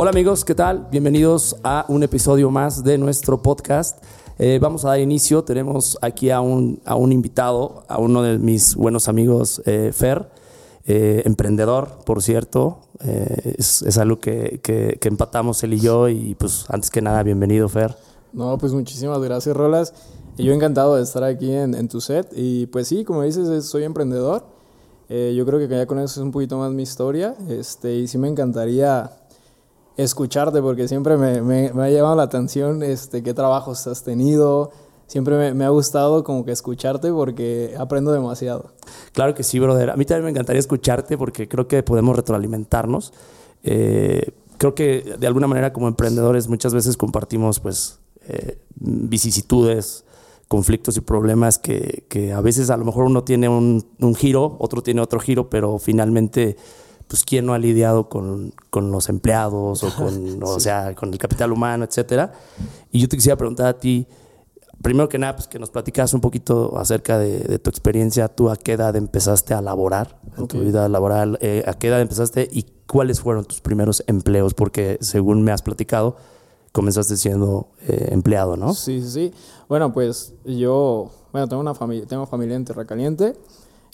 Hola 0.00 0.10
amigos, 0.10 0.44
¿qué 0.44 0.54
tal? 0.54 0.86
Bienvenidos 0.90 1.56
a 1.64 1.84
un 1.88 2.02
episodio 2.02 2.50
más 2.50 2.84
de 2.84 2.98
nuestro 2.98 3.42
podcast. 3.42 4.02
Eh, 4.38 4.58
vamos 4.62 4.84
a 4.84 4.90
dar 4.90 5.00
inicio, 5.00 5.42
tenemos 5.44 5.98
aquí 6.00 6.30
a 6.30 6.40
un, 6.40 6.80
a 6.84 6.94
un 6.94 7.10
invitado, 7.10 7.84
a 7.88 7.98
uno 7.98 8.22
de 8.22 8.38
mis 8.38 8.76
buenos 8.76 9.08
amigos, 9.08 9.60
eh, 9.66 9.90
Fer, 9.92 10.30
eh, 10.86 11.22
emprendedor, 11.24 11.98
por 12.04 12.22
cierto. 12.22 12.87
Es, 13.00 13.82
es, 13.82 13.98
algo 13.98 14.18
que, 14.18 14.60
que, 14.62 14.98
que, 15.00 15.08
empatamos 15.08 15.62
él 15.62 15.74
y 15.74 15.80
yo 15.80 16.08
y 16.08 16.34
pues 16.34 16.66
antes 16.68 16.90
que 16.90 17.00
nada, 17.00 17.22
bienvenido 17.22 17.68
Fer. 17.68 17.96
No, 18.32 18.58
pues 18.58 18.72
muchísimas 18.72 19.20
gracias 19.20 19.56
Rolas. 19.56 19.94
Yo 20.36 20.52
encantado 20.52 20.96
de 20.96 21.02
estar 21.02 21.24
aquí 21.24 21.52
en, 21.52 21.74
en 21.74 21.88
tu 21.88 22.00
set 22.00 22.28
y 22.34 22.66
pues 22.66 22.88
sí, 22.88 23.04
como 23.04 23.22
dices, 23.22 23.66
soy 23.66 23.84
emprendedor. 23.84 24.44
yo 25.08 25.46
creo 25.46 25.58
que 25.58 25.68
ya 25.68 25.86
con 25.86 25.98
eso 25.98 26.20
es 26.20 26.24
un 26.24 26.32
poquito 26.32 26.58
más 26.58 26.72
mi 26.72 26.82
historia 26.82 27.34
este, 27.48 27.94
y 27.94 28.08
sí 28.08 28.18
me 28.18 28.28
encantaría 28.28 29.10
escucharte, 29.98 30.62
porque 30.62 30.88
siempre 30.88 31.16
me, 31.16 31.42
me, 31.42 31.72
me, 31.72 31.82
ha 31.82 31.90
llamado 31.90 32.16
la 32.16 32.22
atención 32.22 32.82
este, 32.82 33.22
qué 33.22 33.34
trabajos 33.34 33.86
has 33.86 34.04
tenido. 34.04 34.70
Siempre 35.08 35.36
me, 35.36 35.54
me, 35.54 35.64
ha 35.64 35.70
gustado 35.70 36.22
como 36.22 36.44
que 36.44 36.52
escucharte 36.52 37.10
porque 37.10 37.74
aprendo 37.78 38.12
demasiado. 38.12 38.72
Claro 39.12 39.34
que 39.34 39.42
sí, 39.42 39.58
brother. 39.58 39.90
A 39.90 39.96
mí 39.96 40.04
también 40.04 40.24
me 40.24 40.30
encantaría 40.30 40.60
escucharte 40.60 41.18
porque 41.18 41.48
creo 41.48 41.66
que 41.66 41.82
podemos 41.82 42.14
retroalimentarnos. 42.14 43.12
Eh, 43.64 44.32
creo 44.58 44.74
que 44.74 45.16
de 45.18 45.26
alguna 45.26 45.46
manera 45.46 45.72
como 45.72 45.88
emprendedores 45.88 46.48
muchas 46.48 46.74
veces 46.74 46.96
compartimos 46.96 47.58
pues 47.58 47.98
eh, 48.28 48.58
vicisitudes, 48.76 50.04
conflictos 50.46 50.96
y 50.96 51.00
problemas 51.00 51.58
que, 51.58 52.04
que, 52.08 52.32
a 52.32 52.40
veces 52.40 52.70
a 52.70 52.76
lo 52.76 52.84
mejor 52.84 53.04
uno 53.04 53.24
tiene 53.24 53.48
un, 53.48 53.86
un 54.00 54.14
giro, 54.14 54.56
otro 54.58 54.82
tiene 54.82 55.00
otro 55.00 55.20
giro, 55.20 55.48
pero 55.48 55.78
finalmente 55.78 56.56
pues 57.06 57.24
quién 57.24 57.46
no 57.46 57.54
ha 57.54 57.58
lidiado 57.58 58.08
con, 58.08 58.52
con 58.70 58.90
los 58.90 59.08
empleados 59.08 59.82
o 59.82 59.94
con, 59.94 60.14
sí. 60.32 60.38
o 60.42 60.60
sea, 60.60 60.94
con 60.94 61.12
el 61.12 61.18
capital 61.18 61.52
humano, 61.52 61.84
etcétera. 61.84 62.32
Y 62.92 63.00
yo 63.00 63.08
te 63.08 63.16
quisiera 63.16 63.36
preguntar 63.36 63.66
a 63.66 63.78
ti, 63.78 64.06
primero 64.82 65.08
que 65.08 65.18
nada, 65.18 65.36
pues 65.36 65.48
que 65.48 65.58
nos 65.58 65.70
platicas 65.70 66.14
un 66.14 66.20
poquito 66.20 66.78
acerca 66.78 67.18
de, 67.18 67.40
de, 67.40 67.58
tu 67.58 67.70
experiencia, 67.70 68.28
tú 68.28 68.50
a 68.50 68.56
qué 68.56 68.72
edad 68.72 68.94
empezaste 68.96 69.54
a 69.54 69.62
laborar 69.62 70.20
en 70.36 70.44
okay. 70.44 70.60
tu 70.60 70.66
vida 70.66 70.88
laboral, 70.88 71.38
eh, 71.40 71.64
a 71.66 71.74
qué 71.74 71.88
edad 71.88 72.00
empezaste 72.00 72.48
y 72.50 72.66
cuáles 72.86 73.20
fueron 73.20 73.44
tus 73.44 73.60
primeros 73.60 74.02
empleos, 74.06 74.54
porque 74.54 74.98
según 75.00 75.42
me 75.42 75.52
has 75.52 75.62
platicado, 75.62 76.16
comenzaste 76.72 77.16
siendo 77.16 77.68
eh, 77.86 78.08
empleado, 78.12 78.56
¿no? 78.56 78.72
Sí, 78.74 79.02
sí, 79.02 79.10
sí. 79.10 79.32
Bueno, 79.68 79.92
pues 79.92 80.34
yo, 80.44 81.10
bueno, 81.32 81.48
tengo 81.48 81.60
una 81.60 81.74
familia, 81.74 82.06
tengo 82.06 82.26
familia 82.26 82.56
en 82.56 82.64
Terracaliente. 82.64 83.36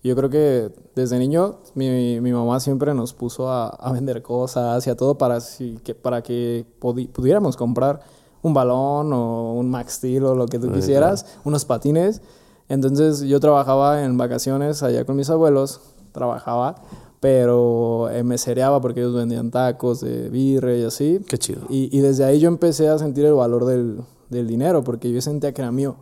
Yo 0.03 0.15
creo 0.15 0.29
que 0.29 0.71
desde 0.95 1.19
niño 1.19 1.61
mi, 1.75 2.21
mi 2.21 2.31
mamá 2.31 2.61
siempre 2.61 2.93
nos 2.93 3.15
puso 3.15 3.49
a, 3.49 3.69
a, 3.69 3.91
vender 3.91 4.21
cosas 4.21 4.87
y 4.87 4.91
a 4.91 4.97
todo 4.97 5.17
para, 5.17 5.41
si, 5.41 5.79
que, 5.83 5.95
para 5.95 6.23
que 6.23 6.67
pudiéramos 6.79 7.57
comprar 7.57 8.03
un 8.45 8.53
balón 8.53 9.13
o 9.13 9.55
un 9.55 9.71
Max 9.71 9.95
Steel 9.95 10.25
o 10.25 10.35
lo 10.35 10.47
que 10.47 10.59
tú 10.59 10.71
quisieras, 10.71 11.27
unos 11.45 11.65
patines. 11.65 12.21
Entonces 12.69 13.23
yo 13.23 13.41
trabajaba 13.41 14.05
en 14.05 14.17
vacaciones 14.19 14.83
allá 14.83 15.05
con 15.05 15.17
mis 15.17 15.31
abuelos, 15.31 15.81
trabajaba, 16.13 16.77
pero 17.21 18.11
eh, 18.11 18.23
me 18.23 18.37
cereaba 18.37 18.83
porque 18.83 19.01
ellos 19.01 19.15
vendían 19.15 19.51
tacos 19.51 20.03
de 20.03 20.29
birre 20.29 20.81
y 20.81 20.85
así. 20.85 21.21
Qué 21.27 21.39
chido. 21.39 21.63
Y, 21.71 21.89
y 21.97 22.01
desde 22.01 22.25
ahí 22.25 22.39
yo 22.39 22.49
empecé 22.49 22.89
a 22.89 22.99
sentir 22.99 23.25
el 23.25 23.33
valor 23.33 23.65
del, 23.65 24.03
del 24.29 24.47
dinero 24.47 24.85
porque 24.85 25.11
yo 25.11 25.23
sentía 25.23 25.53
que 25.55 25.63
era 25.63 25.73
mío. 25.73 25.97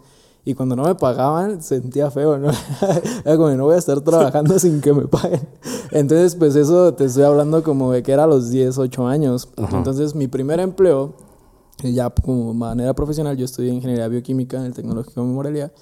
Y 0.44 0.54
cuando 0.54 0.74
no 0.74 0.82
me 0.82 0.96
pagaban, 0.96 1.62
sentía 1.62 2.10
feo, 2.10 2.36
¿no? 2.36 2.50
Era 3.24 3.36
como, 3.36 3.50
no 3.50 3.66
voy 3.66 3.76
a 3.76 3.78
estar 3.78 4.00
trabajando 4.00 4.58
sin 4.58 4.80
que 4.80 4.92
me 4.92 5.06
paguen. 5.06 5.46
Entonces, 5.92 6.34
pues 6.34 6.56
eso 6.56 6.92
te 6.94 7.04
estoy 7.04 7.22
hablando 7.22 7.62
como 7.62 7.92
de 7.92 8.02
que 8.02 8.10
era 8.10 8.24
a 8.24 8.26
los 8.26 8.50
10, 8.50 8.76
8 8.76 9.06
años. 9.06 9.48
Ajá. 9.56 9.76
Entonces, 9.76 10.16
mi 10.16 10.26
primer 10.26 10.58
empleo, 10.58 11.14
ya 11.82 12.10
como 12.10 12.54
manera 12.54 12.94
profesional, 12.94 13.36
yo 13.36 13.44
estudié 13.44 13.72
Ingeniería 13.72 14.08
Bioquímica 14.08 14.58
en 14.58 14.64
el 14.64 14.74
Tecnológico 14.74 15.20
de 15.20 15.26
Morelia. 15.26 15.72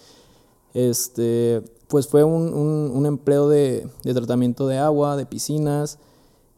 Este, 0.73 1.63
pues 1.89 2.07
fue 2.07 2.25
un, 2.25 2.55
un, 2.55 2.93
un 2.95 3.07
empleo 3.07 3.49
de, 3.49 3.89
de 4.05 4.15
tratamiento 4.15 4.67
de 4.67 4.79
agua, 4.79 5.17
de 5.17 5.27
piscinas, 5.27 5.99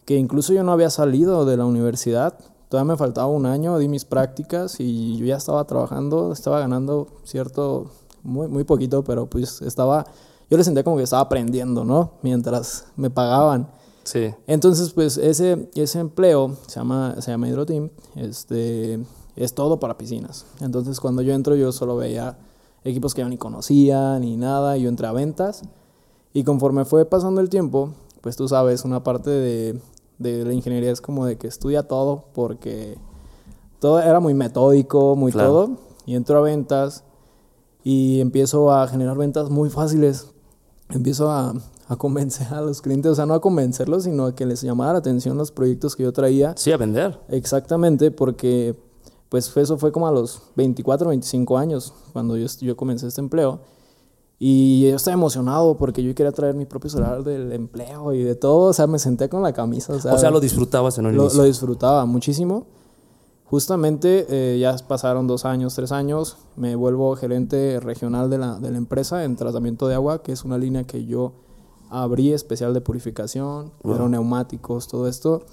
que 0.04 0.16
incluso 0.16 0.52
yo 0.52 0.62
no 0.62 0.72
había 0.72 0.90
salido 0.90 1.44
de 1.44 1.56
la 1.56 1.64
universidad. 1.64 2.38
Todavía 2.68 2.92
me 2.92 2.98
faltaba 2.98 3.28
un 3.28 3.46
año, 3.46 3.78
di 3.78 3.88
mis 3.88 4.04
prácticas 4.04 4.80
y 4.80 5.16
yo 5.18 5.26
ya 5.26 5.36
estaba 5.36 5.64
trabajando, 5.64 6.32
estaba 6.32 6.60
ganando 6.60 7.08
cierto, 7.24 7.90
muy, 8.22 8.48
muy 8.48 8.64
poquito, 8.64 9.04
pero 9.04 9.26
pues 9.26 9.62
estaba, 9.62 10.06
yo 10.50 10.56
le 10.56 10.64
sentía 10.64 10.82
como 10.82 10.96
que 10.96 11.02
estaba 11.02 11.22
aprendiendo, 11.22 11.84
¿no? 11.84 12.12
Mientras 12.22 12.86
me 12.96 13.10
pagaban. 13.10 13.68
Sí. 14.04 14.34
Entonces, 14.46 14.90
pues 14.92 15.16
ese, 15.16 15.70
ese 15.74 16.00
empleo 16.00 16.56
se 16.66 16.80
llama, 16.80 17.14
se 17.20 17.30
llama 17.30 17.48
Hydroteam, 17.48 17.90
este, 18.16 18.98
es 19.36 19.54
todo 19.54 19.80
para 19.80 19.98
piscinas. 19.98 20.46
Entonces, 20.60 21.00
cuando 21.00 21.22
yo 21.22 21.32
entro, 21.32 21.56
yo 21.56 21.72
solo 21.72 21.96
veía 21.96 22.38
equipos 22.84 23.14
que 23.14 23.22
yo 23.22 23.28
ni 23.28 23.38
conocía 23.38 24.18
ni 24.18 24.36
nada, 24.36 24.76
yo 24.76 24.88
entré 24.88 25.06
a 25.06 25.12
ventas 25.12 25.62
y 26.32 26.44
conforme 26.44 26.84
fue 26.84 27.04
pasando 27.04 27.40
el 27.40 27.48
tiempo, 27.48 27.90
pues 28.20 28.36
tú 28.36 28.48
sabes, 28.48 28.84
una 28.84 29.02
parte 29.04 29.30
de 29.30 29.80
de 30.22 30.44
la 30.44 30.52
ingeniería 30.52 30.90
es 30.90 31.00
como 31.00 31.26
de 31.26 31.36
que 31.36 31.48
estudia 31.48 31.82
todo 31.82 32.24
porque 32.32 32.96
todo 33.80 34.00
era 34.00 34.20
muy 34.20 34.34
metódico, 34.34 35.16
muy 35.16 35.32
claro. 35.32 35.48
todo. 35.48 35.70
Y 36.06 36.14
entro 36.14 36.38
a 36.38 36.40
ventas 36.42 37.04
y 37.84 38.20
empiezo 38.20 38.72
a 38.72 38.86
generar 38.86 39.16
ventas 39.16 39.50
muy 39.50 39.70
fáciles. 39.70 40.28
Empiezo 40.88 41.30
a, 41.30 41.54
a, 41.88 41.96
convencer 41.96 42.52
a 42.52 42.60
los 42.60 42.82
clientes, 42.82 43.12
o 43.12 43.14
sea, 43.14 43.26
no 43.26 43.34
a 43.34 43.40
convencerlos, 43.40 44.04
sino 44.04 44.26
a 44.26 44.34
que 44.34 44.46
les 44.46 44.62
llamara 44.62 44.92
la 44.92 44.98
atención 44.98 45.38
los 45.38 45.50
proyectos 45.50 45.96
que 45.96 46.02
yo 46.02 46.12
traía. 46.12 46.54
Sí, 46.56 46.70
a 46.70 46.76
vender. 46.76 47.18
Exactamente, 47.28 48.10
porque 48.10 48.76
pues 49.32 49.56
eso 49.56 49.78
fue 49.78 49.92
como 49.92 50.06
a 50.06 50.12
los 50.12 50.42
24, 50.56 51.08
25 51.08 51.56
años 51.56 51.94
cuando 52.12 52.36
yo, 52.36 52.46
yo 52.60 52.76
comencé 52.76 53.06
este 53.06 53.22
empleo. 53.22 53.60
Y 54.38 54.90
yo 54.90 54.96
estaba 54.96 55.14
emocionado 55.14 55.78
porque 55.78 56.02
yo 56.02 56.14
quería 56.14 56.32
traer 56.32 56.54
mi 56.54 56.66
propio 56.66 56.90
celular 56.90 57.24
del 57.24 57.50
empleo 57.52 58.12
y 58.12 58.24
de 58.24 58.34
todo. 58.34 58.68
O 58.68 58.72
sea, 58.74 58.86
me 58.86 58.98
senté 58.98 59.30
con 59.30 59.42
la 59.42 59.54
camisa. 59.54 59.94
O 59.94 59.98
sea, 59.98 60.12
o 60.12 60.18
sea 60.18 60.30
lo 60.30 60.38
disfrutabas 60.38 60.98
en 60.98 61.06
un 61.06 61.16
lo, 61.16 61.22
inicio. 61.22 61.38
Lo 61.40 61.44
disfrutaba 61.44 62.04
muchísimo. 62.04 62.66
Justamente 63.46 64.26
eh, 64.28 64.58
ya 64.58 64.76
pasaron 64.86 65.26
dos 65.26 65.46
años, 65.46 65.74
tres 65.76 65.92
años. 65.92 66.36
Me 66.56 66.76
vuelvo 66.76 67.16
gerente 67.16 67.80
regional 67.80 68.28
de 68.28 68.36
la, 68.36 68.58
de 68.58 68.70
la 68.70 68.76
empresa 68.76 69.24
en 69.24 69.36
tratamiento 69.36 69.88
de 69.88 69.94
agua, 69.94 70.22
que 70.22 70.32
es 70.32 70.44
una 70.44 70.58
línea 70.58 70.84
que 70.84 71.06
yo 71.06 71.32
abrí 71.88 72.34
especial 72.34 72.74
de 72.74 72.82
purificación, 72.82 73.72
aeroneumáticos, 73.82 74.88
todo 74.88 75.08
esto. 75.08 75.46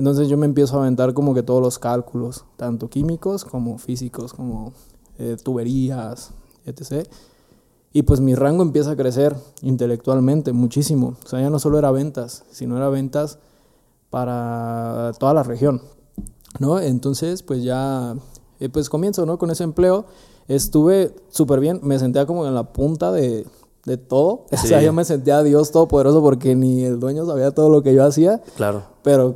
Entonces 0.00 0.28
yo 0.28 0.38
me 0.38 0.46
empiezo 0.46 0.78
a 0.78 0.80
aventar 0.80 1.12
como 1.12 1.34
que 1.34 1.42
todos 1.42 1.60
los 1.60 1.78
cálculos, 1.78 2.46
tanto 2.56 2.88
químicos 2.88 3.44
como 3.44 3.76
físicos, 3.76 4.32
como 4.32 4.72
eh, 5.18 5.36
tuberías, 5.44 6.30
etc. 6.64 7.06
Y 7.92 8.04
pues 8.04 8.18
mi 8.18 8.34
rango 8.34 8.62
empieza 8.62 8.92
a 8.92 8.96
crecer 8.96 9.36
intelectualmente 9.60 10.54
muchísimo. 10.54 11.16
O 11.22 11.28
sea, 11.28 11.42
ya 11.42 11.50
no 11.50 11.58
solo 11.58 11.78
era 11.78 11.90
ventas, 11.90 12.44
sino 12.50 12.78
era 12.78 12.88
ventas 12.88 13.40
para 14.08 15.12
toda 15.18 15.34
la 15.34 15.42
región, 15.42 15.82
¿no? 16.58 16.80
Entonces, 16.80 17.42
pues 17.42 17.62
ya, 17.62 18.14
eh, 18.58 18.70
pues 18.70 18.88
comienzo, 18.88 19.26
¿no? 19.26 19.36
Con 19.36 19.50
ese 19.50 19.64
empleo. 19.64 20.06
Estuve 20.48 21.14
súper 21.28 21.60
bien, 21.60 21.78
me 21.82 21.98
sentía 21.98 22.24
como 22.24 22.46
en 22.46 22.54
la 22.54 22.72
punta 22.72 23.12
de, 23.12 23.46
de 23.84 23.98
todo. 23.98 24.46
Sí. 24.52 24.56
O 24.64 24.66
sea, 24.66 24.80
yo 24.80 24.94
me 24.94 25.04
sentía 25.04 25.42
Dios 25.42 25.72
todopoderoso 25.72 26.22
porque 26.22 26.54
ni 26.54 26.84
el 26.84 26.98
dueño 26.98 27.26
sabía 27.26 27.50
todo 27.50 27.68
lo 27.68 27.82
que 27.82 27.92
yo 27.92 28.02
hacía. 28.02 28.40
Claro. 28.56 28.84
Pero 29.02 29.34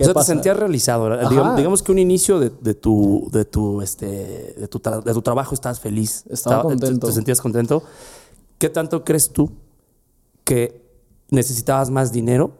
o 0.00 0.04
sea, 0.04 0.14
pasa? 0.14 0.32
te 0.32 0.36
sentías 0.36 0.56
realizado. 0.56 1.28
Digamos, 1.28 1.56
digamos, 1.56 1.82
que 1.82 1.92
un 1.92 1.98
inicio 1.98 2.40
de, 2.40 2.50
de, 2.50 2.74
tu, 2.74 3.28
de, 3.32 3.44
tu, 3.44 3.82
este, 3.82 4.06
de, 4.06 4.68
tu 4.68 4.80
de 4.80 5.12
tu 5.12 5.22
trabajo 5.22 5.54
estás 5.54 5.80
feliz. 5.80 6.24
Estaba, 6.30 6.56
Estaba 6.56 6.62
contento. 6.62 7.06
Te, 7.06 7.06
te, 7.06 7.12
sentías 7.12 7.40
contento. 7.40 7.82
¿Qué 8.58 8.68
tanto 8.68 9.04
crees 9.04 9.30
tú 9.30 9.50
que 10.44 10.82
necesitabas 11.30 11.90
más 11.90 12.12
dinero 12.12 12.52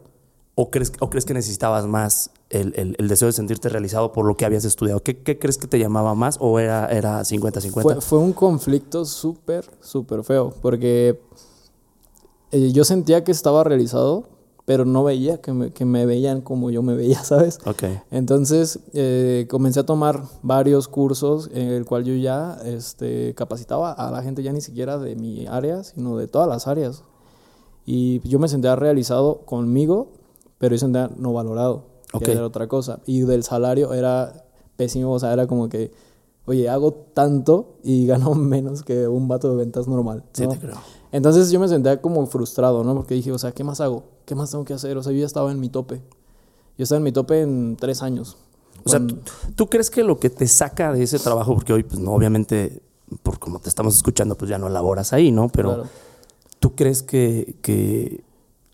o 0.55 0.69
crees, 0.69 0.91
o 0.99 1.09
crees 1.09 1.25
que 1.25 1.33
necesitabas 1.33 1.85
más 1.87 2.31
el, 2.49 2.73
el, 2.75 2.95
el, 2.97 3.07
deseo 3.07 3.27
de 3.27 3.33
sentirte 3.33 3.69
realizado 3.69 4.11
por 4.11 4.25
lo 4.25 4.35
que 4.35 4.45
habías 4.45 4.65
estudiado? 4.65 5.01
¿Qué, 5.03 5.21
qué 5.21 5.39
crees 5.39 5.57
que 5.57 5.67
te 5.67 5.79
llamaba 5.79 6.15
más 6.15 6.37
o 6.39 6.59
era 6.59 6.89
50-50? 6.89 7.71
Era 7.71 7.81
fue, 7.81 8.01
fue 8.01 8.19
un 8.19 8.33
conflicto 8.33 9.05
súper, 9.05 9.69
súper 9.79 10.23
feo 10.23 10.53
porque 10.61 11.19
eh, 12.51 12.71
yo 12.71 12.83
sentía 12.83 13.23
que 13.23 13.31
estaba 13.31 13.63
realizado 13.63 14.25
pero 14.65 14.85
no 14.85 15.03
veía 15.03 15.41
que 15.41 15.53
me, 15.53 15.71
que 15.71 15.85
me, 15.85 16.05
veían 16.05 16.41
como 16.41 16.69
yo 16.69 16.81
me 16.81 16.95
veía, 16.95 17.23
¿sabes? 17.23 17.59
Okay. 17.65 17.99
Entonces 18.11 18.79
eh, 18.93 19.47
comencé 19.49 19.79
a 19.79 19.85
tomar 19.85 20.23
varios 20.41 20.87
cursos 20.87 21.49
en 21.53 21.69
el 21.69 21.85
cual 21.85 22.03
yo 22.03 22.15
ya 22.15 22.57
este, 22.65 23.33
capacitaba 23.35 23.91
a 23.91 24.11
la 24.11 24.21
gente 24.23 24.43
ya 24.43 24.51
ni 24.51 24.61
siquiera 24.61 24.97
de 24.97 25.15
mi 25.15 25.47
área, 25.47 25.83
sino 25.83 26.17
de 26.17 26.27
todas 26.27 26.47
las 26.47 26.67
áreas. 26.67 27.03
Y 27.85 28.27
yo 28.27 28.39
me 28.39 28.47
sentía 28.47 28.75
realizado 28.75 29.39
conmigo, 29.45 30.09
pero 30.57 30.75
yo 30.75 30.79
sentía 30.79 31.09
no 31.17 31.33
valorado. 31.33 31.91
Ok. 32.13 32.25
que 32.25 32.31
era 32.33 32.45
otra 32.45 32.67
cosa. 32.67 32.99
Y 33.05 33.21
del 33.21 33.43
salario 33.43 33.93
era 33.93 34.45
pésimo, 34.75 35.13
o 35.13 35.19
sea, 35.19 35.31
era 35.33 35.47
como 35.47 35.69
que, 35.69 35.91
oye, 36.45 36.69
hago 36.69 36.93
tanto 37.13 37.77
y 37.83 38.05
gano 38.07 38.33
menos 38.35 38.83
que 38.83 39.07
un 39.07 39.27
vato 39.27 39.49
de 39.49 39.55
ventas 39.55 39.87
normal. 39.87 40.23
Sí, 40.33 40.43
¿no? 40.43 40.49
te 40.49 40.59
creo. 40.59 40.77
Entonces 41.11 41.51
yo 41.51 41.59
me 41.59 41.67
sentía 41.67 42.01
como 42.01 42.25
frustrado, 42.27 42.83
¿no? 42.83 42.95
Porque 42.95 43.15
dije, 43.15 43.31
o 43.31 43.37
sea, 43.37 43.51
¿qué 43.51 43.63
más 43.63 43.81
hago? 43.81 44.03
¿Qué 44.25 44.33
más 44.35 44.51
tengo 44.51 44.63
que 44.63 44.73
hacer? 44.73 44.97
O 44.97 45.03
sea, 45.03 45.11
yo 45.11 45.19
ya 45.19 45.25
estaba 45.25 45.51
en 45.51 45.59
mi 45.59 45.69
tope. 45.69 46.01
Yo 46.77 46.83
estaba 46.83 46.97
en 46.97 47.03
mi 47.03 47.11
tope 47.11 47.41
en 47.41 47.75
tres 47.79 48.01
años. 48.01 48.37
O 48.85 48.89
sea, 48.89 49.05
¿tú, 49.05 49.17
tú 49.55 49.69
crees 49.69 49.89
que 49.89 50.03
lo 50.03 50.19
que 50.19 50.29
te 50.29 50.47
saca 50.47 50.91
de 50.93 51.03
ese 51.03 51.19
trabajo, 51.19 51.53
porque 51.53 51.73
hoy, 51.73 51.83
pues 51.83 51.99
no, 51.99 52.13
obviamente, 52.13 52.81
por 53.23 53.39
como 53.39 53.59
te 53.59 53.69
estamos 53.69 53.95
escuchando, 53.95 54.35
pues 54.37 54.49
ya 54.49 54.57
no 54.57 54.69
laboras 54.69 55.11
ahí, 55.13 55.31
¿no? 55.31 55.49
Pero 55.49 55.73
Claro. 55.75 55.89
¿tú 56.59 56.75
crees 56.75 57.03
que, 57.03 57.55
que 57.61 58.23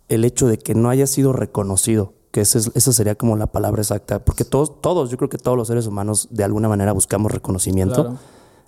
el 0.08 0.24
hecho 0.24 0.48
de 0.48 0.60
que 0.60 0.76
no 0.76 0.90
haya 0.90 1.08
sido 1.08 1.34
reconocido, 1.34 2.14
que 2.32 2.42
esa, 2.42 2.60
es- 2.60 2.72
esa 2.76 2.94
sería 2.94 3.16
como 3.16 3.36
la 3.36 3.48
palabra 3.48 3.82
exacta, 3.82 4.24
porque 4.24 4.46
todos, 4.46 4.80
todos, 4.80 5.10
yo 5.10 5.18
creo 5.18 5.30
que 5.30 5.38
todos 5.40 5.58
los 5.58 5.68
seres 5.68 5.88
humanos 5.88 6.28
de 6.32 6.44
alguna 6.44 6.70
manera 6.70 6.92
buscamos 6.94 7.32
reconocimiento, 7.32 7.96
Claro. 8.04 8.18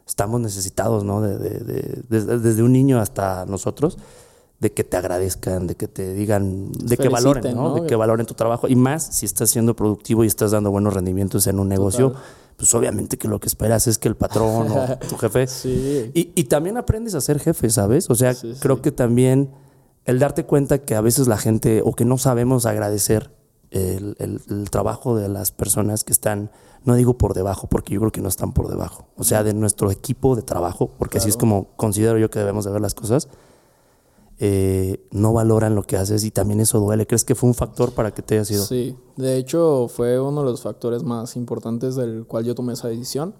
Estamos 0.09 0.41
necesitados, 0.41 1.03
¿no? 1.05 1.21
De, 1.21 1.37
de- 1.37 1.59
de- 1.59 2.01
desde, 2.09 2.39
desde 2.39 2.63
un 2.63 2.73
niño 2.73 2.99
hasta 2.99 3.45
nosotros, 3.45 3.97
de 4.59 4.73
que 4.73 4.83
te 4.83 4.97
agradezcan, 4.97 5.67
de 5.67 5.75
que 5.75 5.87
te 5.87 6.13
digan, 6.13 6.71
de 6.73 6.97
que 6.97 7.07
valoren, 7.07 7.55
¿no? 7.55 7.69
¿no? 7.69 7.75
De 7.75 7.87
que 7.87 7.95
valoren 7.95 8.25
tu 8.25 8.33
trabajo. 8.33 8.67
Y 8.67 8.75
más 8.75 9.15
si 9.15 9.25
estás 9.25 9.49
siendo 9.51 9.73
productivo 9.75 10.25
y 10.25 10.27
estás 10.27 10.51
dando 10.51 10.69
buenos 10.71 10.93
rendimientos 10.93 11.47
en 11.47 11.59
un 11.59 11.69
negocio, 11.69 12.13
pues 12.57 12.73
obviamente 12.75 13.17
que 13.17 13.29
lo 13.29 13.39
que 13.39 13.47
esperas 13.47 13.87
es 13.87 13.97
que 13.97 14.09
el 14.09 14.17
patrón 14.17 14.67
o 14.69 14.97
tu 15.09 15.15
jefe 15.17 15.47
Sí. 15.47 16.11
y, 16.13 16.31
y 16.35 16.43
también 16.45 16.75
aprendes 16.75 17.15
a 17.15 17.21
ser 17.21 17.39
jefe, 17.39 17.69
¿sabes? 17.69 18.09
O 18.09 18.15
sea, 18.15 18.33
Sí, 18.33 18.53
creo 18.59 18.75
sí. 18.77 18.81
que 18.81 18.91
también 18.91 19.51
el 20.03 20.19
darte 20.19 20.43
cuenta 20.45 20.79
que 20.79 20.95
a 20.95 21.01
veces 21.01 21.27
la 21.29 21.37
gente 21.37 21.81
o 21.85 21.93
que 21.93 22.03
no 22.03 22.17
sabemos 22.17 22.65
agradecer 22.65 23.31
el, 23.71 24.15
el- 24.19 24.41
el 24.49 24.69
trabajo 24.71 25.15
de 25.15 25.29
las 25.29 25.51
personas 25.51 26.03
que 26.03 26.11
están, 26.11 26.51
no 26.85 26.95
digo 26.95 27.17
por 27.17 27.33
debajo, 27.33 27.67
porque 27.67 27.93
yo 27.93 27.99
creo 27.99 28.11
que 28.11 28.21
no 28.21 28.29
están 28.29 28.53
por 28.53 28.69
debajo, 28.69 29.05
o 29.17 29.23
sea, 29.23 29.43
de 29.43 29.53
nuestro 29.53 29.91
equipo 29.91 30.35
de 30.35 30.41
trabajo, 30.41 30.89
porque 30.97 31.17
así 31.17 31.29
es 31.29 31.37
como 31.37 31.67
considero 31.75 32.17
yo 32.17 32.29
que 32.29 32.39
debemos 32.39 32.65
de 32.65 32.71
ver 32.71 32.81
las 32.81 32.95
cosas, 32.95 33.29
eh, 34.41 35.05
no 35.11 35.33
valoran 35.33 35.75
lo 35.75 35.83
que 35.83 35.97
haces 35.97 36.23
y 36.23 36.31
también 36.31 36.61
eso 36.61 36.79
duele. 36.79 37.05
¿Crees 37.05 37.25
que 37.25 37.35
fue 37.35 37.49
un 37.49 37.53
factor 37.53 37.91
para 37.91 38.13
que 38.13 38.21
te 38.21 38.35
haya 38.35 38.45
sido? 38.45 38.63
Sí, 38.63 38.95
de 39.17 39.35
hecho 39.35 39.89
fue 39.89 40.17
uno 40.17 40.43
de 40.43 40.51
los 40.51 40.61
factores 40.61 41.03
más 41.03 41.35
importantes 41.35 41.95
del 41.95 42.25
cual 42.25 42.45
yo 42.45 42.55
tomé 42.55 42.73
esa 42.73 42.87
decisión. 42.87 43.33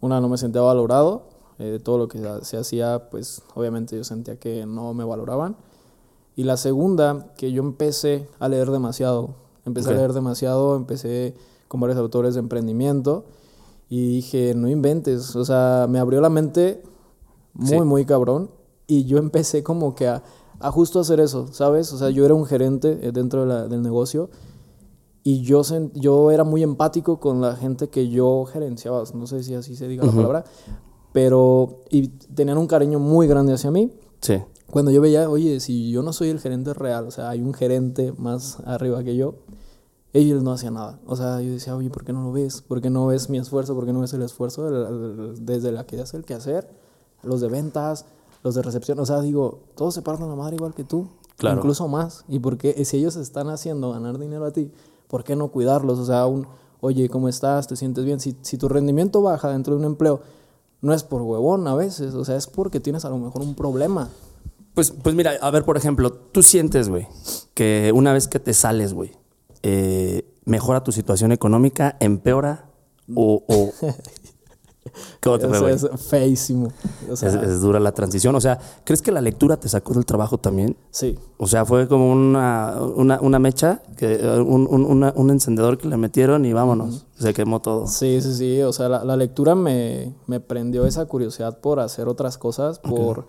Una, 0.00 0.20
no 0.20 0.28
me 0.28 0.36
sentía 0.36 0.60
valorado, 0.62 1.28
eh, 1.60 1.66
de 1.66 1.78
todo 1.78 1.96
lo 1.96 2.08
que 2.08 2.20
se 2.42 2.56
hacía, 2.56 3.08
pues 3.08 3.42
obviamente 3.54 3.96
yo 3.96 4.02
sentía 4.02 4.36
que 4.36 4.66
no 4.66 4.94
me 4.94 5.04
valoraban. 5.04 5.56
Y 6.34 6.42
la 6.42 6.56
segunda, 6.56 7.32
que 7.36 7.52
yo 7.52 7.62
empecé 7.62 8.26
a 8.40 8.48
leer 8.48 8.70
demasiado. 8.72 9.36
Empecé 9.64 9.90
a 9.90 9.92
leer 9.92 10.12
demasiado, 10.12 10.74
empecé 10.74 11.36
con 11.72 11.80
varios 11.80 11.98
autores 11.98 12.34
de 12.34 12.40
emprendimiento 12.40 13.24
y 13.88 14.06
dije, 14.16 14.52
no 14.54 14.68
inventes, 14.68 15.34
o 15.36 15.44
sea, 15.46 15.86
me 15.88 15.98
abrió 15.98 16.20
la 16.20 16.28
mente 16.28 16.82
muy, 17.54 17.68
Sí. 17.68 17.80
muy 17.80 18.04
cabrón. 18.04 18.50
Y 18.86 19.04
yo 19.06 19.16
empecé 19.16 19.62
como 19.62 19.94
que 19.94 20.06
a, 20.06 20.22
a 20.60 20.70
justo 20.70 21.00
hacer 21.00 21.18
eso, 21.18 21.46
¿sabes? 21.50 21.90
O 21.94 21.96
sea, 21.96 22.10
yo 22.10 22.26
era 22.26 22.34
un 22.34 22.44
gerente 22.44 22.98
eh, 23.00 23.10
dentro 23.10 23.40
de 23.40 23.46
la- 23.46 23.68
del 23.68 23.80
negocio 23.80 24.28
y 25.24 25.40
yo, 25.40 25.62
yo 25.94 26.30
era 26.30 26.44
muy 26.44 26.62
empático 26.62 27.18
con 27.20 27.40
la 27.40 27.56
gente 27.56 27.88
que 27.88 28.10
yo 28.10 28.44
gerenciaba, 28.44 29.02
no 29.14 29.26
sé 29.26 29.42
si 29.42 29.54
así 29.54 29.76
se 29.76 29.88
diga 29.88 30.04
la 30.04 30.12
palabra, 30.12 30.44
pero 31.12 31.80
y 31.90 32.08
tenían 32.08 32.58
un 32.58 32.66
cariño 32.66 32.98
muy 32.98 33.26
grande 33.26 33.54
hacia 33.54 33.70
mí. 33.70 33.90
Sí. 34.20 34.38
Cuando 34.70 34.90
yo 34.90 35.00
veía, 35.00 35.28
oye, 35.30 35.58
si 35.60 35.90
yo 35.90 36.02
no 36.02 36.12
soy 36.12 36.28
el 36.28 36.38
gerente 36.38 36.74
real, 36.74 37.06
o 37.06 37.10
sea, 37.10 37.30
hay 37.30 37.40
un 37.40 37.54
gerente 37.54 38.12
más 38.18 38.58
arriba 38.66 39.02
que 39.04 39.16
yo, 39.16 39.34
ellos 40.12 40.42
no 40.42 40.52
hacían 40.52 40.74
nada. 40.74 40.98
O 41.06 41.16
sea, 41.16 41.40
yo 41.40 41.52
decía, 41.52 41.74
oye, 41.74 41.90
¿por 41.90 42.04
qué 42.04 42.12
no 42.12 42.22
lo 42.22 42.32
ves? 42.32 42.62
¿Por 42.62 42.80
qué 42.80 42.90
no 42.90 43.06
ves 43.06 43.30
mi 43.30 43.38
esfuerzo? 43.38 43.74
¿Por 43.74 43.86
qué 43.86 43.92
no 43.92 44.00
ves 44.00 44.12
el 44.12 44.22
esfuerzo 44.22 44.70
desde 45.34 45.72
la 45.72 45.86
que 45.86 46.00
hace 46.00 46.16
el 46.16 46.24
quehacer? 46.24 46.68
Los 47.22 47.40
de 47.40 47.48
ventas, 47.48 48.04
los 48.42 48.54
de 48.54 48.62
recepción. 48.62 48.98
O 48.98 49.06
sea, 49.06 49.20
digo, 49.20 49.60
todos 49.74 49.94
se 49.94 50.02
parten 50.02 50.28
la 50.28 50.36
madre 50.36 50.56
igual 50.56 50.74
que 50.74 50.84
tú. 50.84 51.08
Claro. 51.36 51.58
Incluso 51.58 51.88
más. 51.88 52.24
¿Y 52.28 52.38
por 52.40 52.58
qué? 52.58 52.84
Si 52.84 52.98
ellos 52.98 53.16
están 53.16 53.48
haciendo 53.48 53.90
ganar 53.90 54.18
dinero 54.18 54.44
a 54.44 54.50
ti, 54.50 54.70
¿por 55.08 55.24
qué 55.24 55.34
no 55.34 55.48
cuidarlos? 55.48 55.98
O 55.98 56.04
sea, 56.04 56.26
un, 56.26 56.46
oye, 56.80 57.08
¿cómo 57.08 57.28
estás? 57.28 57.66
¿Te 57.66 57.76
sientes 57.76 58.04
bien? 58.04 58.20
Si, 58.20 58.36
si 58.42 58.58
tu 58.58 58.68
rendimiento 58.68 59.22
baja 59.22 59.48
dentro 59.48 59.74
de 59.74 59.80
un 59.80 59.86
empleo, 59.86 60.20
no 60.82 60.92
es 60.92 61.04
por 61.04 61.22
huevón 61.22 61.66
a 61.68 61.74
veces. 61.74 62.14
O 62.14 62.24
sea, 62.24 62.36
es 62.36 62.46
porque 62.46 62.80
tienes 62.80 63.06
a 63.06 63.08
lo 63.08 63.16
mejor 63.16 63.40
un 63.40 63.54
problema. 63.54 64.10
Pues, 64.74 64.90
pues 64.90 65.14
mira, 65.14 65.32
a 65.40 65.50
ver, 65.50 65.64
por 65.64 65.76
ejemplo, 65.76 66.12
tú 66.12 66.42
sientes, 66.42 66.88
güey, 66.88 67.06
que 67.54 67.92
una 67.94 68.12
vez 68.12 68.26
que 68.26 68.40
te 68.40 68.54
sales, 68.54 68.94
güey, 68.94 69.12
eh, 69.62 70.24
mejora 70.44 70.82
tu 70.84 70.92
situación 70.92 71.32
económica, 71.32 71.96
empeora 72.00 72.66
o... 73.14 73.42
o 73.46 73.70
¿Cómo 75.22 75.38
te 75.38 75.48
fue, 75.48 75.72
es 75.72 75.86
feísimo. 76.08 76.68
O 77.08 77.14
sea, 77.16 77.28
Es, 77.28 77.34
es 77.36 77.60
dura 77.60 77.78
la 77.78 77.92
transición. 77.92 78.34
O 78.34 78.40
sea, 78.40 78.58
¿crees 78.84 79.00
que 79.00 79.12
la 79.12 79.20
lectura 79.20 79.56
te 79.56 79.68
sacó 79.68 79.94
del 79.94 80.04
trabajo 80.04 80.38
también? 80.38 80.76
sí. 80.90 81.16
O 81.38 81.46
sea, 81.46 81.64
fue 81.64 81.88
como 81.88 82.12
una, 82.12 82.76
una, 82.96 83.20
una 83.20 83.38
mecha, 83.38 83.80
que, 83.96 84.16
un, 84.44 84.66
un- 84.68 84.84
una- 84.84 85.12
un 85.16 85.30
encendedor 85.30 85.78
que 85.78 85.88
le 85.88 85.96
metieron 85.96 86.44
y 86.44 86.52
vámonos. 86.52 87.06
Se 87.18 87.32
quemó 87.32 87.60
todo. 87.60 87.86
Sí, 87.86 88.20
sí, 88.20 88.34
sí. 88.34 88.60
O 88.62 88.72
sea, 88.72 88.88
la, 88.88 89.04
la 89.04 89.16
lectura 89.16 89.54
me, 89.54 90.12
me 90.26 90.40
prendió 90.40 90.84
esa 90.84 91.06
curiosidad 91.06 91.58
por 91.60 91.78
hacer 91.80 92.06
otras 92.08 92.36
cosas, 92.36 92.78
por 92.80 93.24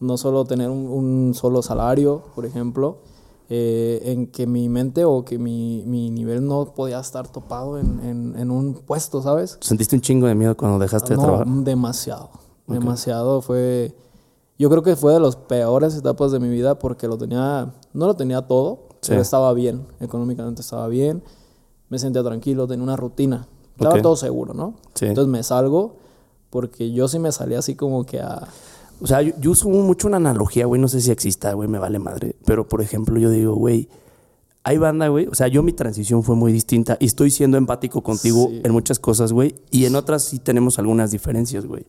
no 0.00 0.16
solo 0.16 0.44
tener 0.46 0.68
un, 0.70 0.86
un 0.88 1.34
solo 1.34 1.62
salario, 1.62 2.22
por 2.34 2.44
ejemplo, 2.46 2.98
eh, 3.50 4.00
en 4.04 4.26
que 4.26 4.46
mi 4.46 4.68
mente 4.68 5.04
o 5.04 5.24
que 5.24 5.38
mi, 5.38 5.82
mi 5.86 6.10
nivel 6.10 6.46
no 6.46 6.74
podía 6.74 7.00
estar 7.00 7.28
topado 7.28 7.78
en, 7.78 8.00
en, 8.04 8.38
en 8.38 8.50
un 8.50 8.74
puesto, 8.74 9.22
¿sabes? 9.22 9.56
¿Sentiste 9.60 9.96
un 9.96 10.02
chingo 10.02 10.26
de 10.26 10.34
miedo 10.34 10.56
cuando 10.56 10.78
dejaste 10.78 11.10
de 11.10 11.16
No, 11.16 11.22
trabajar? 11.22 11.46
demasiado. 11.46 12.30
Demasiado. 12.66 13.40
Fue. 13.40 13.94
Yo 14.58 14.68
creo 14.68 14.82
que 14.82 14.96
fue 14.96 15.14
de 15.14 15.20
las 15.20 15.36
peores 15.36 15.96
etapas 15.96 16.32
de 16.32 16.40
mi 16.40 16.48
vida 16.50 16.78
porque 16.78 17.08
lo 17.08 17.16
tenía. 17.16 17.72
No 17.94 18.06
lo 18.06 18.14
tenía 18.16 18.42
todo, 18.42 18.80
Sí. 19.00 19.10
pero 19.10 19.22
estaba 19.22 19.52
bien. 19.54 19.86
Económicamente 20.00 20.60
estaba 20.60 20.86
bien. 20.88 21.22
Me 21.88 21.98
sentía 21.98 22.22
tranquilo, 22.22 22.66
tenía 22.66 22.82
una 22.84 22.96
rutina. 22.96 23.46
Estaba 23.78 24.02
todo 24.02 24.16
seguro, 24.16 24.52
¿no? 24.52 24.74
Sí. 24.94 25.06
Entonces 25.06 25.30
me 25.30 25.42
salgo 25.42 25.96
porque 26.50 26.90
yo 26.92 27.08
sí 27.08 27.18
me 27.18 27.32
salí 27.32 27.54
así 27.54 27.74
como 27.76 28.04
que 28.04 28.20
a. 28.20 28.46
O 29.00 29.06
sea, 29.06 29.22
yo, 29.22 29.32
yo 29.40 29.50
uso 29.52 29.68
mucho 29.68 30.08
una 30.08 30.16
analogía, 30.16 30.66
güey, 30.66 30.80
no 30.80 30.88
sé 30.88 31.00
si 31.00 31.10
exista, 31.10 31.52
güey, 31.52 31.68
me 31.68 31.78
vale 31.78 31.98
madre. 31.98 32.36
Pero, 32.44 32.68
por 32.68 32.80
ejemplo, 32.82 33.18
yo 33.18 33.30
digo, 33.30 33.54
güey, 33.54 33.88
hay 34.64 34.76
banda, 34.78 35.08
güey. 35.08 35.26
O 35.26 35.34
sea, 35.34 35.48
yo 35.48 35.62
mi 35.62 35.72
transición 35.72 36.22
fue 36.22 36.34
muy 36.36 36.52
distinta 36.52 36.96
y 37.00 37.06
estoy 37.06 37.30
siendo 37.30 37.56
empático 37.56 38.02
contigo 38.02 38.48
Sí. 38.50 38.60
en 38.64 38.72
muchas 38.72 38.98
cosas, 38.98 39.32
güey. 39.32 39.54
Y 39.70 39.84
en 39.86 39.94
otras 39.94 40.24
sí 40.24 40.38
tenemos 40.38 40.78
algunas 40.78 41.10
diferencias, 41.10 41.64
güey. 41.64 41.86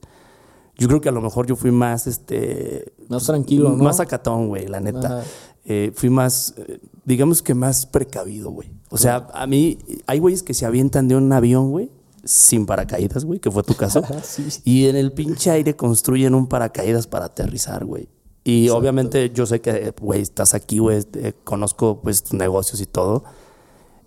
Yo 0.77 0.87
creo 0.87 1.01
que 1.01 1.09
a 1.09 1.11
lo 1.11 1.19
mejor 1.21 1.45
yo 1.45 1.55
fui 1.57 1.71
más, 1.71 2.07
este... 2.07 2.93
Más 3.09 3.25
tranquilo, 3.25 3.71
¿no? 3.71 3.83
Más 3.83 3.99
acatón, 3.99 4.47
güey, 4.47 4.67
la 4.67 4.79
neta. 4.79 5.23
Eh, 5.65 5.91
fui 5.93 6.09
más, 6.09 6.53
eh, 6.57 6.79
digamos 7.03 7.41
que 7.41 7.53
más 7.53 7.85
precavido, 7.85 8.49
güey. 8.51 8.71
O 8.89 8.97
sea, 8.97 9.27
a 9.33 9.45
mí, 9.45 9.77
hay 10.07 10.19
güeyes 10.19 10.41
que 10.41 10.53
se 10.53 10.65
avientan 10.65 11.09
de 11.09 11.17
un 11.17 11.31
avión, 11.33 11.69
güey, 11.71 11.91
sin 12.25 12.65
paracaídas, 12.65 13.25
güey, 13.25 13.39
que 13.39 13.51
fue 13.51 13.63
tu 13.63 13.75
caso. 13.75 14.03
Sí. 14.23 14.47
Y 14.63 14.88
en 14.88 14.95
el 14.95 15.11
pinche 15.11 15.51
aire 15.51 15.75
construyen 15.75 16.35
un 16.35 16.47
paracaídas 16.47 17.07
para 17.07 17.25
aterrizar, 17.25 17.85
güey. 17.85 18.07
Y 18.43 18.69
obviamente 18.69 19.29
yo 19.31 19.45
sé 19.45 19.61
que, 19.61 19.93
güey, 20.01 20.21
estás 20.21 20.53
aquí, 20.53 20.79
güey, 20.79 21.05
eh, 21.15 21.33
conozco 21.43 22.01
pues 22.01 22.23
tus 22.23 22.33
negocios 22.33 22.81
y 22.81 22.85
todo, 22.85 23.23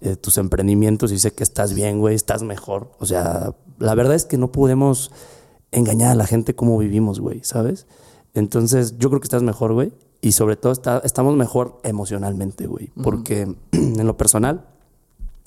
eh, 0.01 0.17
tus 0.17 0.39
emprendimientos 0.39 1.13
y 1.13 1.19
sé 1.19 1.33
que 1.33 1.45
estás 1.45 1.75
bien, 1.75 2.01
güey, 2.01 2.15
estás 2.15 2.43
mejor. 2.43 2.93
O 2.99 3.07
sea, 3.07 3.55
la 3.79 3.95
verdad 3.95 4.15
es 4.15 4.25
que 4.25 4.39
no 4.39 4.51
podemos 4.51 5.11
engañar 5.71 6.11
a 6.11 6.15
la 6.15 6.27
gente 6.27 6.55
cómo 6.55 6.77
vivimos, 6.79 7.21
güey, 7.21 7.41
¿sabes? 7.45 7.87
Entonces 8.35 8.97
yo 8.99 9.11
creo 9.11 9.21
que 9.21 9.27
estás 9.27 9.43
mejor, 9.43 9.75
güey. 9.75 9.93
Y 10.21 10.33
sobre 10.33 10.57
todo 10.57 10.73
está- 10.73 11.03
estamos 11.05 11.37
mejor 11.37 11.81
emocionalmente, 11.83 12.67
güey. 12.67 12.91
Porque 13.03 13.43
en 13.73 14.07
lo 14.07 14.17
personal, 14.17 14.67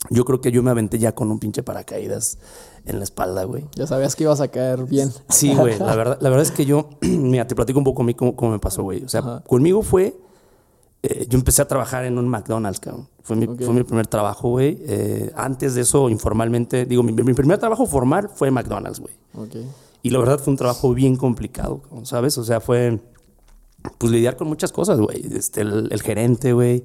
yo 0.10 0.26
creo 0.26 0.42
que 0.42 0.52
yo 0.52 0.62
me 0.64 0.72
aventé 0.72 1.00
ya 1.00 1.14
con 1.14 1.32
un 1.32 1.40
pinche 1.40 1.64
paracaídas 1.64 2.38
en 2.86 2.98
la 3.00 3.04
espalda, 3.04 3.44
güey. 3.46 3.66
Ya 3.76 3.88
sabías 3.88 4.16
que 4.16 4.24
ibas 4.24 4.42
a 4.42 4.48
caer 4.50 4.84
bien. 4.86 5.12
Sí, 5.30 5.54
güey. 5.56 5.78
La 5.80 5.96
verdad, 5.96 6.18
la 6.22 6.30
verdad 6.30 6.44
es 6.44 6.52
que 6.52 6.66
yo, 6.66 6.90
mira, 7.02 7.48
te 7.48 7.56
platico 7.56 7.80
un 7.80 7.86
poco 7.86 8.02
a 8.04 8.06
mí 8.06 8.14
cómo, 8.14 8.36
cómo 8.36 8.52
me 8.52 8.60
pasó, 8.60 8.84
güey. 8.84 9.04
O 9.04 9.10
sea, 9.10 9.22
Ajá. 9.22 9.44
conmigo 9.48 9.82
fue, 9.82 10.16
eh, 11.04 11.26
yo 11.30 11.38
empecé 11.38 11.62
a 11.62 11.68
trabajar 11.68 12.06
en 12.06 12.18
un 12.18 12.28
McDonald's, 12.28 12.80
cabrón. 12.80 13.08
Fue 13.24 13.36
mi, 13.36 13.46
fue 13.48 13.74
mi 13.74 13.84
primer 13.84 14.06
trabajo, 14.08 14.50
güey. 14.50 14.78
Eh, 14.88 15.32
antes 15.36 15.74
de 15.76 15.82
eso, 15.82 16.10
informalmente, 16.10 16.86
digo, 16.86 17.02
mi, 17.04 17.12
mi 17.14 17.34
primer 17.34 17.58
trabajo 17.58 17.86
formal 17.88 18.30
fue 18.34 18.50
en 18.50 18.54
McDonald's, 18.54 19.00
güey. 19.00 19.14
Ok. 19.36 19.56
Y 20.04 20.12
la 20.12 20.20
verdad 20.20 20.38
fue 20.40 20.52
un 20.52 20.58
trabajo 20.58 20.94
bien 20.94 21.16
complicado, 21.16 21.82
¿sabes? 22.04 22.38
O 22.38 22.44
sea, 22.44 22.60
fue, 22.60 23.00
pues, 23.98 24.12
lidiar 24.12 24.38
con 24.38 24.48
muchas 24.48 24.72
cosas, 24.72 25.00
güey. 25.00 25.26
Este, 25.36 25.62
el, 25.62 25.88
el 25.92 26.02
gerente, 26.04 26.54
güey. 26.54 26.84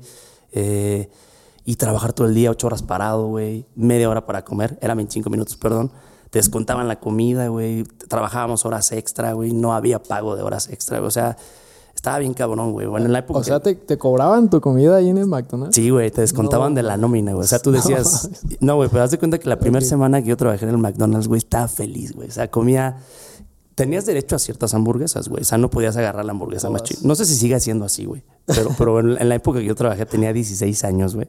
eh, 0.53 1.11
y 1.65 1.77
trabajar 1.77 2.13
todo 2.13 2.27
el 2.27 2.35
día, 2.35 2.51
ocho 2.51 2.67
horas 2.67 2.83
parado, 2.83 3.27
güey. 3.29 3.67
Media 3.75 4.09
hora 4.09 4.27
para 4.27 4.45
comer. 4.45 4.79
Eran 4.81 4.97
25 4.97 5.31
minutos, 5.31 5.57
perdón. 5.57 5.91
Te 6.31 6.39
descontaban 6.39 6.89
la 6.89 7.01
comida, 7.01 7.49
güey. 7.49 7.85
Trabajábamos 8.09 8.65
horas 8.65 8.93
extra, 8.93 9.33
güey. 9.33 9.53
No 9.53 9.75
había 9.75 10.03
pago 10.03 10.37
de 10.37 10.43
horas 10.43 10.69
extra, 10.69 10.99
güey. 10.99 11.09
O 11.09 11.11
sea, 11.11 11.37
Estaba 12.01 12.19
bien 12.19 12.33
cabrón, 12.33 12.73
güey. 12.73 12.87
Bueno, 12.87 13.05
en 13.05 13.13
la 13.13 13.19
época. 13.19 13.41
O 13.41 13.45
sea, 13.45 13.61
te, 13.61 13.75
te 13.75 13.99
cobraban 13.99 14.49
tu 14.49 14.59
comida 14.61 14.97
ahí 14.97 15.11
en 15.11 15.19
el 15.19 15.27
McDonald's. 15.27 15.77
Sí, 15.77 15.91
güey, 15.91 16.11
te 16.11 16.23
descontaban 16.23 16.75
de 16.75 16.83
la 16.83 16.97
nómina, 16.97 17.33
güey. 17.33 17.45
O 17.45 17.47
sea, 17.47 17.59
tú 17.59 17.73
decías. 17.73 18.31
No, 18.61 18.77
güey, 18.77 18.89
pero 18.89 19.03
haz 19.03 19.11
de 19.11 19.19
cuenta 19.19 19.39
que 19.39 19.47
la 19.49 19.59
primera 19.59 19.85
semana 19.85 20.23
que 20.23 20.29
yo 20.29 20.37
trabajé 20.39 20.65
en 20.65 20.71
el 20.71 20.79
McDonald's, 20.79 21.29
güey, 21.29 21.39
estaba 21.39 21.69
feliz, 21.69 22.13
güey. 22.13 22.29
O 22.29 22.33
sea, 22.33 22.51
comía. 22.51 22.97
Tenías 23.75 24.07
derecho 24.07 24.35
a 24.35 24.39
ciertas 24.39 24.73
hamburguesas, 24.73 25.29
güey. 25.29 25.43
O 25.43 25.45
sea, 25.45 25.59
no 25.59 25.69
podías 25.69 25.95
agarrar 25.97 26.25
la 26.25 26.33
hamburguesa 26.33 26.71
más 26.71 26.85
chida. 26.85 27.01
No 27.03 27.15
sé 27.15 27.27
si 27.27 27.35
sigue 27.35 27.61
siendo 27.61 27.85
así, 27.85 28.07
güey. 28.07 28.23
Pero, 28.47 28.71
pero 28.79 29.01
en, 29.01 29.21
en 29.21 29.29
la 29.29 29.35
época 29.35 29.59
que 29.59 29.67
yo 29.67 29.75
trabajé 29.75 30.07
tenía 30.07 30.33
16 30.33 30.85
años, 30.85 31.15
güey. 31.15 31.29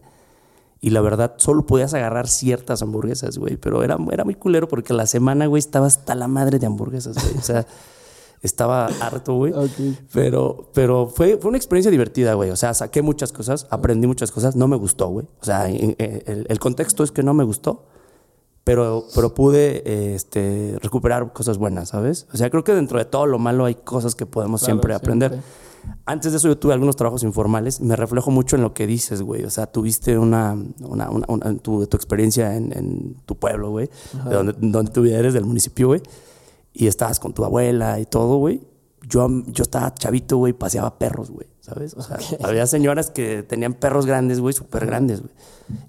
Y 0.83 0.89
la 0.89 1.01
verdad, 1.01 1.35
solo 1.38 1.65
podías 1.65 1.93
agarrar 1.93 2.27
ciertas 2.27 2.81
hamburguesas, 2.81 3.38
güey. 3.38 3.55
Pero 3.57 3.83
era, 3.83 3.97
era 4.11 4.23
muy 4.25 4.33
culero 4.35 4.67
porque 4.67 4.93
la 4.93 5.05
semana, 5.05 5.45
güey, 5.45 5.59
estaba 5.59 5.85
hasta 5.85 6.15
la 6.15 6.27
madre 6.27 6.57
de 6.57 6.65
hamburguesas, 6.65 7.15
güey. 7.23 7.38
O 7.38 7.41
sea, 7.43 7.67
estaba 8.41 8.88
harto, 9.00 9.35
güey. 9.35 9.53
Ok. 9.53 9.69
Pero, 10.11 10.69
pero 10.73 11.05
fue, 11.07 11.38
fue 11.38 11.50
una 11.50 11.57
experiencia 11.57 11.91
divertida, 11.91 12.33
güey. 12.33 12.50
O 12.50 12.55
sea, 12.55 12.73
saqué 12.73 13.03
muchas 13.03 13.31
cosas, 13.31 13.67
aprendí 13.69 14.07
muchas 14.07 14.31
cosas. 14.31 14.55
No 14.55 14.67
me 14.67 14.75
gustó, 14.75 15.07
güey. 15.09 15.27
O 15.39 15.45
sea, 15.45 15.69
en- 15.69 15.95
en- 16.00 16.23
el, 16.25 16.45
el 16.50 16.59
contexto 16.59 17.03
es 17.03 17.11
que 17.11 17.21
no 17.21 17.33
me 17.35 17.43
gustó. 17.43 17.85
Pero, 18.63 19.05
pero 19.15 19.33
pude 19.33 19.81
eh, 19.85 20.15
este, 20.15 20.77
recuperar 20.81 21.33
cosas 21.33 21.57
buenas, 21.57 21.89
¿sabes? 21.89 22.27
O 22.33 22.38
sea, 22.38 22.50
creo 22.51 22.63
que 22.63 22.73
dentro 22.73 23.00
de 23.00 23.05
todo 23.05 23.25
lo 23.25 23.39
malo 23.39 23.65
hay 23.65 23.73
cosas 23.75 24.13
que 24.13 24.25
podemos 24.27 24.61
Claro, 24.61 24.73
siempre 24.73 24.93
aprender. 24.93 25.31
siempre. 25.31 25.51
Antes 26.05 26.31
de 26.31 26.38
eso 26.39 26.47
yo 26.47 26.57
tuve 26.57 26.73
algunos 26.73 26.95
trabajos 26.95 27.23
informales. 27.23 27.79
Me 27.81 27.95
reflejo 27.95 28.31
mucho 28.31 28.55
en 28.55 28.61
lo 28.61 28.73
que 28.73 28.85
dices, 28.88 29.21
güey. 29.21 29.43
O 29.43 29.50
sea, 29.50 29.67
tuviste 29.67 30.17
una, 30.17 30.53
una, 30.81 31.09
una- 31.09 31.25
una- 31.27 31.57
tu, 31.57 31.85
tu 31.88 31.97
experiencia 31.97 32.55
en, 32.55 32.71
en 32.77 33.15
tu 33.25 33.35
pueblo, 33.38 33.69
güey. 33.71 33.89
De 34.27 34.35
donde, 34.35 34.53
donde 34.59 34.91
tú 34.91 35.05
eres, 35.05 35.33
del 35.33 35.45
municipio, 35.45 35.88
güey. 35.88 36.01
Y 36.73 36.88
estabas 36.88 37.19
con 37.19 37.33
tu 37.33 37.43
abuela 37.45 38.00
y 38.00 38.05
todo, 38.05 38.38
güey. 38.38 38.61
Yo, 39.07 39.27
yo 39.47 39.63
estaba 39.63 39.93
chavito, 39.93 40.38
güey, 40.38 40.53
paseaba 40.53 40.97
perros, 41.00 41.31
güey. 41.31 41.47
¿Sabes? 41.59 41.95
O 41.95 42.01
sea, 42.01 42.17
había 42.43 42.65
señoras 42.67 43.09
que 43.11 43.43
tenían 43.43 43.73
perros 43.73 44.05
grandes, 44.05 44.39
güey, 44.39 44.53
súper 44.53 44.85
grandes, 44.85 45.21
güey. 45.21 45.33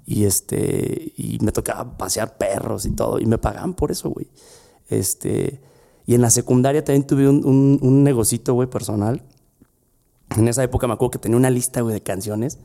Y 0.06 0.24
este, 0.24 1.12
y 1.16 1.38
me 1.42 1.52
tocaba 1.52 1.96
pasear 1.98 2.36
perros 2.38 2.86
y 2.86 2.90
todo. 2.92 3.18
Y 3.18 3.26
me 3.26 3.38
pagaban 3.38 3.74
por 3.74 3.90
eso, 3.90 4.10
güey. 4.10 4.28
Este, 4.88 5.60
y 6.06 6.14
en 6.14 6.20
la 6.22 6.30
secundaria 6.30 6.84
también 6.84 7.06
tuve 7.06 7.28
un, 7.28 7.44
un, 7.46 7.78
un 7.80 8.02
negocito, 8.04 8.54
güey, 8.54 8.68
personal. 8.68 9.22
En 10.36 10.48
esa 10.48 10.62
época 10.62 10.86
me 10.86 10.94
acuerdo 10.94 11.10
que 11.12 11.18
tenía 11.18 11.36
una 11.36 11.50
lista, 11.50 11.80
güey, 11.80 11.94
de 11.94 12.02
canciones. 12.02 12.58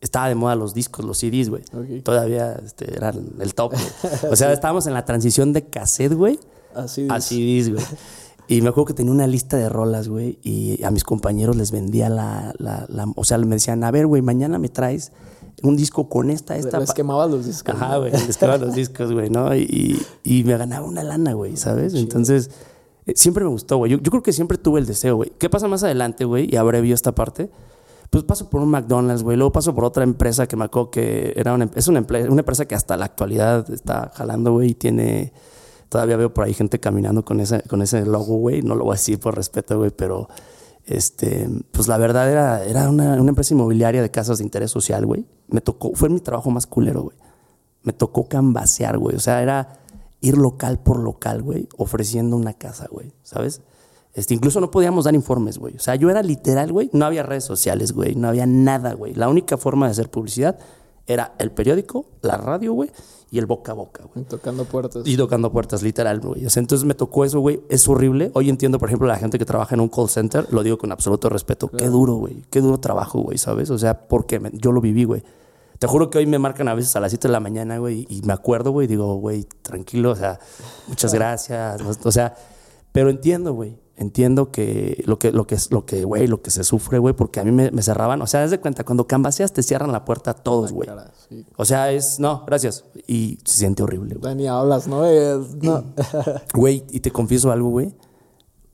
Estaba 0.00 0.28
de 0.28 0.34
moda 0.34 0.54
los 0.56 0.74
discos, 0.74 1.04
los 1.04 1.18
CDs, 1.18 1.48
güey. 1.48 1.62
Todavía 2.02 2.52
este, 2.64 2.94
era 2.96 3.10
el 3.40 3.54
top, 3.54 3.72
güey. 3.72 3.84
O 4.32 4.36
sea, 4.36 4.52
estábamos 4.52 4.86
en 4.86 4.94
la 4.94 5.04
transición 5.04 5.52
de 5.52 5.64
cassette, 5.66 6.12
güey, 6.14 6.38
Así 6.74 7.06
a 7.10 7.20
CDs, 7.20 7.72
güey. 7.72 7.84
Y 8.48 8.60
me 8.60 8.68
acuerdo 8.68 8.86
que 8.86 8.94
tenía 8.94 9.10
una 9.10 9.26
lista 9.26 9.56
de 9.56 9.68
rolas, 9.68 10.08
güey, 10.08 10.38
y 10.44 10.82
a 10.84 10.90
mis 10.90 11.02
compañeros 11.02 11.56
les 11.56 11.72
vendía 11.72 12.08
la, 12.10 12.54
la, 12.58 12.86
la- 12.88 13.10
o 13.16 13.24
sea, 13.24 13.38
me 13.38 13.56
decían, 13.56 13.82
a 13.82 13.90
ver, 13.90 14.06
güey, 14.06 14.22
mañana 14.22 14.58
me 14.58 14.68
traes 14.68 15.10
un 15.62 15.76
disco 15.76 16.08
con 16.10 16.30
esta, 16.30 16.56
esta. 16.56 16.78
Les 16.78 16.92
quemabas 16.92 17.30
los 17.30 17.46
discos. 17.46 17.74
Ajá, 17.74 17.96
güey, 17.96 18.12
les 18.12 18.36
quemaban 18.36 18.60
los 18.60 18.74
discos, 18.74 19.10
güey, 19.12 19.30
¿no? 19.30 19.56
Y, 19.56 20.00
y 20.22 20.44
me 20.44 20.56
ganaba 20.58 20.86
una 20.86 21.02
lana, 21.02 21.32
güey, 21.32 21.56
¿sabes? 21.56 21.94
Entonces, 21.94 22.50
eh, 23.06 23.12
siempre 23.16 23.44
me 23.44 23.50
gustó, 23.50 23.78
güey. 23.78 23.92
Yo, 23.92 23.98
yo 23.98 24.10
creo 24.10 24.22
que 24.22 24.32
siempre 24.32 24.58
tuve 24.58 24.80
el 24.80 24.86
deseo, 24.86 25.16
güey. 25.16 25.32
¿Qué 25.38 25.48
pasa 25.48 25.68
más 25.68 25.82
adelante, 25.82 26.24
güey? 26.24 26.48
Y 26.52 26.56
abrevio 26.56 26.94
esta 26.94 27.14
parte. 27.14 27.50
Pues 28.10 28.22
paso 28.24 28.48
por 28.50 28.60
un 28.60 28.70
McDonald's, 28.70 29.22
güey. 29.22 29.36
Luego 29.36 29.52
paso 29.52 29.74
por 29.74 29.84
otra 29.84 30.04
empresa 30.04 30.46
que 30.46 30.56
me 30.56 30.64
acuerdo 30.64 30.90
que 30.90 31.32
era 31.36 31.54
una, 31.54 31.70
es 31.74 31.88
una, 31.88 32.00
emple- 32.00 32.28
una 32.30 32.40
empresa 32.42 32.66
que 32.66 32.74
hasta 32.74 32.96
la 32.96 33.06
actualidad 33.06 33.68
está 33.72 34.12
jalando, 34.14 34.52
güey, 34.52 34.70
y 34.70 34.74
tiene... 34.74 35.32
Todavía 35.88 36.16
veo 36.16 36.34
por 36.34 36.44
ahí 36.44 36.52
gente 36.52 36.80
caminando 36.80 37.24
con 37.24 37.40
ese, 37.40 37.62
con 37.62 37.80
ese 37.80 38.04
logo, 38.04 38.36
güey. 38.38 38.62
No 38.62 38.74
lo 38.74 38.84
voy 38.84 38.92
a 38.92 38.96
decir 38.96 39.18
por 39.20 39.34
respeto, 39.36 39.78
güey, 39.78 39.90
pero... 39.90 40.28
Este, 40.84 41.48
pues 41.72 41.88
la 41.88 41.98
verdad 41.98 42.30
era, 42.30 42.64
era 42.64 42.88
una, 42.88 43.20
una 43.20 43.30
empresa 43.30 43.52
inmobiliaria 43.54 44.00
de 44.02 44.10
casas 44.12 44.38
de 44.38 44.44
interés 44.44 44.70
social, 44.70 45.04
güey. 45.04 45.24
Me 45.48 45.60
tocó, 45.60 45.90
fue 45.94 46.08
mi 46.08 46.20
trabajo 46.20 46.48
más 46.52 46.68
culero, 46.68 47.02
güey. 47.02 47.16
Me 47.82 47.92
tocó 47.92 48.28
cambasear, 48.28 48.96
güey. 48.96 49.16
O 49.16 49.20
sea, 49.20 49.42
era 49.42 49.80
ir 50.26 50.36
local 50.38 50.78
por 50.78 50.98
local, 50.98 51.42
güey, 51.42 51.68
ofreciendo 51.76 52.36
una 52.36 52.52
casa, 52.54 52.86
güey, 52.90 53.12
¿sabes? 53.22 53.62
Este, 54.14 54.32
incluso 54.34 54.60
no 54.60 54.70
podíamos 54.70 55.04
dar 55.04 55.14
informes, 55.14 55.58
güey. 55.58 55.76
O 55.76 55.78
sea, 55.78 55.94
yo 55.94 56.08
era 56.08 56.22
literal, 56.22 56.72
güey. 56.72 56.88
No 56.94 57.04
había 57.04 57.22
redes 57.22 57.44
sociales, 57.44 57.92
güey. 57.92 58.14
No 58.14 58.28
había 58.28 58.46
nada, 58.46 58.94
güey. 58.94 59.12
La 59.14 59.28
única 59.28 59.58
forma 59.58 59.86
de 59.86 59.92
hacer 59.92 60.10
publicidad 60.10 60.58
era 61.06 61.34
el 61.38 61.50
periódico, 61.52 62.06
la 62.22 62.36
radio, 62.38 62.72
güey, 62.72 62.90
y 63.30 63.38
el 63.38 63.44
boca 63.46 63.72
a 63.72 63.74
boca, 63.74 64.04
güey. 64.14 64.24
Tocando 64.24 64.64
puertas. 64.64 65.02
Y 65.06 65.16
tocando 65.18 65.52
puertas, 65.52 65.82
literal, 65.82 66.20
güey. 66.20 66.46
O 66.46 66.50
sea, 66.50 66.60
entonces 66.62 66.86
me 66.86 66.94
tocó 66.94 67.26
eso, 67.26 67.40
güey. 67.40 67.60
Es 67.68 67.86
horrible. 67.88 68.30
Hoy 68.34 68.48
entiendo, 68.48 68.78
por 68.78 68.88
ejemplo, 68.88 69.06
la 69.06 69.16
gente 69.18 69.38
que 69.38 69.44
trabaja 69.44 69.74
en 69.74 69.82
un 69.82 69.88
call 69.90 70.08
center, 70.08 70.46
lo 70.50 70.62
digo 70.62 70.78
con 70.78 70.92
absoluto 70.92 71.28
respeto. 71.28 71.68
Qué 71.68 71.86
duro, 71.88 72.14
güey. 72.14 72.42
Qué 72.50 72.62
duro 72.62 72.78
trabajo, 72.80 73.20
güey, 73.20 73.36
¿sabes? 73.36 73.68
O 73.70 73.76
sea, 73.78 74.08
porque 74.08 74.40
me- 74.40 74.50
yo 74.54 74.72
lo 74.72 74.80
viví, 74.80 75.04
güey. 75.04 75.22
Te 75.78 75.86
juro 75.86 76.10
que 76.10 76.18
hoy 76.18 76.26
me 76.26 76.38
marcan 76.38 76.68
a 76.68 76.74
veces 76.74 76.94
a 76.96 77.00
las 77.00 77.10
7 77.12 77.28
de 77.28 77.32
la 77.32 77.40
mañana, 77.40 77.78
güey, 77.78 78.06
y 78.08 78.22
me 78.22 78.32
acuerdo, 78.32 78.70
güey, 78.70 78.86
y 78.86 78.88
digo, 78.88 79.16
güey, 79.16 79.44
tranquilo, 79.62 80.10
o 80.12 80.16
sea, 80.16 80.38
muchas 80.88 81.12
gracias. 81.12 81.80
O 82.04 82.12
sea, 82.12 82.34
pero 82.92 83.10
entiendo, 83.10 83.52
güey. 83.52 83.78
Entiendo 83.98 84.50
que 84.52 85.02
lo 85.06 85.18
que, 85.18 85.32
lo 85.32 85.46
que 85.46 85.54
es, 85.54 85.70
lo 85.72 85.86
que, 85.86 86.04
güey, 86.04 86.26
lo 86.26 86.42
que 86.42 86.50
se 86.50 86.64
sufre, 86.64 86.98
güey, 86.98 87.14
porque 87.14 87.40
a 87.40 87.44
mí 87.44 87.50
me, 87.50 87.70
me 87.70 87.80
cerraban. 87.80 88.20
O 88.20 88.26
sea, 88.26 88.42
desde 88.42 88.60
cuenta, 88.60 88.84
cuando 88.84 89.06
cambaseas 89.06 89.54
te 89.54 89.62
cierran 89.62 89.90
la 89.90 90.04
puerta 90.04 90.32
a 90.32 90.34
todos, 90.34 90.70
güey. 90.70 90.86
Cara, 90.86 91.10
sí. 91.30 91.46
O 91.56 91.64
sea, 91.64 91.90
es, 91.90 92.20
no, 92.20 92.44
gracias. 92.46 92.84
Y 93.06 93.38
se 93.46 93.56
siente 93.56 93.82
horrible, 93.82 94.16
güey. 94.16 94.34
Ni 94.34 94.48
hablas, 94.48 94.86
¿no? 94.86 95.06
Es- 95.06 95.54
no. 95.62 95.82
Güey, 96.52 96.84
y 96.90 97.00
te 97.00 97.10
confieso 97.10 97.50
algo, 97.50 97.70
güey. 97.70 97.94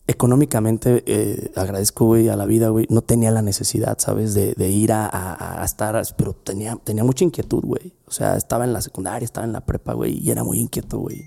Económicamente 0.09 1.05
eh, 1.07 1.53
agradezco, 1.55 2.07
güey, 2.07 2.29
a 2.29 2.35
la 2.37 2.45
vida, 2.45 2.71
güey. 2.71 2.87
No 2.91 3.03
tenía 3.03 3.31
la 3.31 3.41
necesidad, 3.41 3.99
¿sabes? 4.01 4.35
De, 4.35 4.53
de 4.55 4.69
ir 4.69 4.93
a, 4.93 5.07
a- 5.07 5.63
a 5.63 5.65
estar, 5.65 6.01
pero 6.17 6.33
tenía, 6.35 6.77
tenía 6.83 7.05
mucha 7.05 7.25
inquietud, 7.25 7.63
güey. 7.63 7.95
O 8.07 8.11
sea, 8.11 8.37
estaba 8.37 8.65
en 8.65 8.73
la 8.73 8.83
secundaria, 8.83 9.25
estaba 9.25 9.47
en 9.47 9.53
la 9.53 9.65
prepa, 9.65 9.93
güey, 9.95 10.19
y 10.19 10.31
era 10.33 10.43
muy 10.43 10.59
inquieto, 10.59 10.99
güey. 10.99 11.25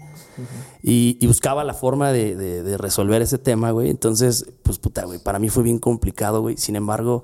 y, 0.84 1.18
y 1.22 1.28
buscaba 1.28 1.64
la 1.64 1.74
forma 1.74 2.12
de, 2.12 2.36
de- 2.36 2.64
de 2.64 2.78
resolver 2.78 3.22
ese 3.22 3.38
tema, 3.38 3.72
güey. 3.72 3.90
Entonces, 3.90 4.46
pues 4.64 4.78
puta, 4.78 5.06
güey, 5.06 5.20
para 5.20 5.40
mí 5.40 5.48
fue 5.50 5.64
bien 5.64 5.80
complicado, 5.80 6.42
güey. 6.42 6.58
Sin 6.58 6.76
embargo, 6.76 7.24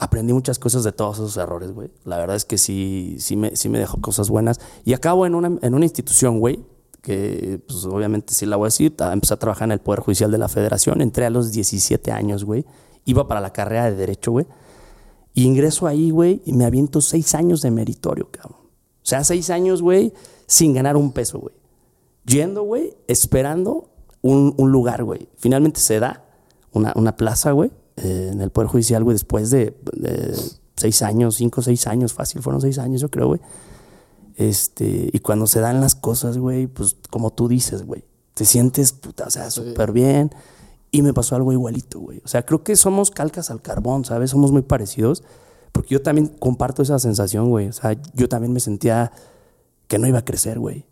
aprendí 0.00 0.32
muchas 0.32 0.58
cosas 0.58 0.84
de 0.84 0.92
todos 0.92 1.16
esos 1.18 1.36
errores, 1.36 1.70
güey. 1.72 1.90
La 2.06 2.16
verdad 2.16 2.34
es 2.34 2.46
que 2.46 2.56
sí, 2.56 3.16
sí 3.18 3.36
me, 3.36 3.54
sí 3.56 3.68
me 3.68 3.78
dejó 3.78 4.00
cosas 4.00 4.30
buenas. 4.30 4.58
Y 4.86 4.94
acabo 4.94 5.26
en 5.26 5.34
una, 5.34 5.58
en 5.60 5.74
una 5.74 5.84
institución, 5.84 6.40
güey, 6.40 6.60
que 7.02 7.60
pues 7.66 7.84
obviamente 7.84 8.34
sí 8.34 8.46
la 8.46 8.56
voy 8.56 8.66
a 8.66 8.68
decir. 8.68 8.94
Empecé 8.98 9.34
a 9.34 9.38
trabajar 9.38 9.68
en 9.68 9.72
el 9.72 9.80
Poder 9.80 10.00
Judicial 10.00 10.30
de 10.30 10.38
la 10.38 10.48
Federación. 10.48 11.00
Entré 11.00 11.26
a 11.26 11.30
los 11.30 11.52
17 11.52 12.12
años, 12.12 12.44
güey. 12.44 12.64
Iba 13.04 13.26
para 13.28 13.40
la 13.40 13.52
carrera 13.52 13.86
de 13.86 13.96
Derecho, 13.96 14.32
güey. 14.32 14.46
Y 15.34 15.44
ingreso 15.44 15.86
ahí, 15.86 16.10
güey, 16.10 16.42
y 16.44 16.52
me 16.52 16.64
aviento 16.64 17.00
seis 17.00 17.34
años 17.34 17.62
de 17.62 17.70
meritorio, 17.70 18.28
cabrón. 18.30 18.58
O 18.60 19.06
sea, 19.08 19.22
seis 19.22 19.50
años, 19.50 19.82
güey, 19.82 20.12
sin 20.46 20.74
ganar 20.74 20.96
un 20.96 21.12
peso, 21.12 21.38
güey. 21.38 21.54
Yendo, 22.26 22.62
güey, 22.62 22.96
esperando 23.06 23.88
un, 24.20 24.54
un 24.58 24.72
lugar, 24.72 25.04
güey. 25.04 25.28
Finalmente 25.36 25.80
se 25.80 26.00
da 26.00 26.24
una, 26.72 26.92
una 26.96 27.16
plaza, 27.16 27.52
güey, 27.52 27.70
eh, 27.96 28.30
en 28.32 28.40
el 28.40 28.50
Poder 28.50 28.68
Judicial, 28.68 29.04
güey, 29.04 29.14
después 29.14 29.50
de, 29.50 29.76
de 29.92 30.36
seis 30.76 31.02
años, 31.02 31.36
cinco, 31.36 31.62
seis 31.62 31.86
años, 31.86 32.12
fácil, 32.12 32.42
fueron 32.42 32.60
seis 32.60 32.78
años, 32.78 33.00
yo 33.00 33.08
creo, 33.08 33.28
güey. 33.28 33.40
Este, 34.38 35.10
y 35.12 35.18
cuando 35.18 35.48
se 35.48 35.58
dan 35.58 35.80
las 35.80 35.96
cosas, 35.96 36.38
güey, 36.38 36.68
pues 36.68 36.96
como 37.10 37.32
tú 37.32 37.48
dices, 37.48 37.84
güey, 37.84 38.04
te 38.34 38.44
sientes, 38.44 38.92
puta, 38.92 39.24
o 39.26 39.30
sea, 39.30 39.50
súper 39.50 39.90
bien. 39.90 40.30
Y 40.92 41.02
me 41.02 41.12
pasó 41.12 41.34
algo 41.34 41.52
igualito, 41.52 41.98
güey. 41.98 42.22
O 42.24 42.28
sea, 42.28 42.46
creo 42.46 42.62
que 42.62 42.76
somos 42.76 43.10
calcas 43.10 43.50
al 43.50 43.60
carbón, 43.60 44.04
¿sabes? 44.04 44.30
Somos 44.30 44.52
muy 44.52 44.62
parecidos. 44.62 45.24
Porque 45.72 45.88
yo 45.94 46.02
también 46.02 46.28
comparto 46.28 46.82
esa 46.82 47.00
sensación, 47.00 47.50
güey. 47.50 47.66
O 47.66 47.72
sea, 47.72 48.00
yo 48.14 48.28
también 48.28 48.52
me 48.52 48.60
sentía 48.60 49.10
que 49.88 49.98
no 49.98 50.06
iba 50.06 50.20
a 50.20 50.24
crecer, 50.24 50.60
güey. 50.60 50.86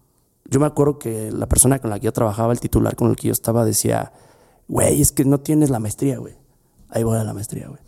Yo 0.46 0.58
me 0.58 0.66
acuerdo 0.66 0.98
que 0.98 1.30
la 1.30 1.48
persona 1.48 1.78
con 1.78 1.90
la 1.90 2.00
que 2.00 2.06
yo 2.06 2.12
trabajaba, 2.12 2.52
el 2.52 2.58
titular 2.58 2.96
con 2.96 3.10
el 3.10 3.16
que 3.16 3.28
yo 3.28 3.32
estaba, 3.32 3.64
decía, 3.64 4.12
güey, 4.66 5.00
es 5.00 5.12
que 5.12 5.24
no 5.24 5.38
tienes 5.38 5.70
la 5.70 5.78
maestría, 5.78 6.18
güey. 6.18 6.34
Ahí 6.88 7.04
voy 7.04 7.16
a 7.16 7.22
la 7.22 7.32
maestría, 7.32 7.68
güey. 7.68 7.80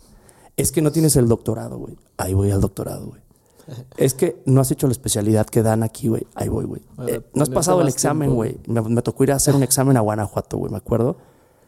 Es 0.55 0.71
que 0.71 0.81
no 0.81 0.93
tienes 0.93 1.17
el 1.17 1.27
doctorado, 1.27 1.77
güey. 1.77 1.97
Ahí 2.15 2.33
voy 2.33 2.49
al 2.49 2.61
doctorado, 2.61 3.07
güey. 3.07 3.21
Es 3.97 4.13
que 4.13 4.41
no 4.45 4.61
has 4.61 4.71
hecho 4.71 4.87
la 4.87 4.91
especialidad 4.91 5.45
que 5.45 5.63
dan 5.63 5.83
aquí, 5.83 6.07
güey. 6.07 6.25
Ahí 6.35 6.49
voy, 6.49 6.65
güey. 6.65 6.81
Eh, 7.07 7.21
no 7.33 7.43
has 7.43 7.49
pasado 7.49 7.81
el 7.81 7.87
examen, 7.87 8.33
güey. 8.33 8.59
Me, 8.67 8.81
me 8.81 9.01
tocó 9.01 9.23
ir 9.23 9.31
a 9.31 9.35
hacer 9.35 9.55
un 9.55 9.63
examen 9.63 9.97
a 9.97 10.01
Guanajuato, 10.01 10.57
güey, 10.57 10.71
me 10.71 10.77
acuerdo. 10.77 11.17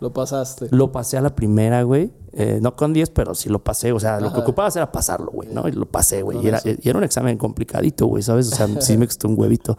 Lo 0.02 0.12
pasaste. 0.12 0.68
Lo 0.72 0.92
pasé 0.92 1.18
a 1.18 1.22
la 1.22 1.36
primera, 1.36 1.84
güey. 1.84 2.12
Eh, 2.34 2.58
no 2.60 2.76
con 2.76 2.92
10, 2.92 3.12
pero 3.12 3.36
sí 3.36 3.50
lo 3.50 3.64
pasé. 3.64 3.92
O 3.92 4.00
sea, 4.00 4.20
lo 4.20 4.34
que 4.34 4.40
ocupaba 4.40 4.68
era 4.74 4.92
pasarlo, 4.92 5.32
güey, 5.32 5.54
¿no? 5.54 5.68
Y 5.68 5.74
lo 5.74 5.86
pasé, 5.86 6.24
güey. 6.24 6.44
Y 6.44 6.48
era, 6.48 6.60
y 6.66 6.90
era 6.90 6.98
un 6.98 7.04
examen 7.04 7.38
complicadito, 7.38 8.08
güey, 8.08 8.24
¿sabes? 8.24 8.52
O 8.52 8.56
sea, 8.56 8.68
sí 8.82 8.98
me 8.98 9.06
costó 9.06 9.28
un 9.28 9.40
huevito. 9.40 9.78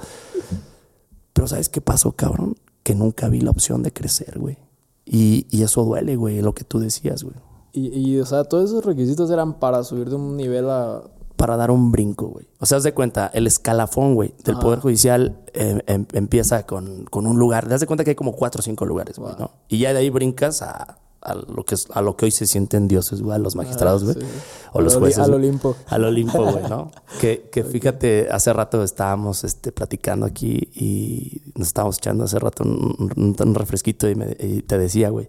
Pero 1.32 1.48
¿sabes 1.48 1.68
qué 1.68 1.80
pasó, 1.80 2.12
cabrón? 2.12 2.54
Que 2.84 2.94
nunca 2.94 3.28
vi 3.28 3.40
la 3.40 3.50
opción 3.50 3.82
de 3.82 3.92
crecer, 3.92 4.38
güey. 4.38 4.58
Y, 5.04 5.48
y 5.50 5.64
eso 5.64 5.84
duele, 5.84 6.14
güey, 6.14 6.40
lo 6.40 6.54
que 6.54 6.62
tú 6.62 6.78
decías, 6.78 7.24
güey. 7.24 7.34
Y, 7.72 7.88
y, 7.98 8.20
o 8.20 8.26
sea, 8.26 8.44
todos 8.44 8.70
esos 8.70 8.84
requisitos 8.84 9.28
eran 9.28 9.58
para 9.58 9.82
subir 9.82 10.08
de 10.08 10.14
un 10.14 10.36
nivel 10.36 10.70
a. 10.70 11.02
Para 11.42 11.56
dar 11.56 11.72
un 11.72 11.90
brinco, 11.90 12.28
güey. 12.28 12.46
O 12.60 12.66
sea, 12.66 12.78
haz 12.78 12.84
de 12.84 12.94
cuenta, 12.94 13.28
el 13.34 13.48
escalafón, 13.48 14.14
güey, 14.14 14.32
del 14.44 14.56
Poder 14.58 14.78
Judicial 14.78 15.40
eh, 15.54 15.82
em- 15.88 16.06
empieza 16.12 16.64
con, 16.66 17.04
con 17.06 17.26
un 17.26 17.36
lugar. 17.36 17.64
Te 17.64 17.70
das 17.70 17.80
de 17.80 17.86
cuenta 17.88 18.04
que 18.04 18.10
hay 18.10 18.14
como 18.16 18.32
cuatro 18.32 18.60
o 18.60 18.62
cinco 18.62 18.86
lugares, 18.86 19.18
güey, 19.18 19.34
¿no? 19.40 19.50
Y 19.68 19.78
ya 19.78 19.92
de 19.92 19.98
ahí 19.98 20.08
brincas 20.10 20.62
a 20.62 20.98
a 21.24 21.34
lo 21.36 21.64
que 21.64 21.76
es, 21.76 21.86
a 21.92 22.02
lo 22.02 22.16
que 22.16 22.24
hoy 22.24 22.30
se 22.32 22.46
sienten 22.48 22.88
dioses, 22.88 23.22
güey, 23.22 23.36
a 23.36 23.38
los 23.38 23.54
magistrados, 23.54 24.02
güey. 24.02 24.16
Ah, 24.18 24.20
sí. 24.24 24.68
O 24.72 24.80
los 24.80 24.96
jueces. 24.96 25.18
al. 25.20 25.34
Olimpo. 25.34 25.76
Al 25.86 26.04
Olimpo, 26.04 26.42
güey, 26.50 26.64
¿no? 26.68 26.90
que, 27.20 27.48
que 27.52 27.62
fíjate, 27.64 28.28
hace 28.30 28.52
rato 28.52 28.82
estábamos 28.82 29.44
este, 29.44 29.70
platicando 29.72 30.26
aquí 30.26 30.68
y 30.74 31.42
nos 31.56 31.68
estábamos 31.68 31.98
echando 31.98 32.24
hace 32.24 32.38
rato 32.40 32.64
un, 32.64 33.12
un- 33.16 33.36
un 33.38 33.54
refresquito 33.54 34.08
y, 34.08 34.14
me- 34.16 34.36
y 34.40 34.62
te 34.62 34.78
decía, 34.78 35.10
güey, 35.10 35.28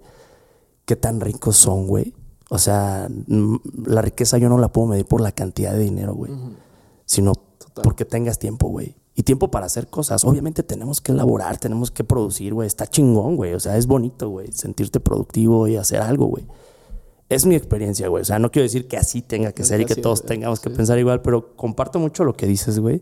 qué 0.86 0.96
tan 0.96 1.20
ricos 1.22 1.58
son, 1.58 1.86
güey. 1.88 2.14
O 2.54 2.60
sea, 2.60 3.10
mm, 3.10 3.56
la 3.88 4.04
riqueza 4.04 4.38
yo 4.38 4.48
no 4.48 4.60
la 4.60 4.72
puedo 4.72 4.88
medir 4.88 5.08
por 5.08 5.22
la 5.22 5.32
cantidad 5.32 5.74
de 5.74 5.80
dinero, 5.80 6.14
güey, 6.14 6.32
sino 7.04 7.34
porque 7.82 8.06
tengas 8.06 8.38
tiempo, 8.38 8.68
güey. 8.68 8.96
Y 9.16 9.24
tiempo 9.24 9.50
para 9.50 9.66
hacer 9.66 9.88
cosas. 9.88 10.24
Obviamente 10.24 10.62
tenemos 10.62 11.02
que 11.02 11.14
elaborar, 11.14 11.58
tenemos 11.58 11.90
que 11.90 12.04
producir, 12.04 12.54
güey. 12.54 12.68
Está 12.68 12.86
chingón, 12.86 13.38
güey. 13.38 13.56
O 13.56 13.60
sea, 13.60 13.76
es 13.76 13.88
bonito, 13.88 14.30
güey. 14.30 14.52
Sentirte 14.52 15.00
productivo 15.00 15.68
y 15.68 15.78
hacer 15.78 16.02
algo, 16.02 16.28
güey. 16.28 16.46
Es 17.28 17.48
mi 17.48 17.56
experiencia, 17.56 18.08
güey. 18.08 18.22
O 18.22 18.26
sea, 18.26 18.38
no 18.38 18.52
quiero 18.52 18.66
decir 18.66 18.88
que 18.88 18.98
así 18.98 19.24
tenga 19.24 19.52
que 19.52 19.64
Es 19.64 19.70
ser 19.70 19.82
y 19.82 19.86
que 19.86 19.96
todos 19.96 20.22
tengamos 20.22 20.60
que 20.60 20.70
pensar 20.70 21.00
igual, 21.00 21.24
pero 21.24 21.56
comparto 21.56 21.98
mucho 21.98 22.24
lo 22.24 22.34
que 22.34 22.46
dices, 22.46 22.78
güey. 22.78 23.02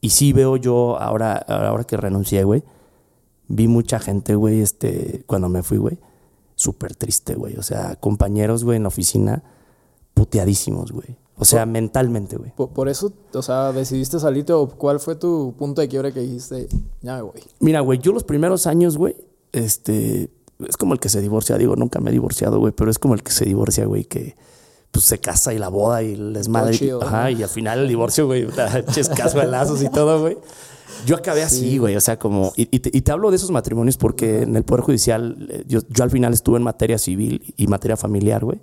Y 0.00 0.10
sí 0.10 0.32
veo 0.32 0.56
yo, 0.56 0.98
ahora, 1.00 1.36
ahora 1.36 1.84
que 1.84 1.96
renuncié, 1.96 2.42
güey, 2.42 2.64
vi 3.46 3.68
mucha 3.68 4.00
gente, 4.00 4.34
güey, 4.34 4.60
este, 4.60 5.22
cuando 5.28 5.48
me 5.48 5.62
fui, 5.62 5.78
güey, 5.78 5.98
súper 6.60 6.94
triste, 6.94 7.34
güey. 7.34 7.56
O 7.56 7.62
sea, 7.62 7.96
compañeros, 7.96 8.64
güey, 8.64 8.76
en 8.76 8.82
la 8.82 8.88
oficina, 8.88 9.42
puteadísimos, 10.14 10.92
güey. 10.92 11.16
O 11.36 11.46
sea, 11.46 11.64
mentalmente, 11.64 12.36
güey. 12.36 12.52
Por, 12.54 12.68
por 12.68 12.90
eso, 12.90 13.12
o 13.32 13.40
sea, 13.42 13.72
decidiste 13.72 14.20
salirte 14.20 14.52
o 14.52 14.68
cuál 14.68 15.00
fue 15.00 15.14
tu 15.16 15.54
punto 15.56 15.80
de 15.80 15.88
quiebre 15.88 16.12
que 16.12 16.20
dijiste, 16.20 16.68
ya 17.00 17.16
me 17.16 17.22
voy. 17.22 17.40
Mira, 17.60 17.80
güey, 17.80 17.98
yo 17.98 18.12
los 18.12 18.24
primeros 18.24 18.66
años, 18.66 18.98
güey, 18.98 19.16
este, 19.52 20.28
es 20.68 20.76
como 20.76 20.92
el 20.92 21.00
que 21.00 21.08
se 21.08 21.22
divorcia, 21.22 21.56
digo, 21.56 21.76
nunca 21.76 21.98
me 21.98 22.10
he 22.10 22.12
divorciado, 22.12 22.58
güey, 22.58 22.74
pero 22.74 22.90
es 22.90 22.98
como 22.98 23.14
el 23.14 23.22
que 23.22 23.32
se 23.32 23.46
divorcia, 23.46 23.86
güey, 23.86 24.04
que 24.04 24.36
pues 24.90 25.06
se 25.06 25.18
casa 25.18 25.54
y 25.54 25.58
la 25.58 25.68
boda 25.68 26.02
y 26.02 26.12
el 26.12 26.34
desmadre. 26.34 26.76
chido, 26.76 27.02
Ajá, 27.02 27.24
¿no? 27.24 27.30
y 27.30 27.42
al 27.42 27.48
final 27.48 27.78
el 27.78 27.88
divorcio, 27.88 28.26
güey, 28.26 28.46
ches 28.92 29.08
casuelazos 29.08 29.82
y 29.82 29.88
todo, 29.88 30.20
güey. 30.20 30.36
Yo 31.06 31.16
acabé 31.16 31.42
así, 31.42 31.78
güey, 31.78 31.96
o 31.96 32.00
sea, 32.00 32.18
como, 32.18 32.52
y, 32.56 32.68
y 32.74 32.80
te, 32.80 32.90
y 32.96 33.00
te 33.02 33.12
hablo 33.12 33.30
de 33.30 33.36
esos 33.36 33.50
matrimonios 33.50 33.96
porque 33.96 34.42
en 34.42 34.56
el 34.56 34.64
Poder 34.64 34.82
Judicial, 34.84 35.46
eh, 35.50 35.64
yo, 35.66 35.80
yo 35.88 36.04
al 36.04 36.10
final 36.10 36.32
estuve 36.32 36.58
en 36.58 36.62
materia 36.62 36.98
civil 36.98 37.54
y 37.56 37.66
materia 37.66 37.96
familiar, 37.96 38.44
güey. 38.44 38.60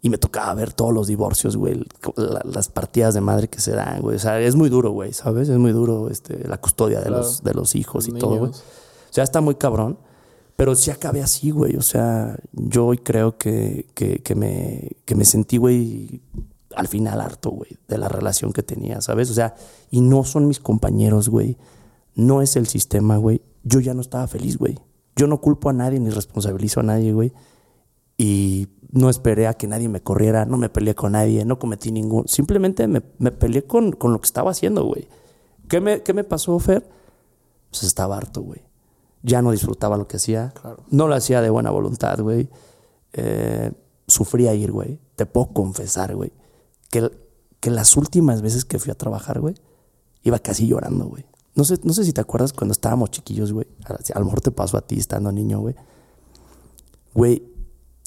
Y 0.00 0.10
me 0.10 0.18
tocaba 0.18 0.54
ver 0.54 0.72
todos 0.72 0.94
los 0.94 1.08
divorcios, 1.08 1.56
güey, 1.56 1.84
la- 2.16 2.42
las 2.44 2.68
partidas 2.68 3.14
de 3.14 3.20
madre 3.20 3.48
que 3.48 3.60
se 3.60 3.72
dan, 3.72 4.00
güey. 4.00 4.14
O 4.16 4.18
sea, 4.20 4.38
es 4.40 4.54
muy 4.54 4.68
duro, 4.68 4.92
güey, 4.92 5.12
¿sabes? 5.12 5.48
Es 5.48 5.58
muy 5.58 5.72
duro 5.72 6.08
este, 6.08 6.46
la 6.46 6.58
custodia 6.60 6.98
de, 7.00 7.06
Claro. 7.06 7.18
los, 7.22 7.42
de 7.42 7.52
los 7.54 7.74
hijos 7.74 8.06
y 8.06 8.12
todo, 8.12 8.36
güey. 8.38 8.50
O 8.52 8.54
sea, 9.12 9.24
está 9.24 9.40
muy 9.40 9.56
cabrón. 9.56 9.98
Pero 10.54 10.74
sí 10.74 10.90
acabé 10.90 11.22
así, 11.22 11.50
güey. 11.50 11.76
O 11.76 11.82
sea, 11.82 12.36
yo 12.52 12.86
hoy 12.86 12.98
creo 12.98 13.38
que, 13.38 13.86
que, 13.94 14.20
que 14.22 14.34
me, 14.36 14.90
que 15.04 15.14
me 15.16 15.24
sentí, 15.24 15.56
güey, 15.56 16.20
al 16.74 16.88
final 16.88 17.20
harto, 17.20 17.50
güey, 17.50 17.78
de 17.88 17.98
la 17.98 18.08
relación 18.08 18.52
que 18.52 18.62
tenía, 18.62 19.00
¿sabes? 19.00 19.30
O 19.30 19.34
sea, 19.34 19.54
y 19.90 20.00
no 20.00 20.24
son 20.24 20.46
mis 20.46 20.60
compañeros, 20.60 21.28
güey. 21.28 21.56
No 22.14 22.42
es 22.42 22.56
el 22.56 22.66
sistema, 22.66 23.16
güey. 23.16 23.42
Yo 23.62 23.80
ya 23.80 23.94
no 23.94 24.00
estaba 24.00 24.26
feliz, 24.26 24.58
güey. 24.58 24.78
Yo 25.16 25.26
no 25.26 25.40
culpo 25.40 25.70
a 25.70 25.72
nadie 25.72 26.00
ni 26.00 26.10
responsabilizo 26.10 26.80
a 26.80 26.82
nadie, 26.84 27.12
güey. 27.12 27.32
Y 28.16 28.68
no 28.90 29.10
esperé 29.10 29.46
a 29.46 29.54
que 29.54 29.66
nadie 29.66 29.88
me 29.88 30.02
corriera, 30.02 30.44
no 30.44 30.56
me 30.56 30.68
peleé 30.68 30.94
con 30.94 31.12
nadie, 31.12 31.44
no 31.44 31.58
cometí 31.58 31.92
ningún. 31.92 32.26
Simplemente 32.26 32.86
me, 32.88 33.02
me 33.18 33.30
peleé 33.30 33.64
con, 33.64 33.92
con 33.92 34.12
lo 34.12 34.20
que 34.20 34.26
estaba 34.26 34.50
haciendo, 34.50 34.84
güey. 34.84 35.08
¿Qué 35.68 35.80
me, 35.80 36.02
¿Qué 36.02 36.12
me 36.12 36.24
pasó, 36.24 36.58
Fer? 36.58 36.88
Pues 37.70 37.82
estaba 37.82 38.16
harto, 38.16 38.42
güey. 38.42 38.62
Ya 39.22 39.42
no 39.42 39.50
disfrutaba 39.50 39.96
lo 39.96 40.08
que 40.08 40.16
hacía. 40.16 40.52
Claro. 40.60 40.84
No 40.90 41.08
lo 41.08 41.14
hacía 41.14 41.42
de 41.42 41.50
buena 41.50 41.70
voluntad, 41.70 42.18
güey. 42.20 42.48
Eh, 43.12 43.72
sufría 44.06 44.54
ir, 44.54 44.72
güey. 44.72 44.98
Te 45.16 45.26
puedo 45.26 45.48
confesar, 45.52 46.14
güey, 46.14 46.32
que, 46.90 47.10
que 47.60 47.70
las 47.70 47.96
últimas 47.96 48.42
veces 48.42 48.64
que 48.64 48.78
fui 48.78 48.90
a 48.90 48.94
trabajar, 48.94 49.40
güey, 49.40 49.54
iba 50.22 50.38
casi 50.38 50.66
llorando, 50.66 51.06
güey. 51.06 51.26
No 51.54 51.64
sé, 51.64 51.78
no 51.82 51.92
sé 51.92 52.04
si 52.04 52.12
te 52.12 52.20
acuerdas 52.20 52.52
cuando 52.52 52.72
estábamos 52.72 53.10
chiquillos, 53.10 53.52
güey. 53.52 53.66
A, 53.84 53.94
a 53.94 54.18
lo 54.18 54.24
mejor 54.24 54.40
te 54.40 54.50
pasó 54.50 54.76
a 54.76 54.80
ti 54.80 54.96
estando 54.98 55.32
niño, 55.32 55.60
güey. 55.60 55.74
Güey, 57.14 57.42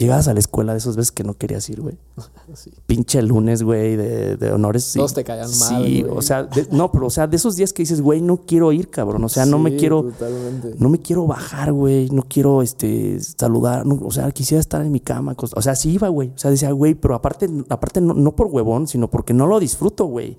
llegabas 0.01 0.27
a 0.27 0.33
la 0.33 0.39
escuela 0.39 0.73
de 0.73 0.79
esas 0.79 0.95
veces 0.97 1.11
que 1.11 1.23
no 1.23 1.33
querías 1.35 1.69
ir, 1.69 1.81
güey. 1.81 1.97
Sí. 2.53 2.69
Pinche 2.85 3.21
lunes, 3.21 3.63
güey, 3.63 3.95
de, 3.95 4.35
de 4.35 4.51
honores. 4.51 4.83
sí. 4.83 4.99
Todos 4.99 5.13
te 5.13 5.23
caían 5.23 5.49
mal, 5.59 5.85
Sí, 5.85 6.01
güey. 6.01 6.17
o 6.17 6.21
sea, 6.21 6.43
de- 6.43 6.67
no, 6.71 6.91
pero 6.91 7.07
o 7.07 7.09
sea, 7.09 7.25
de 7.27 7.37
esos 7.37 7.55
días 7.55 7.71
que 7.71 7.83
dices, 7.83 8.01
güey, 8.01 8.19
no 8.19 8.37
quiero 8.45 8.73
ir, 8.73 8.89
cabrón. 8.89 9.23
O 9.23 9.29
sea, 9.29 9.45
no 9.45 9.57
me 9.57 9.69
Sí, 9.71 9.77
quiero. 9.77 10.03
Totalmente. 10.03 10.75
No 10.77 10.89
me 10.89 10.99
quiero 10.99 11.25
bajar, 11.27 11.71
güey. 11.71 12.09
No 12.09 12.23
quiero 12.23 12.61
este, 12.61 13.19
saludar. 13.21 13.85
no, 13.85 13.99
o 14.03 14.11
sea, 14.11 14.29
quisiera 14.31 14.59
estar 14.59 14.81
en 14.81 14.91
mi 14.91 14.99
cama. 14.99 15.35
O 15.55 15.61
sea, 15.61 15.75
sí 15.75 15.91
iba, 15.93 16.09
güey. 16.09 16.29
O 16.35 16.37
sea, 16.37 16.51
decía, 16.51 16.71
güey, 16.73 16.93
pero 16.93 17.15
aparte, 17.15 17.49
aparte 17.69 18.01
no, 18.01 18.13
no 18.13 18.35
por 18.35 18.47
huevón, 18.47 18.87
sino 18.87 19.09
porque 19.09 19.33
no 19.33 19.47
lo 19.47 19.59
disfruto, 19.61 20.05
güey. 20.05 20.37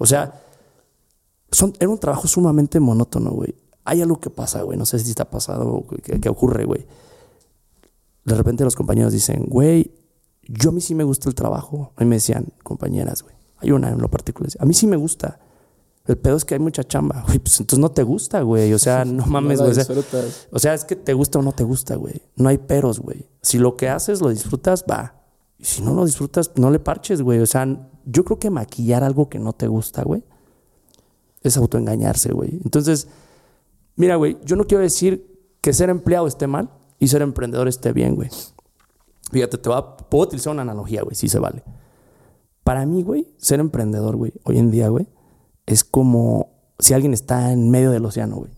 O 0.00 0.06
sea, 0.06 0.40
son, 1.52 1.72
era 1.78 1.88
un 1.90 1.98
trabajo 1.98 2.26
sumamente 2.26 2.80
monótono, 2.80 3.30
güey. 3.30 3.54
Hay 3.84 4.02
algo 4.02 4.18
que 4.20 4.30
pasa, 4.30 4.62
güey. 4.62 4.76
No 4.78 4.84
sé 4.86 4.98
si 4.98 5.14
te 5.14 5.22
ha 5.22 5.30
pasado 5.30 5.68
o 5.68 5.86
que, 5.86 6.20
que 6.20 6.28
ocurre, 6.28 6.64
güey. 6.64 6.86
De 8.30 8.36
repente 8.36 8.62
los 8.62 8.76
compañeros 8.76 9.12
dicen, 9.12 9.44
güey, 9.48 9.92
yo 10.42 10.70
a 10.70 10.72
mí 10.72 10.80
sí 10.80 10.94
me 10.94 11.02
gusta 11.02 11.28
el 11.28 11.34
trabajo. 11.34 11.92
A 11.96 12.04
mí 12.04 12.08
me 12.08 12.16
decían, 12.16 12.46
compañeras, 12.62 13.22
güey. 13.22 13.34
Hay 13.58 13.72
una 13.72 13.90
en 13.90 14.00
lo 14.00 14.08
particular. 14.08 14.50
A 14.60 14.64
mí 14.64 14.72
sí 14.72 14.86
me 14.86 14.96
gusta. 14.96 15.40
El 16.06 16.16
pedo 16.16 16.36
es 16.36 16.44
que 16.44 16.54
hay 16.54 16.60
mucha 16.60 16.84
chamba. 16.84 17.24
Güey, 17.26 17.40
pues 17.40 17.60
entonces 17.60 17.80
no 17.80 17.90
te 17.90 18.02
gusta, 18.04 18.42
güey. 18.42 18.72
O 18.72 18.78
sea, 18.78 19.04
no 19.04 19.26
mames, 19.28 19.58
No 19.58 19.66
güey. 19.66 19.78
O 19.78 19.84
sea, 19.84 19.96
o 20.50 20.58
sea, 20.58 20.74
es 20.74 20.84
que 20.84 20.96
te 20.96 21.12
gusta 21.12 21.40
o 21.40 21.42
no 21.42 21.52
te 21.52 21.64
gusta, 21.64 21.96
güey. 21.96 22.22
No 22.36 22.48
hay 22.48 22.58
peros, 22.58 23.00
güey. 23.00 23.28
Si 23.42 23.58
lo 23.58 23.76
que 23.76 23.88
haces 23.88 24.20
lo 24.20 24.30
disfrutas, 24.30 24.84
va. 24.88 25.22
Y 25.58 25.64
si 25.64 25.82
no 25.82 25.92
lo 25.92 26.04
disfrutas, 26.06 26.52
no 26.54 26.70
le 26.70 26.78
parches, 26.78 27.22
güey. 27.22 27.40
O 27.40 27.46
sea, 27.46 27.66
yo 28.06 28.24
creo 28.24 28.38
que 28.38 28.50
maquillar 28.50 29.04
algo 29.04 29.28
que 29.28 29.38
no 29.38 29.52
te 29.52 29.66
gusta, 29.66 30.02
güey, 30.02 30.24
es 31.42 31.56
autoengañarse, 31.56 32.32
güey. 32.32 32.60
Entonces, 32.64 33.08
mira, 33.96 34.16
güey, 34.16 34.38
yo 34.44 34.56
no 34.56 34.66
quiero 34.66 34.82
decir 34.82 35.52
que 35.60 35.72
ser 35.72 35.90
empleado 35.90 36.26
esté 36.26 36.46
mal 36.46 36.70
y 37.00 37.08
ser 37.08 37.22
emprendedor 37.22 37.66
esté 37.66 37.92
bien, 37.92 38.14
güey. 38.14 38.28
Fíjate, 39.32 39.58
te 39.58 39.68
va, 39.68 39.96
puedo 39.96 40.24
utilizar 40.24 40.52
una 40.52 40.62
analogía, 40.62 41.02
güey, 41.02 41.16
si 41.16 41.28
se 41.28 41.40
vale. 41.40 41.64
Para 42.62 42.86
mí, 42.86 43.02
güey, 43.02 43.34
ser 43.38 43.58
emprendedor, 43.58 44.14
güey, 44.16 44.32
hoy 44.44 44.58
en 44.58 44.70
día, 44.70 44.88
güey, 44.88 45.08
es 45.66 45.82
como 45.82 46.50
si 46.78 46.94
alguien 46.94 47.14
está 47.14 47.52
en 47.52 47.70
medio 47.70 47.90
del 47.90 48.04
océano, 48.04 48.36
güey. 48.36 48.52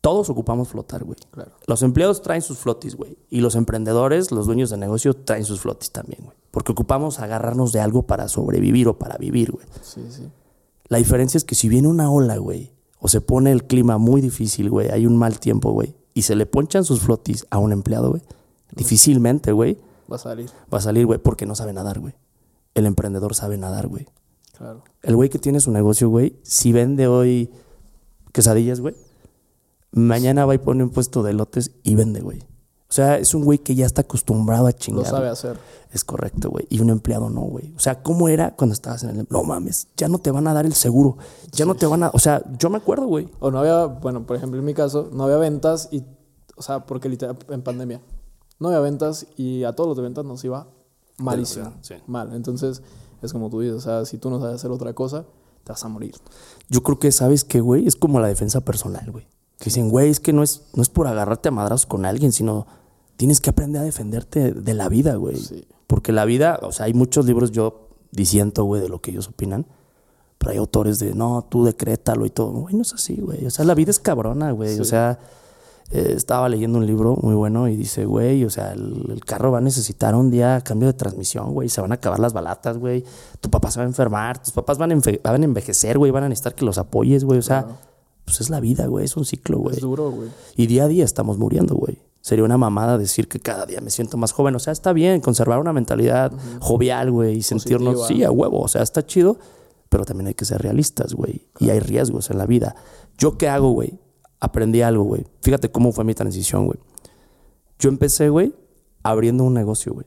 Todos 0.00 0.28
ocupamos 0.28 0.68
flotar, 0.68 1.02
güey. 1.04 1.16
Claro. 1.30 1.52
Los 1.66 1.82
empleados 1.82 2.20
traen 2.20 2.42
sus 2.42 2.58
flotis, 2.58 2.94
güey. 2.94 3.16
Y 3.30 3.40
los 3.40 3.54
emprendedores, 3.54 4.32
los 4.32 4.44
dueños 4.44 4.68
de 4.68 4.76
negocio, 4.76 5.14
traen 5.14 5.46
sus 5.46 5.60
flotis 5.60 5.92
también, 5.92 6.20
güey. 6.24 6.36
Porque 6.50 6.72
ocupamos 6.72 7.20
agarrarnos 7.20 7.72
de 7.72 7.80
algo 7.80 8.02
para 8.02 8.28
sobrevivir 8.28 8.86
o 8.88 8.98
para 8.98 9.16
vivir, 9.16 9.52
güey. 9.52 9.66
Sí, 9.80 10.02
sí. 10.10 10.28
La 10.88 10.98
diferencia 10.98 11.38
es 11.38 11.44
que 11.44 11.54
si 11.54 11.70
viene 11.70 11.88
una 11.88 12.10
ola, 12.10 12.36
güey, 12.36 12.74
o 12.98 13.08
se 13.08 13.22
pone 13.22 13.50
el 13.50 13.64
clima 13.64 13.96
muy 13.96 14.20
difícil, 14.20 14.68
güey, 14.68 14.90
hay 14.90 15.06
un 15.06 15.16
mal 15.16 15.40
tiempo, 15.40 15.72
güey, 15.72 15.94
y 16.14 16.22
se 16.22 16.34
le 16.36 16.46
ponchan 16.46 16.84
sus 16.84 17.00
flotis 17.00 17.46
a 17.50 17.58
un 17.58 17.72
empleado, 17.72 18.10
güey, 18.10 18.22
difícilmente, 18.74 19.52
güey, 19.52 19.78
Va 20.10 20.16
a 20.16 20.18
salir. 20.18 20.48
va 20.72 20.78
a 20.78 20.80
salir, 20.80 21.06
güey, 21.06 21.18
porque 21.18 21.46
no 21.46 21.54
sabe 21.54 21.72
nadar, 21.72 21.98
güey. 22.00 22.14
El 22.74 22.86
emprendedor 22.86 23.34
sabe 23.34 23.56
nadar, 23.56 23.86
güey. 23.88 24.06
Claro. 24.56 24.82
El 25.02 25.16
güey 25.16 25.28
que 25.30 25.38
tiene 25.38 25.60
su 25.60 25.70
negocio, 25.72 26.08
güey, 26.08 26.36
si 26.42 26.72
vende 26.72 27.06
hoy 27.08 27.50
quesadillas, 28.32 28.80
güey, 28.80 28.94
mañana 29.92 30.44
va 30.46 30.54
y 30.54 30.58
pone 30.58 30.82
un 30.84 30.90
puesto 30.90 31.22
de 31.22 31.32
lotes 31.32 31.72
y 31.82 31.94
vende, 31.94 32.20
güey. 32.20 32.42
O 32.94 32.96
sea, 32.96 33.18
es 33.18 33.34
un 33.34 33.44
güey 33.44 33.58
que 33.58 33.74
ya 33.74 33.86
está 33.86 34.02
acostumbrado 34.02 34.68
a 34.68 34.72
chingar. 34.72 35.02
Lo 35.02 35.10
sabe 35.10 35.28
hacer. 35.28 35.58
Es 35.90 36.04
correcto, 36.04 36.48
güey. 36.50 36.68
Y 36.70 36.78
un 36.78 36.90
empleado 36.90 37.28
no, 37.28 37.40
güey. 37.40 37.74
O 37.74 37.80
sea, 37.80 38.04
¿cómo 38.04 38.28
era 38.28 38.54
cuando 38.54 38.72
estabas 38.72 39.02
en 39.02 39.10
el... 39.10 39.18
em-? 39.18 39.26
No 39.30 39.42
mames, 39.42 39.88
ya 39.96 40.06
no 40.06 40.18
te 40.18 40.30
van 40.30 40.46
a 40.46 40.54
dar 40.54 40.64
el 40.64 40.74
seguro. 40.74 41.18
Ya 41.50 41.64
no 41.64 41.74
te 41.74 41.86
van 41.86 42.04
a... 42.04 42.10
O 42.14 42.20
sea, 42.20 42.44
yo 42.56 42.70
me 42.70 42.76
acuerdo, 42.76 43.06
güey. 43.06 43.28
O 43.40 43.50
no 43.50 43.58
había, 43.58 43.86
bueno, 43.86 44.24
por 44.24 44.36
ejemplo, 44.36 44.60
en 44.60 44.64
mi 44.64 44.74
caso, 44.74 45.10
no 45.12 45.24
había 45.24 45.38
ventas 45.38 45.88
y, 45.90 46.04
o 46.54 46.62
sea, 46.62 46.86
porque 46.86 47.08
literal, 47.08 47.36
en 47.48 47.62
pandemia, 47.62 48.00
no 48.60 48.68
había 48.68 48.78
ventas 48.78 49.26
y 49.36 49.64
a 49.64 49.72
todos 49.72 49.88
los 49.88 49.96
de 49.96 50.04
ventas 50.04 50.24
nos 50.24 50.44
iba 50.44 50.68
malísimo. 51.18 51.72
sí. 51.80 51.96
Mal. 52.06 52.32
Entonces, 52.32 52.80
es 53.22 53.32
como 53.32 53.50
tú 53.50 53.58
dices, 53.58 53.78
o 53.78 53.80
sea, 53.80 54.04
si 54.04 54.18
tú 54.18 54.30
no 54.30 54.38
sabes 54.38 54.54
hacer 54.54 54.70
otra 54.70 54.92
cosa, 54.92 55.24
te 55.64 55.72
vas 55.72 55.84
a 55.84 55.88
morir. 55.88 56.14
Yo 56.68 56.84
creo 56.84 57.00
que, 57.00 57.10
¿sabes 57.10 57.42
qué, 57.42 57.60
güey? 57.60 57.88
Es 57.88 57.96
como 57.96 58.20
la 58.20 58.28
defensa 58.28 58.60
personal, 58.60 59.10
güey. 59.10 59.26
Que 59.58 59.64
dicen, 59.64 59.88
güey, 59.88 60.10
es 60.10 60.20
que 60.20 60.32
no 60.32 60.44
es, 60.44 60.62
no 60.74 60.82
es 60.82 60.88
por 60.88 61.08
agarrarte 61.08 61.48
a 61.48 61.52
madrazos 61.52 61.86
con 61.86 62.04
alguien, 62.04 62.30
sino 62.30 62.83
tienes 63.16 63.40
que 63.40 63.50
aprender 63.50 63.82
a 63.82 63.84
defenderte 63.84 64.52
de 64.52 64.74
la 64.74 64.88
vida, 64.88 65.14
güey. 65.16 65.36
Sí. 65.36 65.64
Porque 65.86 66.12
la 66.12 66.24
vida, 66.24 66.58
o 66.62 66.72
sea, 66.72 66.86
hay 66.86 66.94
muchos 66.94 67.26
libros 67.26 67.52
yo 67.52 67.88
diciendo, 68.10 68.64
güey, 68.64 68.80
de 68.82 68.88
lo 68.88 69.00
que 69.00 69.10
ellos 69.10 69.28
opinan. 69.28 69.66
Pero 70.38 70.52
hay 70.52 70.58
autores 70.58 70.98
de, 70.98 71.14
no, 71.14 71.46
tú 71.48 71.64
decrétalo 71.64 72.26
y 72.26 72.30
todo. 72.30 72.50
Güey, 72.52 72.74
no 72.74 72.82
es 72.82 72.92
así, 72.92 73.16
güey. 73.16 73.46
O 73.46 73.50
sea, 73.50 73.64
la 73.64 73.74
vida 73.74 73.90
es 73.90 73.98
cabrona, 73.98 74.50
güey. 74.52 74.78
O 74.78 74.84
sea, 74.84 75.18
eh, 75.90 76.12
estaba 76.16 76.48
leyendo 76.48 76.78
un 76.78 76.86
libro 76.86 77.16
muy 77.22 77.34
bueno 77.34 77.68
y 77.68 77.76
dice, 77.76 78.04
güey, 78.04 78.44
o 78.44 78.50
sea, 78.50 78.72
el, 78.72 79.06
el 79.10 79.24
carro 79.24 79.52
va 79.52 79.58
a 79.58 79.60
necesitar 79.62 80.14
un 80.14 80.30
día 80.30 80.60
cambio 80.62 80.88
de 80.88 80.94
transmisión, 80.94 81.52
güey. 81.54 81.68
Se 81.68 81.80
van 81.80 81.92
a 81.92 81.96
acabar 81.96 82.18
las 82.20 82.32
balatas, 82.32 82.76
güey. 82.78 83.04
Tu 83.40 83.48
papá 83.50 83.70
se 83.70 83.78
va 83.78 83.84
a 83.84 83.88
enfermar, 83.88 84.42
tus 84.42 84.52
papás 84.52 84.76
van 84.76 84.90
a, 84.92 84.94
enfe- 84.96 85.20
van 85.22 85.40
a 85.40 85.44
envejecer, 85.44 85.96
güey. 85.98 86.10
Van 86.10 86.24
a 86.24 86.28
necesitar 86.28 86.54
que 86.54 86.64
los 86.64 86.76
apoyes, 86.78 87.24
güey. 87.24 87.38
O 87.38 87.42
sea, 87.42 87.66
pues 88.24 88.40
es 88.40 88.50
la 88.50 88.60
vida, 88.60 88.86
güey. 88.86 89.04
Es 89.04 89.16
un 89.16 89.24
ciclo, 89.24 89.58
güey. 89.58 89.76
Es 89.76 89.82
duro, 89.82 90.10
güey. 90.10 90.28
Y 90.56 90.66
día 90.66 90.84
a 90.84 90.88
día 90.88 91.04
estamos 91.04 91.38
muriendo, 91.38 91.74
güey. 91.74 91.98
Sería 92.24 92.42
una 92.42 92.56
mamada 92.56 92.96
decir 92.96 93.28
que 93.28 93.38
cada 93.38 93.66
día 93.66 93.82
me 93.82 93.90
siento 93.90 94.16
más 94.16 94.32
joven. 94.32 94.54
O 94.54 94.58
sea, 94.58 94.72
está 94.72 94.94
bien 94.94 95.20
conservar 95.20 95.58
una 95.58 95.74
mentalidad 95.74 96.32
jovial, 96.58 97.10
güey, 97.10 97.36
y 97.36 97.42
sentirnos, 97.42 97.96
Positiva. 97.96 98.18
sí, 98.18 98.24
a 98.24 98.30
huevo. 98.30 98.62
O 98.62 98.68
sea, 98.68 98.82
está 98.82 99.04
chido, 99.04 99.36
pero 99.90 100.06
también 100.06 100.28
hay 100.28 100.34
que 100.34 100.46
ser 100.46 100.62
realistas, 100.62 101.12
güey. 101.12 101.46
Y 101.60 101.68
hay 101.68 101.80
riesgos 101.80 102.30
en 102.30 102.38
la 102.38 102.46
vida. 102.46 102.76
¿Yo 103.18 103.36
qué 103.36 103.50
hago, 103.50 103.72
güey? 103.72 104.00
Aprendí 104.40 104.80
algo, 104.80 105.04
güey. 105.04 105.26
Fíjate 105.42 105.70
cómo 105.70 105.92
fue 105.92 106.04
mi 106.04 106.14
transición, 106.14 106.64
güey. 106.64 106.78
Yo 107.78 107.90
empecé, 107.90 108.30
güey, 108.30 108.54
abriendo 109.02 109.44
un 109.44 109.52
negocio, 109.52 109.92
güey. 109.92 110.06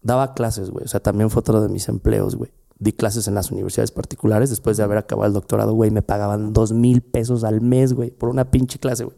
Daba 0.00 0.32
clases, 0.32 0.70
güey. 0.70 0.86
O 0.86 0.88
sea, 0.88 1.00
también 1.00 1.28
fue 1.28 1.40
otro 1.40 1.60
de 1.60 1.68
mis 1.68 1.86
empleos, 1.90 2.34
güey. 2.34 2.50
Di 2.78 2.94
clases 2.94 3.28
en 3.28 3.34
las 3.34 3.50
universidades 3.50 3.90
particulares. 3.90 4.48
Después 4.48 4.78
de 4.78 4.84
haber 4.84 4.96
acabado 4.96 5.26
el 5.26 5.34
doctorado, 5.34 5.74
güey, 5.74 5.90
me 5.90 6.00
pagaban 6.00 6.54
dos 6.54 6.72
mil 6.72 7.02
pesos 7.02 7.44
al 7.44 7.60
mes, 7.60 7.92
güey, 7.92 8.10
por 8.10 8.30
una 8.30 8.50
pinche 8.50 8.78
clase, 8.78 9.04
güey. 9.04 9.16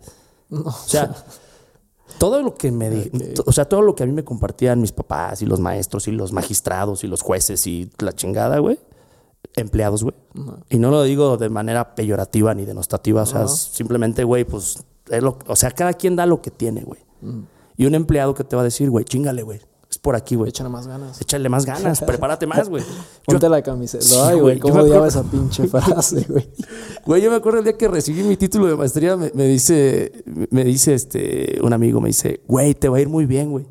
O 0.51 0.73
sea, 0.73 1.15
todo 2.19 2.43
lo 2.43 2.55
que 2.55 2.71
me 2.73 2.91
di- 2.91 3.11
o 3.47 3.53
sea, 3.53 3.65
todo 3.67 3.83
lo 3.83 3.95
que 3.95 4.03
a 4.03 4.07
mí 4.07 4.13
me 4.13 4.25
compartían 4.25 4.81
mis 4.81 4.93
papás 4.93 5.43
y 5.43 5.47
los 5.47 5.61
maestros 5.61 6.09
y 6.09 6.13
los 6.13 6.33
magistrados 6.33 7.05
y 7.05 7.07
los 7.09 7.23
jueces 7.23 7.67
y 7.67 7.91
la 7.99 8.13
chingada, 8.13 8.59
güey. 8.59 8.79
Empleados, 9.57 10.03
güey. 10.03 10.15
Y 10.71 10.79
no 10.79 10.91
lo 10.91 11.03
digo 11.03 11.37
de 11.37 11.49
manera 11.49 11.95
peyorativa 11.95 12.55
ni 12.55 12.65
denostativa, 12.65 13.23
o 13.23 13.27
sea, 13.27 13.47
simplemente, 13.49 14.25
güey, 14.25 14.45
pues, 14.45 14.85
es 15.11 15.23
lo- 15.23 15.39
o 15.47 15.57
sea, 15.57 15.71
cada 15.71 15.93
quien 15.93 16.17
da 16.17 16.27
lo 16.27 16.41
que 16.43 16.51
tiene, 16.51 16.83
güey. 16.83 17.01
Y 17.77 17.87
un 17.87 17.95
empleado 17.95 18.35
que 18.35 18.45
te 18.45 18.57
va 18.57 18.63
a 18.63 18.65
decir, 18.65 18.91
güey, 18.91 19.05
chingale, 19.05 19.43
güey, 19.43 19.61
es 19.95 19.99
por 19.99 20.17
aquí, 20.17 20.35
güey. 20.35 20.49
Échale 20.51 20.69
más 20.69 20.87
ganas. 20.87 21.21
Échale 21.21 21.49
más 21.49 21.65
ganas, 21.65 22.01
prepárate 22.07 22.47
más, 22.47 22.69
güey. 22.69 22.83
Yo- 22.85 22.89
Ponte 23.27 23.49
la 23.49 23.63
camiseta. 23.63 24.05
Sí, 24.05 24.15
Ay, 24.21 24.39
güey, 24.41 24.57
yo 24.57 24.63
¿cómo 24.63 24.75
odiaba 24.83 25.07
acuerdo- 25.07 25.21
esa 25.21 25.23
pinche 25.31 25.67
frase, 25.69 26.27
güey? 26.29 26.49
Güey, 27.07 27.23
yo 27.23 27.31
me 27.31 27.37
acuerdo 27.37 27.59
el 27.61 27.65
día 27.65 27.77
que 27.77 27.89
recibí 27.89 28.23
mi 28.23 28.37
título 28.37 28.67
de 28.67 28.77
maestría, 28.77 29.17
me, 29.17 29.31
me 29.35 29.47
dice, 29.47 30.25
me 30.51 30.65
dice 30.65 30.95
este, 30.95 31.59
un 31.63 31.73
amigo, 31.73 32.01
me 32.01 32.09
dice, 32.09 32.41
güey, 32.47 32.75
te 32.75 32.89
va 32.89 32.99
a 32.99 33.01
ir 33.01 33.09
muy 33.09 33.27
bien, 33.27 33.51
güey. 33.51 33.67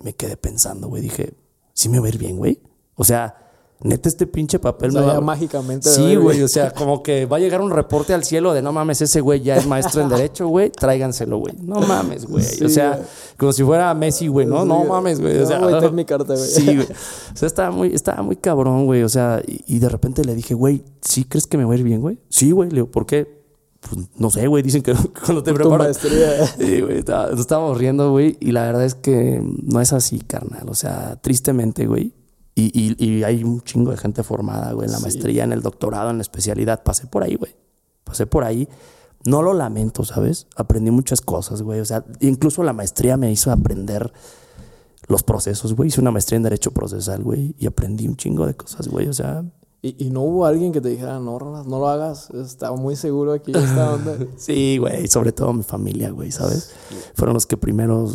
Y 0.00 0.04
me 0.04 0.14
quedé 0.14 0.36
pensando, 0.36 0.88
güey, 0.88 1.02
dije, 1.02 1.34
¿sí 1.72 1.88
me 1.88 1.98
va 1.98 2.06
a 2.06 2.08
ir 2.10 2.18
bien, 2.18 2.36
güey? 2.36 2.60
O 2.94 3.04
sea, 3.04 3.45
neta 3.82 4.08
este 4.08 4.26
pinche 4.26 4.58
papel 4.58 4.90
O 4.90 4.92
sea, 4.92 5.00
me 5.02 5.06
va 5.08 5.20
mágicamente. 5.20 5.88
Sí, 5.88 6.02
¿verdad, 6.02 6.20
güey, 6.22 6.42
o 6.42 6.48
sea, 6.48 6.72
como 6.72 7.02
que 7.02 7.26
va 7.26 7.36
a 7.36 7.40
llegar 7.40 7.60
un 7.60 7.70
reporte 7.70 8.14
al 8.14 8.24
cielo 8.24 8.54
de 8.54 8.62
no 8.62 8.72
mames, 8.72 9.02
ese 9.02 9.20
güey 9.20 9.42
ya 9.42 9.56
es 9.56 9.66
maestro 9.66 10.02
en 10.02 10.08
derecho, 10.08 10.48
güey, 10.48 10.70
tráiganselo, 10.70 11.38
güey. 11.38 11.54
No 11.60 11.80
mames, 11.80 12.26
güey. 12.26 12.44
Sí, 12.44 12.64
o 12.64 12.68
sea, 12.68 13.00
como 13.36 13.52
si 13.52 13.62
fuera 13.62 13.92
Messi, 13.94 14.28
güey, 14.28 14.46
¿no? 14.46 14.62
Sí, 14.62 14.68
no 14.68 14.84
mames, 14.84 15.20
güey. 15.20 15.38
O 15.38 15.46
sea, 15.46 15.60
mi 15.92 16.04
carta, 16.04 16.34
güey. 16.34 16.46
Sí, 16.46 16.64
güey. 16.64 16.88
O 16.88 17.36
sea, 17.36 17.46
estaba 17.46 17.70
muy, 17.70 17.94
estaba 17.94 18.22
muy 18.22 18.36
cabrón, 18.36 18.86
güey. 18.86 19.02
O 19.02 19.08
sea, 19.08 19.42
y, 19.46 19.62
y 19.66 19.78
de 19.78 19.88
repente 19.88 20.24
le 20.24 20.34
dije, 20.34 20.54
güey, 20.54 20.82
¿sí 21.00 21.24
crees 21.24 21.46
que 21.46 21.58
me 21.58 21.64
va 21.64 21.72
a 21.72 21.76
ir 21.76 21.82
bien, 21.82 22.00
güey? 22.00 22.18
Sí, 22.28 22.50
güey. 22.50 22.70
Le 22.70 22.76
digo, 22.76 22.90
¿por 22.90 23.06
qué? 23.06 23.36
Pues 23.80 24.08
no 24.16 24.30
sé, 24.30 24.46
güey. 24.46 24.62
Dicen 24.62 24.82
que 24.82 24.94
cuando 25.24 25.42
te 25.42 25.52
preparas. 25.52 25.98
Sí, 26.58 26.80
güey, 26.80 27.04
nos 27.06 27.40
estábamos 27.40 27.78
riendo, 27.78 28.10
güey, 28.10 28.36
y 28.40 28.52
la 28.52 28.62
verdad 28.62 28.84
es 28.84 28.94
que 28.94 29.42
no 29.62 29.80
es 29.80 29.92
así, 29.92 30.20
carnal. 30.20 30.68
O 30.68 30.74
sea, 30.74 31.16
tristemente, 31.20 31.86
güey. 31.86 32.14
Y, 32.58 32.72
y- 32.74 33.04
y 33.04 33.22
hay 33.22 33.44
un 33.44 33.60
chingo 33.60 33.90
de 33.92 33.98
gente 33.98 34.22
formada, 34.24 34.72
güey, 34.72 34.86
en 34.86 34.92
la 34.92 34.96
Sí. 34.98 35.02
maestría, 35.04 35.44
en 35.44 35.52
el 35.52 35.60
doctorado, 35.62 36.10
en 36.10 36.16
la 36.16 36.22
especialidad. 36.22 36.82
Pasé 36.82 37.06
por 37.06 37.22
ahí, 37.22 37.36
güey. 37.36 37.54
Pasé 38.02 38.26
por 38.26 38.42
ahí. 38.44 38.68
No 39.26 39.42
lo 39.42 39.52
lamento, 39.54 40.04
¿sabes? 40.04 40.46
Aprendí 40.56 40.90
muchas 40.90 41.20
cosas, 41.20 41.62
güey. 41.62 41.80
O 41.80 41.84
sea, 41.84 42.04
incluso 42.20 42.62
la 42.64 42.72
maestría 42.72 43.16
me 43.16 43.30
hizo 43.30 43.52
aprender 43.52 44.12
los 45.08 45.22
procesos, 45.22 45.74
güey. 45.74 45.88
Hice 45.88 46.00
una 46.00 46.10
maestría 46.10 46.38
en 46.38 46.42
Derecho 46.44 46.70
Procesal, 46.72 47.22
güey, 47.22 47.54
y 47.58 47.66
aprendí 47.66 48.08
un 48.08 48.16
chingo 48.16 48.46
de 48.46 48.54
cosas, 48.56 48.88
güey. 48.88 49.06
O 49.08 49.12
sea, 49.12 49.44
Y, 49.86 49.94
y 50.06 50.10
no 50.10 50.22
hubo 50.22 50.46
alguien 50.46 50.72
que 50.72 50.80
te 50.80 50.88
dijera, 50.88 51.20
no, 51.20 51.38
Rolas, 51.38 51.64
no 51.64 51.78
lo 51.78 51.86
hagas. 51.88 52.30
Estaba 52.30 52.76
muy 52.76 52.96
seguro 52.96 53.32
aquí 53.32 53.52
esta 53.54 53.94
onda. 53.94 54.18
Sí, 54.36 54.78
güey, 54.78 55.06
sobre 55.06 55.30
todo 55.30 55.52
mi 55.52 55.62
familia, 55.62 56.10
güey, 56.10 56.32
¿sabes? 56.32 56.72
Fueron 57.14 57.34
los 57.34 57.46
que 57.46 57.56
primero, 57.56 58.08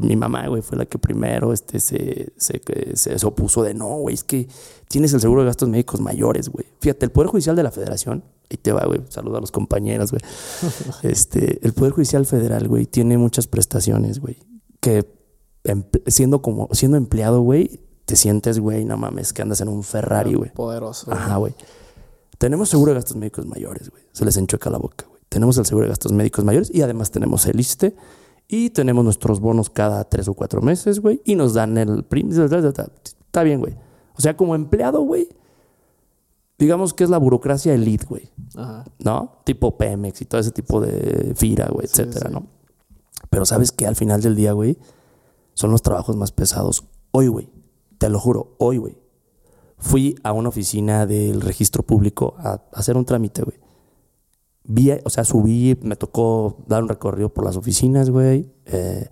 mi 0.00 0.16
mamá, 0.16 0.48
güey, 0.48 0.62
fue 0.62 0.78
la 0.78 0.86
que 0.86 0.98
primero 0.98 1.52
este, 1.52 1.78
se, 1.78 2.32
se, 2.38 2.62
se, 2.94 3.18
se 3.18 3.26
opuso 3.26 3.62
de, 3.62 3.74
no, 3.74 3.98
güey, 3.98 4.14
es 4.14 4.24
que 4.24 4.48
tienes 4.88 5.12
el 5.12 5.20
seguro 5.20 5.42
de 5.42 5.48
gastos 5.48 5.68
médicos 5.68 6.00
mayores, 6.00 6.48
güey. 6.48 6.64
Fíjate, 6.80 7.04
el 7.04 7.12
Poder 7.12 7.28
Judicial 7.28 7.54
de 7.54 7.64
la 7.64 7.70
Federación, 7.70 8.24
ahí 8.50 8.56
te 8.56 8.72
va, 8.72 8.86
güey, 8.86 9.02
saluda 9.10 9.38
a 9.38 9.40
los 9.42 9.52
compañeros, 9.52 10.12
güey. 10.12 10.22
Este, 11.02 11.60
el 11.66 11.74
Poder 11.74 11.92
Judicial 11.92 12.24
Federal, 12.24 12.66
güey, 12.66 12.86
tiene 12.86 13.18
muchas 13.18 13.46
prestaciones, 13.46 14.20
güey, 14.20 14.38
que 14.80 15.06
siendo 16.06 16.40
como, 16.40 16.70
siendo 16.72 16.96
empleado, 16.96 17.42
güey, 17.42 17.80
te 18.10 18.16
sientes, 18.16 18.58
güey, 18.58 18.84
no 18.84 18.96
mames, 18.96 19.32
que 19.32 19.40
andas 19.40 19.60
en 19.60 19.68
un 19.68 19.84
Ferrari, 19.84 20.34
güey. 20.34 20.50
Poderoso. 20.50 21.12
Ajá, 21.12 21.36
güey. 21.36 21.54
Tenemos 22.38 22.68
seguro 22.68 22.90
de 22.90 22.96
gastos 22.96 23.16
médicos 23.16 23.46
mayores, 23.46 23.88
güey. 23.88 24.02
Se 24.10 24.24
les 24.24 24.36
enchueca 24.36 24.68
la 24.68 24.78
boca, 24.78 25.06
güey. 25.08 25.20
Tenemos 25.28 25.56
el 25.58 25.64
seguro 25.64 25.84
de 25.84 25.90
gastos 25.90 26.10
médicos 26.10 26.44
mayores 26.44 26.74
y 26.74 26.82
además 26.82 27.12
tenemos 27.12 27.46
el 27.46 27.60
ISSSTE 27.60 27.94
y 28.48 28.70
tenemos 28.70 29.04
nuestros 29.04 29.38
bonos 29.38 29.70
cada 29.70 30.02
tres 30.08 30.26
o 30.26 30.34
cuatro 30.34 30.60
meses, 30.60 30.98
güey. 30.98 31.22
Y 31.24 31.36
nos 31.36 31.54
dan 31.54 31.78
el 31.78 32.02
prim. 32.02 32.30
Está 32.32 33.44
bien, 33.44 33.60
güey. 33.60 33.76
O 34.18 34.20
sea, 34.20 34.36
como 34.36 34.56
empleado, 34.56 35.02
güey, 35.02 35.28
digamos 36.58 36.92
que 36.92 37.04
es 37.04 37.10
la 37.10 37.18
burocracia 37.18 37.72
elite, 37.74 38.06
güey. 38.06 38.28
Ajá. 38.56 38.86
¿No? 38.98 39.36
Tipo 39.44 39.78
Pemex 39.78 40.20
y 40.20 40.24
todo 40.24 40.40
ese 40.40 40.50
tipo 40.50 40.80
de 40.80 41.32
FIRA, 41.36 41.68
güey, 41.68 41.86
Sí, 41.86 42.02
etcétera, 42.02 42.28
sí. 42.28 42.34
¿no? 42.34 42.48
Pero 43.30 43.44
sabes 43.44 43.70
que 43.70 43.86
al 43.86 43.94
final 43.94 44.20
del 44.20 44.34
día, 44.34 44.50
güey, 44.50 44.78
son 45.54 45.70
los 45.70 45.82
trabajos 45.82 46.16
más 46.16 46.32
pesados. 46.32 46.82
Hoy, 47.12 47.28
güey, 47.28 47.48
te 48.00 48.08
lo 48.08 48.18
juro, 48.18 48.54
hoy, 48.56 48.78
güey, 48.78 48.96
fui 49.76 50.16
a 50.22 50.32
una 50.32 50.48
oficina 50.48 51.04
del 51.04 51.42
registro 51.42 51.82
público 51.82 52.34
a, 52.38 52.62
hacer 52.72 52.96
un 52.96 53.04
trámite, 53.04 53.42
güey. 53.42 53.58
Vi, 54.64 54.90
o 55.04 55.10
sea, 55.10 55.22
subí, 55.24 55.78
me 55.82 55.96
tocó 55.96 56.56
dar 56.66 56.82
un 56.82 56.88
recorrido 56.88 57.28
por 57.28 57.44
las 57.44 57.58
oficinas, 57.58 58.08
güey. 58.08 58.50
Eh, 58.64 59.06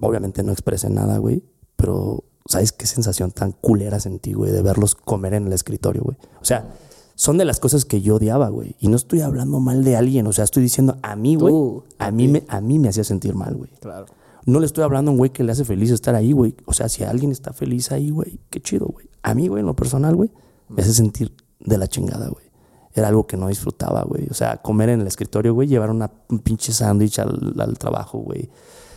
obviamente 0.00 0.42
no 0.42 0.50
expresé 0.50 0.90
nada, 0.90 1.18
güey, 1.18 1.44
pero 1.76 2.24
¿sabes 2.44 2.72
qué 2.72 2.86
sensación 2.86 3.30
tan 3.30 3.52
culera 3.52 4.00
sentí, 4.00 4.32
güey, 4.32 4.50
de 4.50 4.60
verlos 4.60 4.96
comer 4.96 5.34
en 5.34 5.46
el 5.46 5.52
escritorio, 5.52 6.02
güey? 6.02 6.16
O 6.42 6.44
sea, 6.44 6.74
son 7.14 7.38
de 7.38 7.44
las 7.44 7.60
cosas 7.60 7.84
que 7.84 8.00
yo 8.00 8.16
odiaba, 8.16 8.48
güey. 8.48 8.74
Y 8.80 8.88
no 8.88 8.96
estoy 8.96 9.20
hablando 9.20 9.60
mal 9.60 9.84
de 9.84 9.96
alguien, 9.96 10.26
o 10.26 10.32
sea, 10.32 10.42
estoy 10.42 10.64
diciendo 10.64 10.98
a 11.02 11.14
mí, 11.14 11.36
güey. 11.36 11.54
A 11.98 12.10
mí, 12.10 12.26
me, 12.26 12.42
a 12.48 12.60
mí 12.60 12.80
me 12.80 12.88
hacía 12.88 13.04
sentir 13.04 13.36
mal, 13.36 13.54
güey. 13.54 13.70
Claro. 13.80 14.06
No 14.48 14.60
le 14.60 14.64
estoy 14.64 14.82
hablando 14.82 15.10
a 15.10 15.12
un 15.12 15.18
güey 15.18 15.28
que 15.28 15.44
le 15.44 15.52
hace 15.52 15.62
feliz 15.62 15.90
estar 15.90 16.14
ahí, 16.14 16.32
güey. 16.32 16.56
O 16.64 16.72
sea, 16.72 16.88
si 16.88 17.04
alguien 17.04 17.32
está 17.32 17.52
feliz 17.52 17.92
ahí, 17.92 18.08
güey, 18.08 18.40
qué 18.48 18.62
chido, 18.62 18.86
güey. 18.86 19.10
A 19.22 19.34
mí, 19.34 19.46
güey, 19.46 19.60
en 19.60 19.66
lo 19.66 19.76
personal, 19.76 20.16
güey, 20.16 20.30
me 20.70 20.80
hace 20.80 20.94
sentir 20.94 21.36
de 21.60 21.76
la 21.76 21.86
chingada, 21.86 22.28
güey. 22.28 22.46
Era 22.94 23.08
algo 23.08 23.26
que 23.26 23.36
no 23.36 23.48
disfrutaba, 23.48 24.04
güey. 24.04 24.26
O 24.30 24.32
sea, 24.32 24.56
comer 24.62 24.88
en 24.88 25.02
el 25.02 25.06
escritorio, 25.06 25.52
güey, 25.52 25.68
llevar 25.68 25.90
una, 25.90 26.10
un 26.30 26.38
pinche 26.38 26.72
sándwich 26.72 27.18
al, 27.18 27.56
al 27.58 27.76
trabajo, 27.76 28.20
güey. 28.20 28.48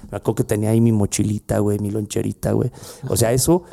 Me 0.10 0.20
acuerdo 0.20 0.36
que 0.36 0.44
tenía 0.46 0.70
ahí 0.70 0.80
mi 0.80 0.94
mochilita, 0.94 1.60
güey, 1.60 1.80
mi 1.80 1.92
loncherita, 1.92 2.54
güey. 2.54 2.72
O 3.10 3.18
sea, 3.18 3.34
eso, 3.34 3.64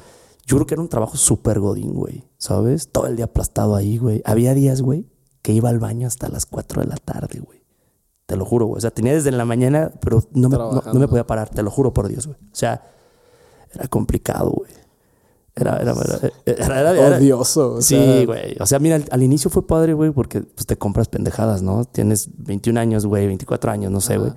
yo 0.48 0.56
creo 0.56 0.66
que 0.66 0.74
era 0.74 0.82
un 0.82 0.88
trabajo 0.88 1.16
súper 1.16 1.60
godín, 1.60 1.94
güey. 1.94 2.24
¿Sabes? 2.38 2.88
Todo 2.90 3.06
el 3.06 3.14
día 3.14 3.26
aplastado 3.26 3.76
ahí, 3.76 3.98
güey. 3.98 4.20
Había 4.24 4.52
días, 4.52 4.82
güey, 4.82 5.06
que 5.42 5.52
iba 5.52 5.68
al 5.68 5.78
baño 5.78 6.08
hasta 6.08 6.28
las 6.28 6.44
4 6.44 6.82
de 6.82 6.88
la 6.88 6.96
tarde, 6.96 7.38
güey. 7.38 7.57
Te 8.28 8.36
lo 8.36 8.44
juro, 8.44 8.66
güey. 8.66 8.76
O 8.76 8.80
sea, 8.82 8.90
tenía 8.90 9.14
desde 9.14 9.30
la 9.32 9.46
mañana, 9.46 9.90
pero 10.02 10.22
no 10.34 10.50
me, 10.50 10.58
no- 10.58 10.82
me 11.00 11.08
podía 11.08 11.26
parar, 11.26 11.48
te 11.48 11.62
lo 11.62 11.70
juro 11.70 11.94
por 11.94 12.08
Dios, 12.08 12.26
güey. 12.26 12.36
O 12.52 12.54
sea, 12.54 12.82
era 13.72 13.88
complicado, 13.88 14.50
güey. 14.50 14.70
Era, 15.56 15.78
era, 15.78 15.94
era, 16.44 16.90
era- 16.92 17.16
Odioso. 17.16 17.76
o 17.76 17.80
Sí, 17.82 17.94
sea, 17.96 18.26
güey. 18.26 18.54
O 18.60 18.66
sea, 18.66 18.78
mira, 18.80 18.96
al, 18.96 19.06
al 19.10 19.22
inicio 19.22 19.50
fue 19.50 19.66
padre, 19.66 19.94
güey, 19.94 20.10
porque 20.10 20.42
pues, 20.42 20.66
te 20.66 20.76
compras 20.76 21.08
pendejadas, 21.08 21.62
¿no? 21.62 21.86
Tienes 21.86 22.28
21 22.36 22.78
años, 22.78 23.06
güey, 23.06 23.26
24 23.26 23.70
años, 23.72 23.90
no 23.90 24.00
sé, 24.02 24.12
Ajá. 24.14 24.20
güey. 24.24 24.32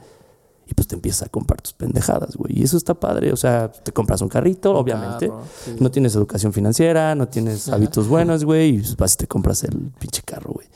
Y 0.68 0.74
pues 0.74 0.88
te 0.88 0.96
empiezas 0.96 1.24
a 1.24 1.30
comprar 1.30 1.62
tus 1.62 1.74
pendejadas, 1.74 2.38
güey. 2.38 2.58
Y 2.60 2.64
eso 2.64 2.78
está 2.78 2.94
padre. 2.94 3.34
O 3.34 3.36
sea, 3.36 3.70
te 3.74 3.92
compras 3.92 4.22
un 4.22 4.30
carrito, 4.30 4.74
obviamente. 4.74 5.28
carro, 5.28 5.42
sí. 5.66 5.76
No 5.82 5.92
tienes 5.92 6.16
educación 6.16 6.54
financiera, 6.54 7.14
no 7.14 7.28
tienes 7.28 7.68
hábitos 7.68 8.08
buenos, 8.08 8.46
güey. 8.46 8.76
Y 8.76 8.78
pues, 8.80 8.96
vas 8.96 9.14
y 9.16 9.18
te 9.18 9.28
compras 9.28 9.66
el 9.66 9.92
pinche 10.00 10.22
carro, 10.24 10.54
güey. 10.54 10.68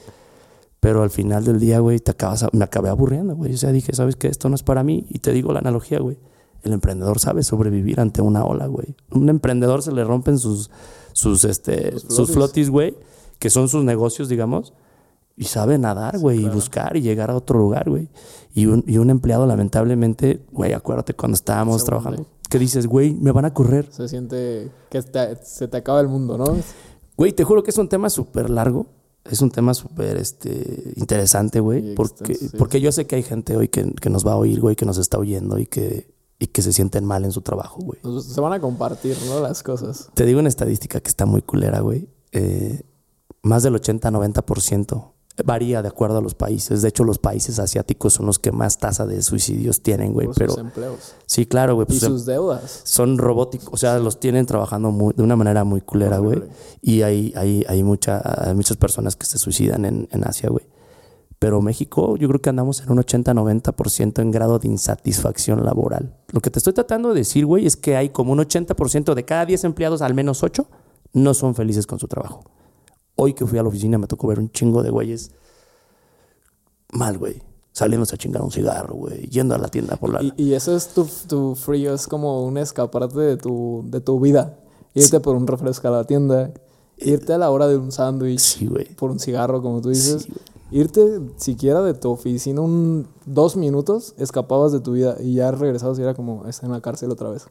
Pero 0.85 1.01
al 1.01 1.09
final 1.09 1.43
del 1.43 1.59
día, 1.59 1.79
güey, 1.79 1.97
te 1.99 2.11
acabas 2.11 2.45
me 2.51 2.63
acabé 2.63 2.89
aburriendo, 2.89 3.35
güey. 3.35 3.55
O 3.55 3.57
sea, 3.57 3.71
dije, 3.71 3.91
¿sabes 3.93 4.15
qué? 4.15 4.27
Esto 4.27 4.49
no 4.49 4.55
es 4.55 4.61
para 4.61 4.83
mí. 4.83 5.07
Y 5.09 5.17
te 5.17 5.31
digo 5.31 5.51
la 5.51 5.57
analogía, 5.57 5.97
güey. 5.99 6.19
El 6.61 6.73
emprendedor 6.73 7.17
sabe 7.19 7.41
sobrevivir 7.41 7.99
ante 7.99 8.21
una 8.21 8.45
ola, 8.45 8.67
güey. 8.67 8.95
Un 9.09 9.29
emprendedor 9.29 9.81
se 9.81 9.91
le 9.91 10.03
rompen 10.03 10.37
sus, 10.37 10.69
sus, 11.11 11.43
este, 11.43 11.93
Sus 11.93 12.01
sus 12.03 12.13
flotis. 12.13 12.35
flotis, 12.35 12.69
güey, 12.69 12.97
que 13.39 13.49
son 13.49 13.67
sus 13.67 13.83
negocios, 13.83 14.29
digamos. 14.29 14.73
Y 15.35 15.45
sabe 15.45 15.79
nadar, 15.79 16.19
güey, 16.19 16.37
y 16.37 16.41
claro. 16.41 16.55
buscar 16.55 16.97
y 16.97 17.01
llegar 17.01 17.31
a 17.31 17.35
otro 17.35 17.57
lugar, 17.57 17.89
güey. 17.89 18.07
Y 18.53 18.67
un, 18.67 18.83
y 18.85 18.99
un 18.99 19.09
empleado, 19.09 19.47
lamentablemente, 19.47 20.45
güey, 20.51 20.73
acuérdate 20.73 21.15
cuando 21.15 21.33
estábamos 21.35 21.83
trabajando, 21.83 22.27
que 22.47 22.59
dices, 22.59 22.85
güey, 22.85 23.15
me 23.15 23.31
van 23.31 23.45
a 23.45 23.53
correr. 23.55 23.87
Se 23.89 24.07
siente 24.07 24.69
que 24.91 25.01
te- 25.01 25.35
se 25.43 25.67
te 25.67 25.77
acaba 25.77 25.99
el 25.99 26.09
mundo, 26.09 26.37
¿no? 26.37 26.45
Güey, 27.17 27.31
te 27.33 27.43
juro 27.43 27.63
que 27.63 27.71
es 27.71 27.77
un 27.79 27.89
tema 27.89 28.11
súper 28.11 28.51
largo. 28.51 28.85
Es 29.29 29.41
un 29.41 29.49
tema 29.49 29.73
súper 29.73 30.17
este, 30.17 30.93
interesante, 30.97 31.59
güey. 31.59 31.95
Porque, 31.95 32.37
porque 32.57 32.79
yo 32.81 32.91
sé 32.91 33.07
que 33.07 33.15
hay 33.15 33.23
gente 33.23 33.57
hoy 33.57 33.67
que, 33.69 33.91
que 33.93 34.09
nos 34.09 34.25
va 34.25 34.33
a 34.33 34.37
oír, 34.37 34.59
güey, 34.61 34.75
que 34.75 34.85
nos 34.85 34.97
está 34.99 35.17
oyendo 35.17 35.57
y 35.57 35.65
que, 35.65 36.13
y 36.37 36.47
que 36.47 36.61
se 36.61 36.71
sienten 36.73 37.05
mal 37.05 37.25
en 37.25 37.31
su 37.31 37.41
trabajo, 37.41 37.81
güey. 37.81 37.99
Nos- 38.03 38.25
Se 38.25 38.39
van 38.41 38.53
a 38.53 38.59
compartir, 38.59 39.17
¿no? 39.27 39.39
Las 39.39 39.63
cosas. 39.63 40.09
Te 40.13 40.25
digo 40.25 40.39
una 40.39 40.49
estadística 40.49 40.99
que 40.99 41.07
está 41.09 41.25
muy 41.25 41.41
culera, 41.41 41.79
güey. 41.79 42.07
Eh, 42.33 42.83
más 43.41 43.63
del 43.63 43.73
80-90% 43.75 45.13
Varía 45.43 45.81
de 45.81 45.89
acuerdo 45.89 46.19
a 46.19 46.21
los 46.21 46.33
países. 46.33 46.81
De 46.81 46.87
hecho, 46.87 47.03
los 47.03 47.19
países 47.19 47.59
asiáticos 47.59 48.13
son 48.13 48.25
los 48.25 48.39
que 48.39 48.53
más 48.53 48.77
tasa 48.77 49.05
de 49.05 49.21
suicidios 49.21 49.81
tienen, 49.81 50.13
güey. 50.13 50.29
Pero 50.33 50.53
sus 50.53 50.61
empleos. 50.61 51.13
sí, 51.25 51.45
claro, 51.45 51.75
güey. 51.75 51.83
Y 51.83 51.87
pues, 51.87 52.03
em- 52.03 52.09
sus 52.09 52.25
deudas. 52.25 52.81
son 52.85 53.17
robóticos, 53.17 53.67
o 53.73 53.75
sea, 53.77 53.99
los 53.99 54.19
tienen 54.19 54.45
trabajando 54.45 54.91
muy- 54.91 55.13
de 55.13 55.23
una 55.23 55.35
manera 55.35 55.65
muy 55.65 55.81
culera, 55.81 56.19
güey. 56.19 56.41
Y 56.81 57.01
hay, 57.01 57.33
hay, 57.35 57.65
hay, 57.67 57.83
mucha, 57.83 58.21
hay 58.47 58.55
muchas 58.55 58.77
personas 58.77 59.17
que 59.17 59.25
se 59.25 59.37
suicidan 59.37 59.83
en, 59.83 60.07
en 60.11 60.25
Asia, 60.25 60.49
güey. 60.49 60.65
Pero 61.37 61.61
México, 61.61 62.15
yo 62.15 62.29
creo 62.29 62.41
que 62.41 62.49
andamos 62.49 62.79
en 62.81 62.89
un 62.91 62.97
80-90% 62.99 64.21
en 64.21 64.31
grado 64.31 64.57
de 64.57 64.69
insatisfacción 64.69 65.65
laboral. 65.65 66.15
Lo 66.31 66.39
que 66.39 66.49
te 66.49 66.59
estoy 66.59 66.71
tratando 66.73 67.09
de 67.09 67.15
decir, 67.15 67.45
güey, 67.45 67.65
es 67.65 67.75
que 67.75 67.97
hay 67.97 68.07
como 68.09 68.31
un 68.31 68.39
80% 68.39 69.13
de 69.13 69.25
cada 69.25 69.45
10 69.45 69.65
empleados, 69.65 70.01
al 70.01 70.13
menos 70.13 70.43
8, 70.43 70.65
no 71.11 71.33
son 71.33 71.53
felices 71.53 71.85
con 71.87 71.99
su 71.99 72.07
trabajo. 72.07 72.43
Hoy 73.15 73.33
que 73.33 73.45
fui 73.45 73.57
a 73.59 73.63
la 73.63 73.69
oficina 73.69 73.97
me 73.97 74.07
tocó 74.07 74.27
ver 74.27 74.39
un 74.39 74.49
chingo 74.51 74.83
de 74.83 74.89
güeyes 74.89 75.31
mal, 76.91 77.17
güey. 77.17 77.41
Saliéndose 77.71 78.15
a 78.15 78.17
chingar 78.17 78.41
un 78.41 78.51
cigarro, 78.51 78.95
güey. 78.95 79.27
Yendo 79.29 79.53
a 79.53 79.57
la 79.57 79.67
tienda 79.67 79.97
por 79.97 80.09
la... 80.13 80.23
Y, 80.23 80.33
y 80.37 80.53
eso 80.53 80.75
es 80.75 80.89
tu, 80.89 81.05
tu 81.27 81.55
frío, 81.55 81.93
es 81.93 82.07
como 82.07 82.45
un 82.45 82.57
escaparate 82.57 83.19
de 83.19 83.37
tu, 83.37 83.83
de 83.87 83.99
tu 83.99 84.19
vida. 84.19 84.57
Irte 84.93 85.19
por 85.19 85.35
un 85.35 85.45
refresco 85.45 85.89
a 85.89 85.91
la 85.91 86.03
tienda, 86.05 86.53
irte 86.97 87.33
a 87.33 87.37
la 87.37 87.49
hora 87.51 87.67
de 87.67 87.75
un 87.77 87.91
sándwich, 87.91 88.39
Sí, 88.39 88.67
güey. 88.67 88.95
por 88.95 89.11
un 89.11 89.19
cigarro, 89.19 89.61
como 89.61 89.81
tú 89.81 89.89
dices. 89.89 90.23
Sí. 90.23 90.33
Irte 90.71 91.19
siquiera 91.35 91.81
de 91.81 91.93
tu 91.93 92.09
oficina 92.09 92.61
un 92.61 93.07
dos 93.25 93.57
minutos, 93.57 94.15
escapabas 94.17 94.71
de 94.71 94.79
tu 94.79 94.93
vida 94.93 95.17
y 95.21 95.35
ya 95.35 95.51
regresabas 95.51 95.99
y 95.99 96.01
era 96.01 96.13
como 96.15 96.45
estar 96.47 96.65
en 96.65 96.71
la 96.71 96.81
cárcel 96.81 97.11
otra 97.11 97.29
vez. 97.29 97.45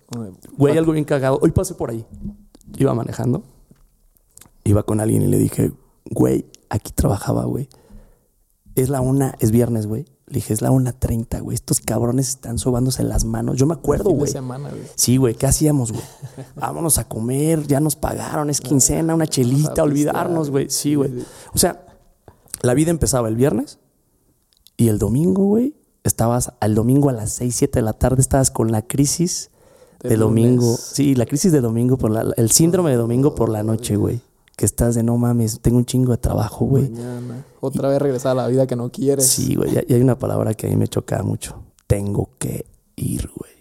Güey, 0.56 0.76
algo 0.78 0.92
bien 0.92 1.04
cagado. 1.04 1.38
Hoy 1.42 1.50
pasé 1.52 1.74
por 1.74 1.90
ahí. 1.90 2.04
Iba 2.78 2.94
manejando. 2.94 3.42
Iba 4.64 4.82
con 4.82 5.00
alguien 5.00 5.22
y 5.22 5.26
le 5.26 5.38
dije, 5.38 5.72
güey, 6.10 6.46
aquí 6.70 6.92
trabajaba, 6.92 7.44
güey. 7.44 7.68
Es 8.74 8.88
la 8.88 9.00
una, 9.00 9.34
es 9.38 9.50
viernes, 9.50 9.86
güey. 9.86 10.06
Le 10.26 10.36
dije, 10.36 10.54
es 10.54 10.62
la 10.62 10.70
una 10.70 10.92
treinta, 10.92 11.40
güey. 11.40 11.54
Estos 11.54 11.80
cabrones 11.80 12.30
están 12.30 12.58
sobándose 12.58 13.02
las 13.04 13.24
manos. 13.24 13.56
Yo 13.56 13.66
me 13.66 13.74
acuerdo, 13.74 14.10
güey. 14.10 14.32
Sí, 14.96 15.18
güey, 15.18 15.34
¿qué 15.34 15.46
hacíamos, 15.46 15.92
güey? 15.92 16.04
Vámonos 16.56 16.98
a 16.98 17.06
comer, 17.06 17.66
ya 17.66 17.78
nos 17.80 17.94
pagaron, 17.94 18.48
es 18.48 18.60
quincena, 18.60 19.14
una 19.14 19.26
chelita, 19.26 19.82
a 19.82 19.84
olvidarnos, 19.84 20.50
güey. 20.50 20.70
Sí, 20.70 20.94
güey. 20.94 21.12
O 21.52 21.58
sea, 21.58 21.86
la 22.62 22.74
vida 22.74 22.90
empezaba 22.90 23.28
el 23.28 23.36
viernes 23.36 23.78
y 24.76 24.88
el 24.88 24.98
domingo, 24.98 25.44
güey, 25.44 25.76
estabas 26.02 26.52
al 26.60 26.74
domingo 26.74 27.10
a 27.10 27.12
las 27.12 27.32
6, 27.32 27.54
7 27.54 27.78
de 27.78 27.82
la 27.82 27.92
tarde, 27.92 28.20
estabas 28.22 28.50
con 28.50 28.72
la 28.72 28.82
crisis 28.82 29.50
de 30.02 30.16
domingo. 30.16 30.76
Sí, 30.76 31.14
la 31.14 31.26
crisis 31.26 31.52
de 31.52 31.60
domingo 31.60 31.96
por 31.98 32.10
la, 32.10 32.32
el 32.36 32.50
síndrome 32.50 32.90
de 32.90 32.96
domingo 32.96 33.34
por 33.34 33.50
la 33.50 33.62
noche, 33.62 33.96
güey. 33.96 34.20
Que 34.56 34.64
estás 34.64 34.94
de 34.94 35.02
no 35.02 35.16
mames, 35.16 35.60
tengo 35.60 35.78
un 35.78 35.84
chingo 35.84 36.12
de 36.12 36.18
trabajo, 36.18 36.64
güey. 36.66 36.88
Mañana. 36.88 37.44
Otra 37.60 37.88
vez 37.88 38.00
regresar 38.00 38.32
a 38.32 38.42
la 38.42 38.46
vida 38.46 38.66
que 38.66 38.76
no 38.76 38.90
quieres. 38.90 39.26
Sí, 39.26 39.56
güey. 39.56 39.70
Y 39.88 39.92
hay 39.92 40.00
una 40.00 40.18
palabra 40.18 40.54
que 40.54 40.66
a 40.66 40.70
mí 40.70 40.76
me 40.76 40.86
choca 40.86 41.22
mucho. 41.22 41.60
Tengo 41.86 42.30
que 42.38 42.64
ir, 42.96 43.28
güey. 43.34 43.52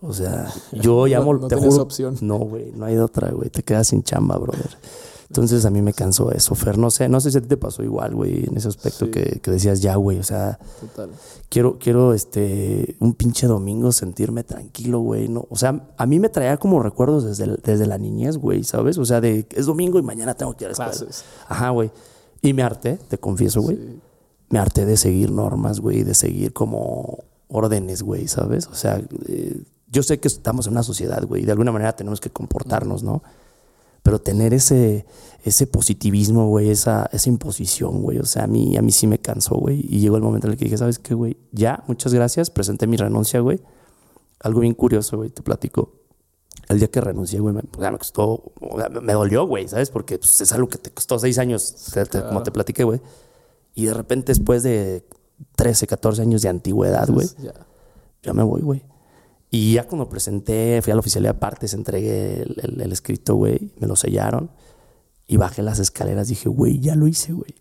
O 0.00 0.12
sea, 0.14 0.50
yo 0.72 1.06
llamo, 1.06 1.34
no 1.34 1.48
te 1.48 1.56
tienes 1.56 1.74
juro. 1.74 1.82
opción. 1.82 2.16
No, 2.22 2.38
güey, 2.38 2.72
no 2.72 2.86
hay 2.86 2.94
de 2.94 3.02
otra, 3.02 3.30
güey. 3.30 3.50
Te 3.50 3.62
quedas 3.62 3.88
sin 3.88 4.02
chamba, 4.02 4.38
brother. 4.38 4.70
Entonces 5.30 5.64
a 5.66 5.70
mí 5.70 5.82
me 5.82 5.92
cansó 5.92 6.32
eso, 6.32 6.54
Fer. 6.54 6.78
No 6.78 6.90
sé, 6.90 7.08
no 7.08 7.20
sé 7.20 7.30
si 7.30 7.36
a 7.38 7.40
ti 7.42 7.48
te 7.48 7.56
pasó 7.58 7.82
igual, 7.82 8.14
güey, 8.14 8.44
en 8.46 8.56
ese 8.56 8.68
aspecto 8.68 9.04
Sí. 9.04 9.10
que, 9.10 9.40
que 9.40 9.50
decías 9.50 9.82
ya, 9.82 9.94
güey. 9.96 10.18
O 10.18 10.22
sea, 10.22 10.58
Total. 10.80 11.10
quiero, 11.50 11.78
quiero, 11.78 12.14
este, 12.14 12.96
un 12.98 13.12
pinche 13.12 13.46
domingo 13.46 13.92
sentirme 13.92 14.42
tranquilo, 14.42 15.00
güey. 15.00 15.28
No, 15.28 15.46
o 15.50 15.56
sea, 15.56 15.86
a 15.98 16.06
mí 16.06 16.18
me 16.18 16.30
traía 16.30 16.56
como 16.56 16.82
recuerdos 16.82 17.24
desde, 17.24 17.44
el- 17.44 17.60
desde 17.62 17.86
la 17.86 17.98
niñez, 17.98 18.38
güey, 18.38 18.64
¿sabes? 18.64 18.96
O 18.96 19.04
sea, 19.04 19.20
de 19.20 19.46
es 19.54 19.66
domingo 19.66 19.98
y 19.98 20.02
mañana 20.02 20.32
tengo 20.34 20.54
que 20.56 20.64
ir 20.64 20.70
a 20.70 20.78
la 20.78 20.90
escuela. 20.90 21.12
Ajá, 21.46 21.70
güey. 21.70 21.90
Y 22.40 22.54
me 22.54 22.62
harté, 22.62 22.98
te 23.08 23.18
confieso, 23.18 23.60
güey. 23.60 23.76
Sí. 23.76 24.00
Me 24.48 24.58
harté 24.58 24.86
de 24.86 24.96
seguir 24.96 25.30
normas, 25.30 25.80
güey, 25.80 26.04
de 26.04 26.14
seguir 26.14 26.54
como 26.54 27.24
órdenes, 27.48 28.02
güey, 28.02 28.28
¿sabes? 28.28 28.66
O 28.68 28.74
sea, 28.74 29.02
eh, 29.26 29.62
yo 29.90 30.02
sé 30.02 30.20
que 30.20 30.28
estamos 30.28 30.66
en 30.66 30.72
una 30.72 30.82
sociedad, 30.82 31.22
güey, 31.26 31.42
y 31.42 31.44
de 31.44 31.52
alguna 31.52 31.70
manera 31.72 31.94
tenemos 31.94 32.18
que 32.20 32.30
comportarnos, 32.30 33.02
¿no? 33.02 33.22
Pero 34.08 34.22
tener 34.22 34.54
ese, 34.54 35.04
ese 35.44 35.66
positivismo, 35.66 36.48
güey, 36.48 36.70
esa, 36.70 37.10
esa 37.12 37.28
imposición, 37.28 38.00
güey, 38.00 38.18
o 38.18 38.24
sea, 38.24 38.44
a 38.44 38.46
mí, 38.46 38.74
a 38.78 38.80
mí 38.80 38.90
sí 38.90 39.06
me 39.06 39.18
cansó, 39.18 39.56
güey. 39.56 39.84
Y 39.86 40.00
llegó 40.00 40.16
el 40.16 40.22
momento 40.22 40.46
en 40.46 40.54
el 40.54 40.58
que 40.58 40.64
dije, 40.64 40.78
¿sabes 40.78 40.98
qué, 40.98 41.12
güey? 41.12 41.36
Ya, 41.52 41.84
muchas 41.88 42.14
gracias, 42.14 42.48
presenté 42.48 42.86
mi 42.86 42.96
renuncia, 42.96 43.40
güey. 43.40 43.60
Algo 44.40 44.60
bien 44.60 44.72
curioso, 44.72 45.18
güey, 45.18 45.28
te 45.28 45.42
platico. 45.42 45.92
El 46.70 46.78
día 46.78 46.90
que 46.90 47.02
renuncié, 47.02 47.38
güey, 47.38 47.54
me, 47.54 47.60
me 47.90 47.98
costó, 47.98 48.50
me 49.02 49.12
dolió, 49.12 49.46
güey, 49.46 49.68
¿sabes? 49.68 49.90
Porque 49.90 50.16
pues, 50.16 50.40
es 50.40 50.52
algo 50.52 50.70
que 50.70 50.78
te 50.78 50.90
costó 50.90 51.18
seis 51.18 51.36
años, 51.36 51.92
como 52.30 52.42
te 52.42 52.50
platiqué, 52.50 52.84
güey. 52.84 53.02
Y 53.74 53.84
de 53.84 53.92
repente, 53.92 54.32
después 54.32 54.62
de 54.62 55.06
13, 55.56 55.86
14 55.86 56.22
años 56.22 56.40
de 56.40 56.48
antigüedad, 56.48 57.10
güey, 57.10 57.26
Ya. 57.42 57.52
ya 58.22 58.32
me 58.32 58.42
voy, 58.42 58.62
güey. 58.62 58.87
Y 59.50 59.74
ya 59.74 59.86
cuando 59.86 60.08
presenté, 60.08 60.80
fui 60.82 60.90
a 60.90 60.94
la 60.94 61.00
oficialía 61.00 61.32
de 61.32 61.38
partes, 61.38 61.72
entregué 61.74 62.42
el, 62.42 62.56
el- 62.62 62.80
el 62.82 62.92
escrito, 62.92 63.34
güey, 63.36 63.72
me 63.80 63.86
lo 63.86 63.96
sellaron. 63.96 64.50
Y 65.26 65.36
bajé 65.36 65.62
las 65.62 65.78
escaleras, 65.78 66.28
dije, 66.28 66.48
güey, 66.48 66.80
ya 66.80 66.94
lo 66.94 67.06
hice, 67.06 67.32
güey. 67.32 67.54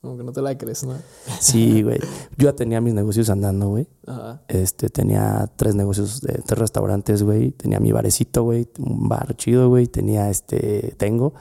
Como 0.00 0.18
que 0.18 0.24
no 0.24 0.32
te 0.32 0.40
la 0.42 0.56
crees, 0.56 0.84
¿no? 0.84 0.94
Sí, 1.40 1.82
güey. 1.82 1.98
Yo 2.36 2.50
ya 2.50 2.52
tenía 2.54 2.80
mis 2.80 2.94
negocios 2.94 3.28
andando, 3.28 3.68
güey. 3.70 3.88
Ajá. 4.06 4.42
Este, 4.48 4.88
tenía 4.88 5.50
tres 5.56 5.74
negocios, 5.74 6.20
de, 6.20 6.34
tres 6.46 6.58
restaurantes, 6.58 7.22
güey. 7.22 7.50
Tenía 7.50 7.80
mi 7.80 7.92
barecito, 7.92 8.44
güey. 8.44 8.68
Un 8.78 9.08
bar 9.08 9.34
chido, 9.36 9.68
güey. 9.68 9.86
Tenía 9.88 10.30
este, 10.30 10.94
tengo 10.96 11.34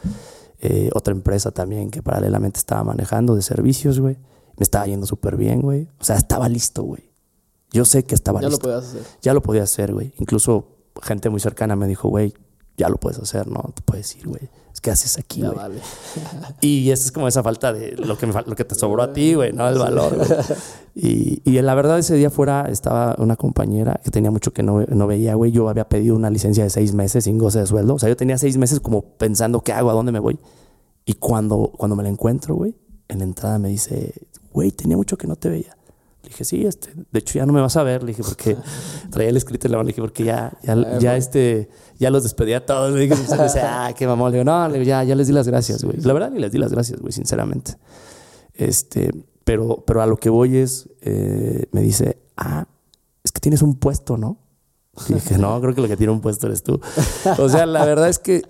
eh, 0.60 0.90
otra 0.96 1.14
empresa 1.14 1.52
también 1.52 1.92
que 1.92 2.02
paralelamente 2.02 2.58
estaba 2.58 2.84
manejando 2.84 3.36
de 3.36 3.42
servicios, 3.44 4.00
güey. 4.00 4.16
Me 4.58 4.64
estaba 4.64 4.86
yendo 4.88 5.06
súper 5.06 5.36
bien, 5.38 5.62
güey. 5.62 5.88
O 6.00 6.04
sea, 6.04 6.16
estaba 6.16 6.50
listo, 6.50 6.82
güey. 6.84 7.12
Yo 7.76 7.86
sé 7.86 8.04
que 8.04 8.16
estaba 8.16 8.40
Ya 8.40 8.46
lo 8.48 8.52
listo. 8.52 8.64
podías 8.68 8.86
hacer. 8.86 9.02
ya 9.22 9.34
lo 9.34 9.42
podía 9.42 9.64
hacer, 9.64 9.94
güey. 9.94 10.14
Incluso 10.18 10.68
gente 11.04 11.30
muy 11.30 11.40
cercana 11.42 11.76
me 11.76 11.88
dijo, 11.88 12.08
güey, 12.10 12.34
ya 12.78 12.90
lo 12.90 12.98
puedes 12.98 13.20
hacer, 13.20 13.48
no 13.48 13.72
te 13.76 13.82
puedes 13.84 14.16
ir, 14.16 14.28
güey. 14.28 14.50
Es 14.74 14.82
que 14.82 14.92
haces 14.92 15.18
aquí, 15.18 15.42
Ya 15.42 15.48
güey. 15.48 15.58
vale. 15.58 15.82
Y 16.62 16.90
esa 16.92 17.06
es 17.06 17.12
como 17.12 17.28
esa 17.28 17.44
falta 17.44 17.72
de 17.74 17.94
lo 17.98 18.18
que, 18.18 18.28
me, 18.28 18.34
lo 18.46 18.56
que 18.56 18.64
te 18.66 18.76
sobró 18.76 19.04
a 19.04 19.12
ti, 19.14 19.34
güey, 19.36 19.52
¿no? 19.54 19.68
El 19.68 19.78
valor, 19.78 20.16
güey. 20.16 20.30
Y, 20.96 21.42
y 21.44 21.62
la 21.62 21.76
verdad, 21.76 22.00
ese 22.00 22.16
día 22.16 22.30
fuera 22.30 22.68
estaba 22.70 23.16
una 23.18 23.36
compañera 23.36 24.00
que 24.04 24.10
tenía 24.12 24.32
mucho 24.32 24.54
que 24.54 24.64
no, 24.64 24.82
no 24.84 25.08
veía, 25.08 25.36
güey. 25.36 25.52
Yo 25.52 25.68
había 25.70 25.88
pedido 25.90 26.16
una 26.16 26.30
licencia 26.30 26.64
de 26.64 26.70
seis 26.70 26.94
meses 26.94 27.26
sin 27.26 27.38
goce 27.38 27.60
de 27.60 27.68
sueldo. 27.68 27.96
O 27.96 28.00
sea, 28.00 28.08
yo 28.10 28.16
tenía 28.16 28.38
seis 28.38 28.58
meses 28.58 28.80
como 28.80 29.02
pensando, 29.18 29.62
¿qué 29.62 29.74
hago? 29.74 29.90
¿A 29.90 29.94
dónde 29.94 30.12
me 30.14 30.20
voy? 30.20 30.40
Y 31.06 31.14
cuando, 31.16 31.72
cuando 31.78 31.96
me 31.98 32.04
la 32.04 32.10
encuentro, 32.10 32.56
güey, 32.56 32.76
en 33.10 33.20
la 33.20 33.26
entrada 33.26 33.60
me 33.60 33.70
dice, 33.70 34.14
güey, 34.52 34.72
tenía 34.72 34.98
mucho 34.98 35.18
que 35.18 35.28
no 35.28 35.36
te 35.36 35.50
veía. 35.50 35.78
Le 36.26 36.30
dije, 36.30 36.44
sí, 36.44 36.66
este, 36.66 36.90
de 36.96 37.20
hecho 37.20 37.40
ya 37.40 37.46
no 37.46 37.54
me 37.54 37.62
vas 37.62 37.78
a 37.78 37.84
ver, 37.84 38.02
le 38.02 38.08
dije, 38.08 38.24
porque 38.24 38.58
traía 39.12 39.30
el 39.30 39.38
escrito 39.38 39.68
en 39.68 39.72
la 39.72 39.78
mano, 39.78 39.86
le 39.86 39.92
dije, 39.92 40.02
porque 40.02 40.24
ya, 40.24 40.52
ya, 40.64 40.74
Ay, 40.74 41.00
ya 41.00 41.16
este, 41.16 41.70
ya 42.00 42.10
los 42.10 42.24
despedí 42.24 42.54
a 42.54 42.66
todos. 42.66 42.94
Le 42.94 43.02
dije, 43.02 43.16
ah, 43.64 43.94
qué 43.96 44.08
mamón. 44.08 44.32
Le 44.32 44.40
digo, 44.40 44.52
no, 44.52 44.68
le 44.68 44.80
digo, 44.80 44.86
ya, 44.86 45.04
ya 45.04 45.16
les 45.16 45.28
di 45.28 45.34
las 45.34 45.48
gracias, 45.48 45.84
güey. 45.84 45.98
La 45.98 46.14
verdad, 46.14 46.32
ni 46.32 46.40
les 46.40 46.52
di 46.52 46.58
las 46.58 46.72
gracias, 46.72 47.00
güey, 47.00 47.14
sinceramente. 47.14 47.78
Este, 48.54 49.12
pero, 49.44 49.84
pero 49.86 50.02
a 50.02 50.08
lo 50.08 50.18
que 50.18 50.30
voy 50.30 50.58
es, 50.58 50.90
eh, 51.02 51.68
me 51.72 51.82
dice, 51.82 52.18
ah, 52.36 52.66
es 53.24 53.32
que 53.32 53.40
tienes 53.40 53.62
un 53.62 53.76
puesto, 53.76 54.18
¿no? 54.18 54.40
Y 55.10 55.14
dije, 55.14 55.38
no, 55.38 55.60
creo 55.62 55.76
que 55.76 55.82
lo 55.82 55.88
que 55.88 55.98
tiene 55.98 56.12
un 56.12 56.22
puesto 56.22 56.48
eres 56.48 56.64
tú. 56.64 56.80
O 57.38 57.50
sea, 57.50 57.66
la 57.66 57.86
verdad 57.86 58.10
es 58.10 58.18
que 58.20 58.44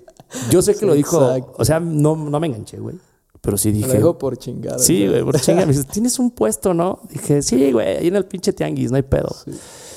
yo 0.50 0.62
sé 0.62 0.74
que 0.74 0.80
Sí, 0.80 0.86
lo 0.86 0.94
dijo, 0.94 1.22
exacto. 1.22 1.56
o 1.58 1.66
sea, 1.66 1.80
no, 1.80 2.16
no 2.16 2.40
me 2.40 2.48
enganché, 2.48 2.78
güey. 2.78 2.96
Pero 3.46 3.58
sí 3.58 3.70
Lo 3.70 3.78
dije, 3.78 3.98
digo 3.98 4.18
por 4.18 4.38
chingar. 4.38 4.80
Sí, 4.80 5.08
güey, 5.08 5.24
por 5.24 5.40
chinga. 5.40 5.66
Me 5.68 5.72
dice, 5.72 5.84
¿tienes 5.92 6.18
un 6.18 6.32
puesto, 6.32 6.74
no? 6.74 7.00
Dije, 7.10 7.44
sí, 7.44 7.72
güey, 7.72 7.98
ahí 7.98 8.08
en 8.08 8.16
el 8.16 8.26
pinche 8.26 8.52
tianguis, 8.54 8.90
no 8.90 8.98
hay 8.98 9.04
pedo. 9.04 9.34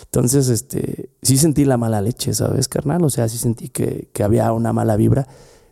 Entonces, 0.05 0.49
este, 0.51 1.11
sí 1.23 1.39
sentí 1.39 1.65
la 1.65 1.79
mala 1.79 2.03
leche, 2.03 2.35
¿sabes, 2.35 2.69
carnal? 2.69 3.03
O 3.05 3.11
sea, 3.11 3.29
sí 3.29 3.39
sentí 3.39 3.71
que, 3.71 4.11
que 4.13 4.23
había 4.23 4.53
una 4.53 4.73
mala 4.75 4.97
vibra. 4.97 5.27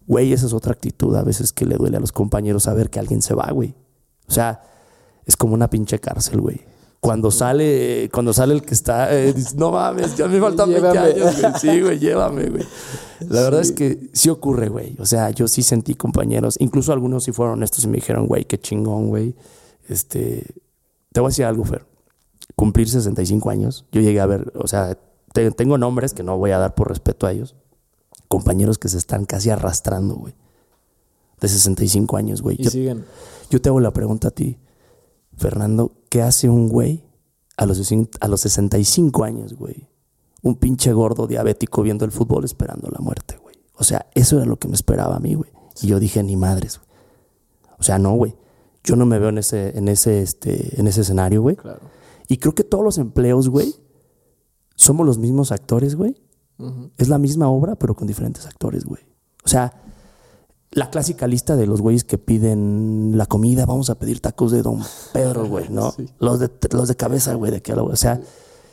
Güey, 0.07 0.33
esa 0.33 0.47
es 0.47 0.55
otra 0.55 0.73
actitud 0.73 1.15
a 1.17 1.23
veces 1.23 1.53
que 1.53 1.67
le 1.67 1.77
duele 1.77 1.99
a 1.99 2.01
los 2.01 2.13
compañeros 2.13 2.63
saber 2.63 2.89
que 2.89 2.99
alguien 2.99 3.21
se 3.21 3.35
va, 3.35 3.51
güey. 3.53 3.75
O 4.29 4.33
sea, 4.33 4.63
es 5.27 5.37
como 5.37 5.55
una 5.55 5.69
pinche 5.69 5.99
cárcel, 5.99 6.41
güey. 6.41 6.61
Cuando 7.07 7.31
sale, 7.31 8.11
cuando 8.13 8.33
sale 8.33 8.53
el 8.55 8.63
que 8.63 8.75
está, 8.75 9.15
eh, 9.15 9.33
dice, 9.33 9.57
no 9.57 9.71
mames, 9.71 10.17
ya 10.17 10.27
me 10.29 10.41
faltan 10.41 10.69
20 10.71 10.89
Llévame. 10.93 11.13
años, 11.13 11.41
güey. 11.41 11.53
Sí, 11.61 11.81
güey, 11.81 11.99
llévame, 11.99 12.49
güey. 12.51 12.65
La 13.29 13.43
verdad 13.43 13.61
es 13.61 13.73
que 13.73 14.11
sí 14.13 14.29
ocurre, 14.29 14.69
güey. 14.69 14.97
O 14.99 15.07
sea, 15.07 15.31
yo 15.31 15.49
sí 15.49 15.63
sentí 15.63 15.95
compañeros, 15.95 16.57
incluso 16.59 16.93
algunos 16.93 17.25
sí 17.25 17.33
fueron 17.33 17.55
honestos 17.55 17.85
y 17.85 17.89
me 17.89 17.97
dijeron, 17.97 18.27
güey, 18.27 18.45
qué 18.45 18.59
chingón, 18.59 19.09
güey. 19.09 19.35
Este, 19.89 20.45
te 21.13 21.21
voy 21.21 21.29
a 21.29 21.31
decir 21.31 21.45
algo, 21.45 21.65
Fer. 21.65 21.87
Cumplir 22.57 22.89
65 22.89 23.51
años, 23.51 23.85
yo 23.93 24.01
llegué 24.01 24.21
a 24.21 24.27
ver, 24.27 24.53
o 24.57 24.67
sea, 24.67 24.99
te- 25.33 25.51
tengo 25.53 25.79
nombres 25.79 26.13
que 26.13 26.23
no 26.23 26.37
voy 26.39 26.51
a 26.51 26.59
dar 26.59 26.75
por 26.75 26.89
respeto 26.89 27.27
a 27.27 27.33
ellos. 27.33 27.55
Compañeros 28.29 28.79
que 28.79 28.89
se 28.89 28.99
están 28.99 29.25
casi 29.27 29.51
arrastrando, 29.51 30.15
güey. 30.17 30.35
De 31.41 31.49
65 31.49 32.17
años, 32.17 32.43
güey. 32.43 32.57
Y 32.59 32.65
Yo, 32.65 32.71
siguen. 32.71 33.05
yo 33.51 33.61
te 33.61 33.69
hago 33.69 33.79
la 33.81 33.93
pregunta 33.93 34.29
a 34.29 34.31
ti, 34.33 34.59
Fernando, 35.37 35.93
¿qué 36.17 36.23
hace 36.23 36.49
un 36.49 36.71
güey 36.71 37.05
a 37.59 37.67
los, 37.67 37.93
a 38.21 38.29
los 38.29 38.41
65 38.41 39.25
años, 39.25 39.53
güey? 39.53 39.87
Un 40.41 40.57
pinche 40.57 40.91
gordo 40.95 41.27
diabético 41.27 41.83
viendo 41.83 42.07
el 42.07 42.11
fútbol 42.11 42.43
esperando 42.47 42.89
la 42.91 43.01
muerte, 43.01 43.37
güey. 43.43 43.55
O 43.75 43.85
sea, 43.85 44.07
eso 44.15 44.39
era 44.39 44.47
lo 44.47 44.59
que 44.59 44.67
me 44.67 44.77
esperaba 44.77 45.17
a 45.17 45.21
mí, 45.21 45.35
güey. 45.35 45.51
Y 45.83 45.89
yo 45.89 46.01
dije, 46.01 46.23
ni 46.23 46.35
madres, 46.35 46.79
güey. 46.79 46.89
O 47.79 47.83
sea, 47.83 47.99
no, 47.99 48.15
güey. 48.15 48.35
Yo 48.83 48.97
no 48.97 49.05
me 49.05 49.19
veo 49.19 49.29
en 49.29 49.37
ese, 49.37 49.77
en 49.77 49.89
ese, 49.89 50.23
este, 50.23 50.81
en 50.81 50.87
ese 50.87 51.03
escenario, 51.03 51.43
güey. 51.43 51.57
Claro. 51.57 51.81
Y 52.29 52.39
creo 52.39 52.55
que 52.55 52.65
todos 52.65 52.83
los 52.83 52.97
empleos, 52.97 53.51
güey, 53.51 53.75
somos 54.75 55.05
los 55.05 55.19
mismos 55.19 55.53
actores, 55.53 55.97
güey. 55.97 56.17
Es 56.97 57.09
la 57.11 57.19
misma 57.19 57.51
obra, 57.51 57.77
pero 57.77 57.95
con 57.95 58.07
diferentes 58.07 58.47
actores, 58.47 58.87
güey. 58.87 59.03
O 59.45 59.49
sea, 59.49 59.83
la 60.77 60.91
clásica 60.91 61.27
lista 61.27 61.57
de 61.57 61.67
los 61.67 61.81
güeyes 61.81 62.05
que 62.05 62.19
piden 62.19 63.13
la 63.15 63.25
comida, 63.25 63.65
vamos 63.65 63.89
a 63.89 63.99
pedir 63.99 64.21
tacos 64.21 64.53
de 64.53 64.61
Don 64.61 64.83
Pedro, 65.15 65.47
güey, 65.47 65.71
¿no? 65.71 65.91
Sí. 65.97 66.07
Los, 66.19 66.39
de, 66.39 66.51
los 66.73 66.89
de 66.89 66.97
cabeza, 66.97 67.33
güey, 67.33 67.51
de 67.51 67.63
que 67.63 67.73
O 67.73 67.97
sea, 67.97 68.21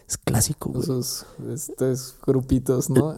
es 0.06 0.18
clásico, 0.18 0.70
güey. 0.70 0.84
Esos 0.84 1.26
estos 1.54 2.16
grupitos, 2.28 2.90
¿no? 2.90 3.16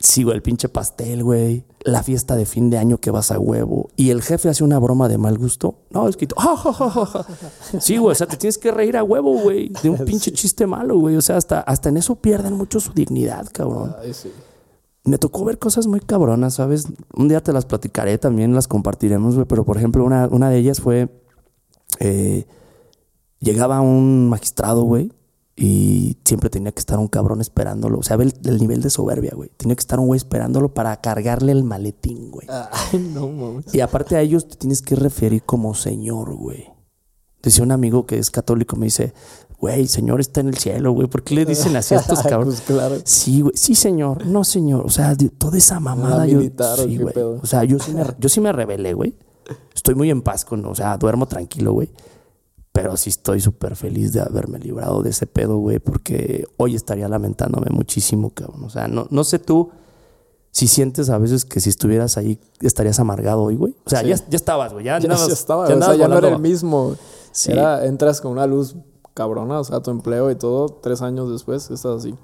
Sí, 0.00 0.24
güey, 0.24 0.34
el 0.34 0.42
pinche 0.42 0.68
pastel, 0.68 1.22
güey. 1.22 1.64
La 1.84 2.02
fiesta 2.02 2.34
de 2.34 2.44
fin 2.44 2.70
de 2.70 2.78
año 2.78 2.98
que 2.98 3.12
vas 3.12 3.30
a 3.30 3.38
huevo. 3.38 3.90
Y 3.94 4.10
el 4.10 4.20
jefe 4.20 4.48
hace 4.48 4.64
una 4.64 4.80
broma 4.80 5.08
de 5.08 5.16
mal 5.16 5.38
gusto. 5.38 5.76
No, 5.90 6.08
es 6.08 6.16
que... 6.16 6.26
¡Ja, 6.36 6.56
ja, 6.56 6.72
ja, 6.72 6.90
ja, 6.90 7.06
ja! 7.06 7.26
Sí, 7.78 7.98
güey, 7.98 8.12
o 8.12 8.14
sea, 8.16 8.26
te 8.26 8.36
tienes 8.36 8.58
que 8.58 8.72
reír 8.72 8.96
a 8.96 9.04
huevo, 9.04 9.38
güey. 9.38 9.68
De 9.80 9.90
un 9.90 9.98
pinche 10.04 10.32
chiste 10.32 10.66
malo, 10.66 10.98
güey. 10.98 11.14
O 11.14 11.22
sea, 11.22 11.36
hasta, 11.36 11.60
hasta 11.60 11.88
en 11.88 11.98
eso 11.98 12.16
pierden 12.16 12.54
mucho 12.54 12.80
su 12.80 12.92
dignidad, 12.92 13.46
cabrón. 13.52 13.94
Ay, 14.02 14.12
sí. 14.12 14.32
Me 15.04 15.18
tocó 15.18 15.44
ver 15.44 15.58
cosas 15.58 15.86
muy 15.86 16.00
cabronas, 16.00 16.54
¿sabes? 16.54 16.86
Un 17.14 17.28
día 17.28 17.42
te 17.42 17.52
las 17.52 17.66
platicaré, 17.66 18.16
también 18.18 18.54
las 18.54 18.68
compartiremos, 18.68 19.34
güey. 19.34 19.46
Pero, 19.46 19.64
por 19.64 19.76
ejemplo, 19.76 20.04
una, 20.04 20.28
una 20.30 20.48
de 20.48 20.58
ellas 20.58 20.80
fue... 20.80 21.08
eh, 22.00 22.46
llegaba 23.38 23.82
un 23.82 24.30
magistrado, 24.30 24.84
güey, 24.84 25.12
y 25.56 26.16
siempre 26.24 26.48
tenía 26.48 26.72
que 26.72 26.80
estar 26.80 26.98
un 26.98 27.08
cabrón 27.08 27.42
esperándolo. 27.42 27.98
O 27.98 28.02
sea, 28.02 28.16
ve 28.16 28.24
el, 28.24 28.34
el 28.44 28.58
nivel 28.58 28.80
de 28.80 28.88
soberbia, 28.88 29.32
güey. 29.36 29.50
Tenía 29.56 29.76
que 29.76 29.80
estar 29.80 30.00
un 30.00 30.06
güey 30.06 30.16
esperándolo 30.16 30.72
para 30.72 30.96
cargarle 31.02 31.52
el 31.52 31.62
maletín, 31.64 32.30
güey. 32.30 32.48
Ay, 32.48 32.98
no 33.12 33.28
mames. 33.28 33.74
Y 33.74 33.80
aparte 33.80 34.16
a 34.16 34.22
ellos 34.22 34.48
te 34.48 34.56
tienes 34.56 34.80
que 34.80 34.96
referir 34.96 35.42
como 35.42 35.74
señor, 35.74 36.34
güey. 36.34 36.64
Decía 37.42 37.62
un 37.62 37.72
amigo 37.72 38.06
que 38.06 38.18
es 38.18 38.30
católico, 38.30 38.74
me 38.76 38.86
dice, 38.86 39.12
güey, 39.64 39.86
señor 39.86 40.20
está 40.20 40.40
en 40.40 40.48
el 40.48 40.58
cielo, 40.58 40.92
güey. 40.92 41.08
¿Por 41.08 41.22
qué 41.22 41.34
le 41.34 41.46
dicen 41.46 41.74
así 41.76 41.94
a 41.94 41.98
estos 41.98 42.22
cabrones? 42.22 42.60
Pues 42.60 42.78
claro. 42.78 42.96
Sí, 43.04 43.40
güey. 43.40 43.56
Sí, 43.56 43.74
señor. 43.74 44.26
No, 44.26 44.44
señor. 44.44 44.84
O 44.84 44.90
sea, 44.90 45.16
toda 45.38 45.56
esa 45.56 45.80
mamada. 45.80 46.26
yo, 46.26 46.36
militar, 46.38 46.78
¿o 46.78 46.84
sí, 46.84 46.98
güey. 46.98 47.14
pedo? 47.14 47.40
O 47.42 47.46
sea, 47.46 47.64
yo 47.64 47.78
sí, 47.78 47.92
me, 47.94 48.04
yo 48.18 48.28
sí 48.28 48.40
me 48.40 48.52
rebelé, 48.52 48.92
güey. 48.92 49.14
Estoy 49.74 49.94
muy 49.94 50.10
en 50.10 50.20
paz 50.20 50.44
con, 50.44 50.64
o 50.66 50.74
sea, 50.74 50.98
duermo 50.98 51.26
tranquilo, 51.26 51.72
güey. 51.72 51.90
Pero 52.72 52.96
sí 52.98 53.08
estoy 53.08 53.40
súper 53.40 53.74
feliz 53.76 54.12
de 54.12 54.20
haberme 54.20 54.58
librado 54.58 55.02
de 55.02 55.10
ese 55.10 55.26
pedo, 55.26 55.58
güey, 55.58 55.78
porque 55.78 56.46
hoy 56.58 56.74
estaría 56.74 57.08
lamentándome 57.08 57.68
muchísimo, 57.70 58.30
cabrón. 58.30 58.64
O 58.64 58.70
sea, 58.70 58.86
no, 58.88 59.06
no 59.10 59.24
sé 59.24 59.38
tú 59.38 59.70
si 60.50 60.66
sientes 60.68 61.08
a 61.08 61.18
veces 61.18 61.44
que 61.44 61.60
si 61.60 61.70
estuvieras 61.70 62.16
ahí 62.18 62.38
estarías 62.60 63.00
amargado 63.00 63.42
hoy, 63.42 63.56
güey. 63.56 63.74
O 63.86 63.90
sea, 63.90 64.00
Sí. 64.00 64.08
ya, 64.08 64.16
ya 64.16 64.36
estabas, 64.36 64.72
güey. 64.72 64.84
Ya, 64.84 64.98
Ya, 64.98 65.08
ya 65.08 65.14
estaba, 65.32 65.68
ya 65.68 65.74
o 65.76 65.82
sea, 65.82 65.94
ya 65.94 66.06
no 66.08 66.18
era 66.18 66.28
el 66.28 66.38
mismo. 66.38 66.96
Sí. 67.32 67.50
Era, 67.52 67.84
entras 67.86 68.20
con 68.20 68.30
una 68.32 68.46
luz 68.46 68.76
cabrona, 69.14 69.60
o 69.60 69.64
sea, 69.64 69.80
tu 69.80 69.90
empleo 69.90 70.30
y 70.30 70.36
todo, 70.36 70.68
tres 70.68 71.00
años 71.02 71.30
después 71.30 71.70
estás 71.70 71.96
así. 71.98 72.14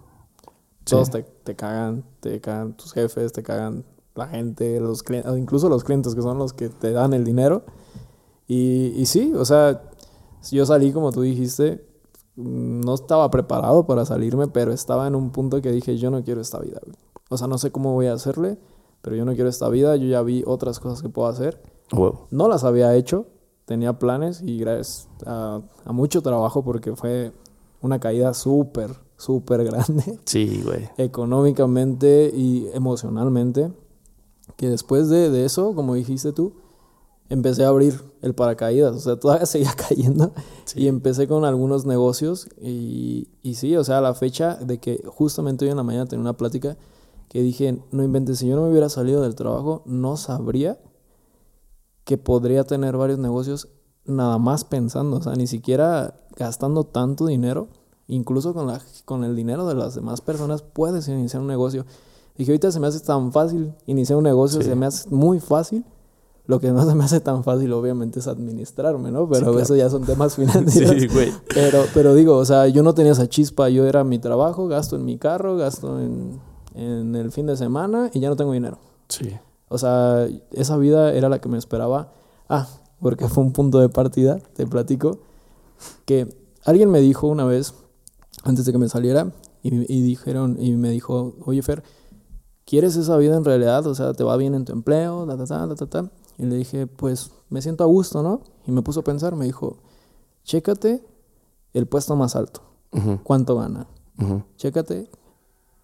Todos 0.84 1.10
te, 1.10 1.22
te 1.22 1.54
cagan, 1.54 2.04
te 2.20 2.40
cagan 2.40 2.76
tus 2.76 2.92
jefes, 2.92 3.32
te 3.32 3.42
cagan 3.42 3.84
la 4.14 4.26
gente, 4.26 4.80
los 4.80 5.02
clientes, 5.02 5.32
incluso 5.38 5.68
los 5.68 5.84
clientes 5.84 6.14
que 6.14 6.22
son 6.22 6.38
los 6.38 6.52
que 6.52 6.68
te 6.68 6.92
dan 6.92 7.14
el 7.14 7.24
dinero. 7.24 7.62
Y, 8.48 8.92
y 8.96 9.06
sí, 9.06 9.32
o 9.34 9.44
sea, 9.44 9.82
yo 10.50 10.66
salí 10.66 10.92
como 10.92 11.12
tú 11.12 11.22
dijiste, 11.22 11.86
mm, 12.36 12.80
no 12.80 12.94
estaba 12.94 13.30
preparado 13.30 13.86
para 13.86 14.04
salirme, 14.04 14.48
pero 14.48 14.72
estaba 14.72 15.06
en 15.06 15.14
un 15.14 15.30
punto 15.30 15.62
que 15.62 15.70
dije, 15.70 15.96
yo 15.96 16.10
no 16.10 16.24
quiero 16.24 16.40
esta 16.40 16.58
vida. 16.58 16.80
güey. 16.84 16.96
O 17.28 17.36
sea, 17.36 17.46
no 17.46 17.58
sé 17.58 17.70
cómo 17.70 17.92
voy 17.92 18.06
a 18.06 18.14
hacerle, 18.14 18.58
pero 19.02 19.14
yo 19.14 19.24
no 19.24 19.34
quiero 19.34 19.48
esta 19.48 19.68
vida, 19.68 19.94
yo 19.96 20.08
ya 20.08 20.22
vi 20.22 20.42
otras 20.46 20.80
cosas 20.80 21.00
que 21.00 21.08
puedo 21.08 21.28
hacer. 21.28 21.62
No 22.30 22.48
las 22.48 22.64
había 22.64 22.94
hecho, 22.96 23.26
tenía 23.70 24.00
planes 24.00 24.42
y 24.44 24.58
gracias 24.58 25.06
a, 25.24 25.60
a 25.84 25.92
mucho 25.92 26.22
trabajo 26.22 26.64
porque 26.64 26.96
fue 26.96 27.30
una 27.80 28.00
caída 28.00 28.34
súper, 28.34 28.90
súper 29.16 29.62
grande 29.62 30.18
Sí, 30.24 30.60
güey. 30.64 30.88
económicamente 30.96 32.32
y 32.34 32.66
emocionalmente. 32.74 33.70
Que 34.56 34.68
después 34.68 35.08
de, 35.08 35.30
de 35.30 35.44
eso, 35.44 35.72
como 35.76 35.94
dijiste 35.94 36.32
tú, 36.32 36.54
empecé 37.28 37.62
a 37.64 37.68
abrir 37.68 38.02
el 38.22 38.34
paracaídas. 38.34 38.96
O 38.96 38.98
sea, 38.98 39.20
todavía 39.20 39.46
seguía 39.54 39.72
cayendo. 39.76 40.32
Y 40.74 40.88
empecé 40.88 41.28
con 41.28 41.44
algunos 41.44 41.86
negocios. 41.86 42.48
Y, 42.60 43.28
y 43.40 43.54
sí, 43.54 43.76
o 43.76 43.84
sea, 43.84 43.98
a 43.98 44.00
la 44.00 44.14
fecha 44.14 44.56
de 44.56 44.78
que 44.78 45.00
justamente 45.06 45.64
hoy 45.64 45.70
en 45.70 45.76
la 45.76 45.84
mañana 45.84 46.06
tenía 46.06 46.22
una 46.22 46.36
plática 46.36 46.76
que 47.28 47.40
dije, 47.40 47.80
no 47.92 48.02
inventes, 48.02 48.40
si 48.40 48.48
yo 48.48 48.56
no 48.56 48.62
me 48.62 48.70
hubiera 48.70 48.88
salido 48.88 49.22
del 49.22 49.36
trabajo, 49.36 49.82
no 49.86 50.16
sabría 50.16 50.80
que 52.10 52.18
podría 52.18 52.64
tener 52.64 52.96
varios 52.96 53.20
negocios 53.20 53.68
nada 54.04 54.36
más 54.38 54.64
pensando, 54.64 55.18
o 55.18 55.22
sea, 55.22 55.34
ni 55.36 55.46
siquiera 55.46 56.16
gastando 56.34 56.82
tanto 56.82 57.26
dinero, 57.26 57.68
incluso 58.08 58.52
con, 58.52 58.66
la, 58.66 58.80
con 59.04 59.22
el 59.22 59.36
dinero 59.36 59.64
de 59.68 59.76
las 59.76 59.94
demás 59.94 60.20
personas 60.20 60.60
puedes 60.62 61.06
iniciar 61.06 61.40
un 61.40 61.46
negocio. 61.46 61.86
Dije, 62.36 62.50
ahorita 62.50 62.72
se 62.72 62.80
me 62.80 62.88
hace 62.88 62.98
tan 62.98 63.30
fácil 63.30 63.72
iniciar 63.86 64.16
un 64.16 64.24
negocio, 64.24 64.60
Sí. 64.60 64.66
se 64.66 64.74
me 64.74 64.86
hace 64.86 65.08
muy 65.08 65.38
fácil. 65.38 65.84
Lo 66.46 66.58
que 66.58 66.72
no 66.72 66.84
se 66.84 66.96
me 66.96 67.04
hace 67.04 67.20
tan 67.20 67.44
fácil, 67.44 67.72
obviamente, 67.72 68.18
es 68.18 68.26
administrarme, 68.26 69.12
¿no? 69.12 69.28
Pero 69.28 69.44
claro. 69.52 69.60
eso 69.60 69.76
ya 69.76 69.88
son 69.88 70.02
temas 70.02 70.34
financieros. 70.40 71.00
Sí, 71.00 71.06
güey. 71.06 71.32
Pero, 71.54 71.84
pero 71.94 72.12
digo, 72.16 72.36
o 72.38 72.44
sea, 72.44 72.66
yo 72.66 72.82
no 72.82 72.92
tenía 72.92 73.12
esa 73.12 73.28
chispa, 73.28 73.68
yo 73.68 73.86
era 73.86 74.02
mi 74.02 74.18
trabajo, 74.18 74.66
gasto 74.66 74.96
en 74.96 75.04
mi 75.04 75.16
carro, 75.16 75.56
gasto 75.56 76.00
en, 76.00 76.40
en 76.74 77.14
el 77.14 77.30
fin 77.30 77.46
de 77.46 77.56
semana 77.56 78.10
y 78.12 78.18
ya 78.18 78.28
no 78.30 78.34
tengo 78.34 78.50
dinero. 78.50 78.78
Sí. 79.08 79.30
O 79.70 79.78
sea, 79.78 80.28
esa 80.50 80.76
vida 80.76 81.12
era 81.12 81.28
la 81.28 81.40
que 81.40 81.48
me 81.48 81.56
esperaba. 81.56 82.12
Ah, 82.48 82.66
porque 83.00 83.28
fue 83.28 83.44
un 83.44 83.52
punto 83.52 83.78
de 83.78 83.88
partida, 83.88 84.40
te 84.54 84.66
platico, 84.66 85.20
que 86.04 86.36
alguien 86.64 86.90
me 86.90 87.00
dijo 87.00 87.28
una 87.28 87.44
vez, 87.44 87.72
antes 88.42 88.66
de 88.66 88.72
que 88.72 88.78
me 88.78 88.88
saliera, 88.88 89.32
y, 89.62 89.70
y 89.90 90.02
dijeron, 90.02 90.56
y 90.58 90.72
me 90.72 90.90
dijo, 90.90 91.34
oye 91.46 91.62
Fer, 91.62 91.84
¿quieres 92.66 92.96
esa 92.96 93.16
vida 93.16 93.36
en 93.36 93.44
realidad? 93.44 93.86
O 93.86 93.94
sea, 93.94 94.12
¿te 94.12 94.24
va 94.24 94.36
bien 94.36 94.54
en 94.54 94.64
tu 94.64 94.72
empleo? 94.72 95.24
Ta, 95.24 95.36
ta, 95.46 95.74
ta, 95.74 95.86
ta. 95.86 96.10
Y 96.36 96.46
le 96.46 96.56
dije, 96.56 96.88
pues 96.88 97.30
me 97.48 97.62
siento 97.62 97.84
a 97.84 97.86
gusto, 97.86 98.22
¿no? 98.22 98.42
Y 98.66 98.72
me 98.72 98.82
puso 98.82 99.00
a 99.00 99.04
pensar, 99.04 99.36
me 99.36 99.44
dijo, 99.44 99.78
chécate 100.44 101.04
el 101.72 101.86
puesto 101.86 102.16
más 102.16 102.34
alto, 102.34 102.62
cuánto 103.22 103.56
gana, 103.56 103.86
ujú. 104.18 104.42
chécate 104.56 105.08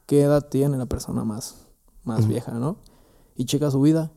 qué 0.07 0.22
edad 0.22 0.49
tiene 0.49 0.77
la 0.77 0.87
persona 0.87 1.25
más, 1.25 1.66
más 2.05 2.27
vieja, 2.27 2.53
¿no? 2.53 2.79
Y 3.37 3.44
checa 3.44 3.70
su 3.70 3.81
vida. 3.81 4.12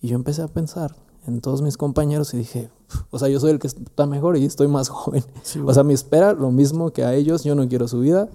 Y 0.00 0.08
yo 0.08 0.16
empecé 0.16 0.42
a 0.42 0.48
pensar 0.48 0.94
en 1.26 1.40
todos 1.40 1.62
mis 1.62 1.76
compañeros 1.76 2.32
y 2.34 2.38
dije, 2.38 2.70
o 3.10 3.18
sea, 3.18 3.28
yo 3.28 3.40
soy 3.40 3.50
el 3.50 3.58
que 3.58 3.66
está 3.66 4.06
mejor 4.06 4.36
y 4.36 4.44
estoy 4.44 4.68
más 4.68 4.88
joven. 4.88 5.24
Sí, 5.42 5.60
o 5.64 5.72
sea, 5.72 5.82
me 5.82 5.94
espera 5.94 6.32
lo 6.32 6.50
mismo 6.50 6.90
que 6.92 7.04
a 7.04 7.14
ellos, 7.14 7.44
yo 7.44 7.54
no 7.54 7.68
quiero 7.68 7.88
su 7.88 8.00
vida. 8.00 8.28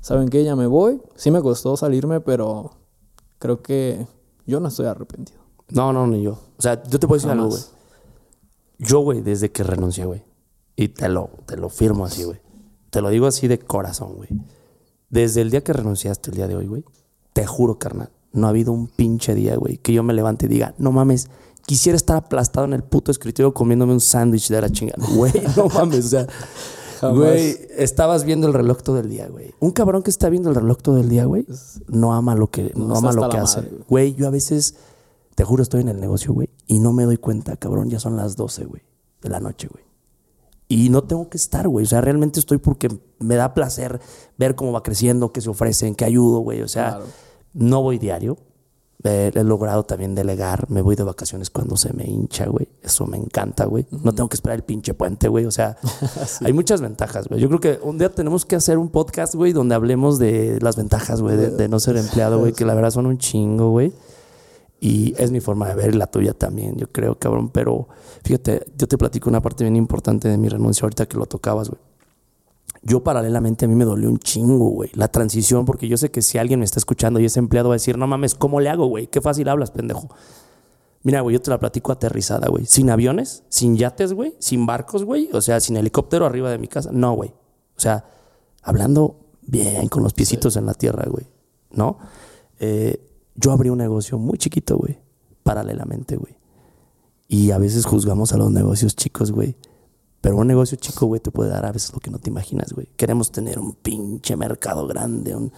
¿Saben 0.00 0.28
qué? 0.28 0.42
Ya 0.42 0.56
me 0.56 0.66
voy. 0.66 1.00
Sí 1.14 1.30
me 1.30 1.40
costó 1.40 1.76
salirme, 1.76 2.20
pero 2.20 2.72
creo 3.38 3.62
que 3.62 4.06
yo 4.46 4.60
no 4.60 4.68
estoy 4.68 4.86
arrepentido. 4.86 5.40
No, 5.70 5.92
no, 5.92 6.06
ni 6.06 6.22
yo. 6.22 6.32
O 6.58 6.62
sea, 6.62 6.82
yo 6.82 6.98
te 6.98 7.06
puedo 7.06 7.18
decir 7.18 7.30
algo, 7.30 7.48
güey. 7.48 7.60
Jamás. 7.60 7.74
Yo, 8.78 9.00
güey, 9.00 9.20
desde 9.20 9.52
que 9.52 9.62
renuncié, 9.62 10.04
güey. 10.04 10.24
Y 10.74 10.88
te 10.88 11.08
lo, 11.08 11.30
te 11.46 11.56
lo 11.56 11.68
firmo 11.68 12.04
así, 12.04 12.24
güey. 12.24 12.40
Te 12.90 13.00
lo 13.00 13.10
digo 13.10 13.26
así 13.26 13.46
de 13.46 13.58
corazón, 13.58 14.14
güey. 14.16 14.28
Desde 15.08 15.40
el 15.40 15.50
día 15.50 15.62
que 15.62 15.72
renunciaste 15.72 16.30
el 16.30 16.36
día 16.36 16.48
de 16.48 16.56
hoy, 16.56 16.66
güey. 16.66 16.84
Te 17.32 17.46
juro, 17.46 17.78
carnal. 17.78 18.10
No 18.32 18.46
ha 18.46 18.50
habido 18.50 18.72
un 18.72 18.86
pinche 18.86 19.34
día, 19.34 19.56
güey, 19.56 19.78
que 19.78 19.92
yo 19.92 20.02
me 20.02 20.12
levante 20.14 20.46
y 20.46 20.48
diga, 20.48 20.74
no 20.78 20.90
mames, 20.92 21.28
quisiera 21.66 21.96
estar 21.96 22.16
aplastado 22.16 22.66
en 22.66 22.72
el 22.72 22.82
puto 22.82 23.10
escritorio 23.10 23.52
comiéndome 23.52 23.92
un 23.92 24.00
sándwich 24.00 24.48
de 24.48 24.60
la 24.60 24.70
chingada. 24.70 25.04
Güey, 25.14 25.32
no 25.56 25.68
mames, 25.68 26.06
o 26.06 26.08
sea. 26.08 26.26
Güey, 27.12 27.58
estabas 27.76 28.24
viendo 28.24 28.46
el 28.46 28.54
reloj 28.54 28.80
todo 28.82 29.00
el 29.00 29.08
día, 29.10 29.26
güey. 29.28 29.52
Un 29.58 29.72
cabrón 29.72 30.02
que 30.04 30.10
está 30.10 30.28
viendo 30.28 30.48
el 30.50 30.54
reloj 30.54 30.78
todo 30.78 30.98
el 30.98 31.08
día, 31.08 31.24
güey, 31.24 31.44
no 31.88 32.14
ama 32.14 32.34
lo 32.36 32.50
que, 32.50 32.72
no, 32.76 32.86
No, 32.86 32.96
ama 32.96 33.12
lo 33.12 33.28
que 33.28 33.38
hace. 33.38 33.60
güey. 33.60 33.82
Güey, 33.88 34.14
yo 34.14 34.28
a 34.28 34.30
veces, 34.30 34.76
te 35.34 35.42
juro, 35.44 35.62
estoy 35.64 35.80
en 35.80 35.88
el 35.88 36.00
negocio, 36.00 36.32
güey, 36.32 36.48
y 36.68 36.78
no 36.78 36.92
me 36.92 37.04
doy 37.04 37.16
cuenta, 37.16 37.56
cabrón, 37.56 37.90
ya 37.90 37.98
son 37.98 38.16
las 38.16 38.36
12, 38.36 38.66
güey, 38.66 38.82
de 39.20 39.28
la 39.30 39.40
noche, 39.40 39.68
güey. 39.68 39.84
Y 40.68 40.88
no 40.90 41.02
tengo 41.02 41.28
que 41.28 41.36
estar, 41.36 41.68
güey. 41.68 41.84
O 41.84 41.88
sea, 41.88 42.00
realmente 42.00 42.40
estoy 42.40 42.56
porque 42.58 42.88
me 43.18 43.34
da 43.34 43.52
placer 43.52 44.00
ver 44.38 44.54
cómo 44.54 44.72
va 44.72 44.82
creciendo, 44.82 45.30
qué 45.32 45.40
se 45.42 45.50
ofrecen, 45.50 45.94
qué 45.94 46.04
ayudo, 46.06 46.38
güey. 46.38 46.62
O 46.62 46.68
sea, 46.68 46.90
Claro. 46.90 47.04
No 47.54 47.82
voy 47.82 47.98
diario. 47.98 48.38
Eh, 49.04 49.32
he 49.34 49.42
logrado 49.42 49.82
también 49.84 50.14
delegar. 50.14 50.70
Me 50.70 50.80
voy 50.80 50.94
de 50.94 51.02
vacaciones 51.02 51.50
cuando 51.50 51.76
se 51.76 51.92
me 51.92 52.04
hincha, 52.04 52.46
güey. 52.46 52.68
Eso 52.82 53.04
me 53.06 53.16
encanta, 53.16 53.64
güey. 53.64 53.84
No 53.90 54.14
tengo 54.14 54.28
que 54.28 54.36
esperar 54.36 54.56
el 54.56 54.62
pinche 54.62 54.94
puente, 54.94 55.28
güey. 55.28 55.44
O 55.44 55.50
sea, 55.50 55.76
hay 56.44 56.52
muchas 56.52 56.80
ventajas, 56.80 57.26
güey. 57.28 57.40
Yo 57.40 57.48
creo 57.48 57.60
que 57.60 57.80
un 57.82 57.98
día 57.98 58.10
tenemos 58.10 58.44
que 58.44 58.54
hacer 58.54 58.78
un 58.78 58.90
podcast, 58.90 59.34
güey, 59.34 59.52
donde 59.52 59.74
hablemos 59.74 60.18
de 60.18 60.58
las 60.60 60.76
ventajas, 60.76 61.20
güey, 61.20 61.36
de, 61.36 61.50
de 61.50 61.68
no 61.68 61.80
ser 61.80 61.96
empleado, 61.96 62.38
güey, 62.38 62.52
que 62.52 62.64
la 62.64 62.74
verdad 62.74 62.90
son 62.90 63.06
un 63.06 63.18
chingo, 63.18 63.70
güey. 63.70 63.92
Y 64.78 65.14
es 65.16 65.30
mi 65.30 65.40
forma 65.40 65.68
de 65.68 65.76
ver 65.76 65.94
y 65.94 65.96
la 65.96 66.08
tuya 66.08 66.34
también, 66.34 66.76
yo 66.76 66.88
creo, 66.90 67.16
cabrón. 67.16 67.50
Pero 67.50 67.88
fíjate, 68.24 68.66
yo 68.76 68.88
te 68.88 68.98
platico 68.98 69.30
una 69.30 69.40
parte 69.40 69.62
bien 69.62 69.76
importante 69.76 70.28
de 70.28 70.36
mi 70.36 70.48
renuncia 70.48 70.84
ahorita 70.84 71.06
que 71.06 71.16
lo 71.16 71.26
tocabas, 71.26 71.68
güey. 71.68 71.80
Yo 72.82 73.04
paralelamente 73.04 73.64
a 73.64 73.68
mí 73.68 73.74
me 73.74 73.84
dolió 73.84 74.08
un 74.08 74.18
chingo, 74.18 74.68
güey, 74.70 74.90
la 74.94 75.08
transición, 75.08 75.64
porque 75.64 75.86
yo 75.86 75.96
sé 75.96 76.10
que 76.10 76.20
si 76.20 76.38
alguien 76.38 76.58
me 76.58 76.64
está 76.64 76.80
escuchando 76.80 77.20
y 77.20 77.24
es 77.24 77.36
empleado 77.36 77.68
va 77.68 77.74
a 77.74 77.76
decir, 77.76 77.96
no 77.96 78.06
mames, 78.08 78.34
¿cómo 78.34 78.60
le 78.60 78.70
hago, 78.70 78.86
güey? 78.86 79.06
Qué 79.06 79.20
fácil 79.20 79.48
hablas, 79.48 79.70
pendejo. 79.70 80.08
Mira, 81.04 81.20
güey, 81.20 81.34
yo 81.34 81.42
te 81.42 81.50
la 81.50 81.58
platico 81.58 81.92
aterrizada, 81.92 82.48
güey. 82.48 82.64
Sin 82.66 82.90
aviones, 82.90 83.44
sin 83.48 83.76
yates, 83.76 84.12
güey, 84.12 84.34
sin 84.38 84.66
barcos, 84.66 85.04
güey. 85.04 85.28
O 85.32 85.40
sea, 85.40 85.60
sin 85.60 85.76
helicóptero 85.76 86.26
arriba 86.26 86.50
de 86.50 86.58
mi 86.58 86.68
casa. 86.68 86.90
No, 86.92 87.14
güey. 87.14 87.30
O 87.76 87.80
sea, 87.80 88.04
hablando 88.62 89.16
bien, 89.42 89.88
con 89.88 90.02
los 90.02 90.12
piecitos 90.12 90.56
en 90.56 90.66
la 90.66 90.74
tierra, 90.74 91.04
güey. 91.08 91.26
¿No? 91.72 91.98
Eh, 92.60 93.04
yo 93.34 93.50
abrí 93.50 93.70
un 93.70 93.78
negocio 93.78 94.18
muy 94.18 94.38
chiquito, 94.38 94.76
güey. 94.76 94.98
Paralelamente, 95.42 96.16
güey. 96.16 96.36
Y 97.26 97.50
a 97.50 97.58
veces 97.58 97.84
juzgamos 97.84 98.32
a 98.32 98.36
los 98.36 98.52
negocios 98.52 98.94
chicos, 98.94 99.32
güey. 99.32 99.56
Pero 100.22 100.36
un 100.36 100.46
negocio 100.46 100.78
chico, 100.78 101.06
güey, 101.06 101.20
te 101.20 101.32
puede 101.32 101.50
dar 101.50 101.66
a 101.66 101.72
veces 101.72 101.92
lo 101.92 101.98
que 101.98 102.10
no 102.10 102.18
te 102.18 102.30
imaginas, 102.30 102.72
güey. 102.72 102.88
Queremos 102.96 103.32
tener 103.32 103.58
un 103.58 103.72
pinche 103.72 104.36
mercado 104.36 104.86
grande. 104.86 105.34
Un... 105.34 105.52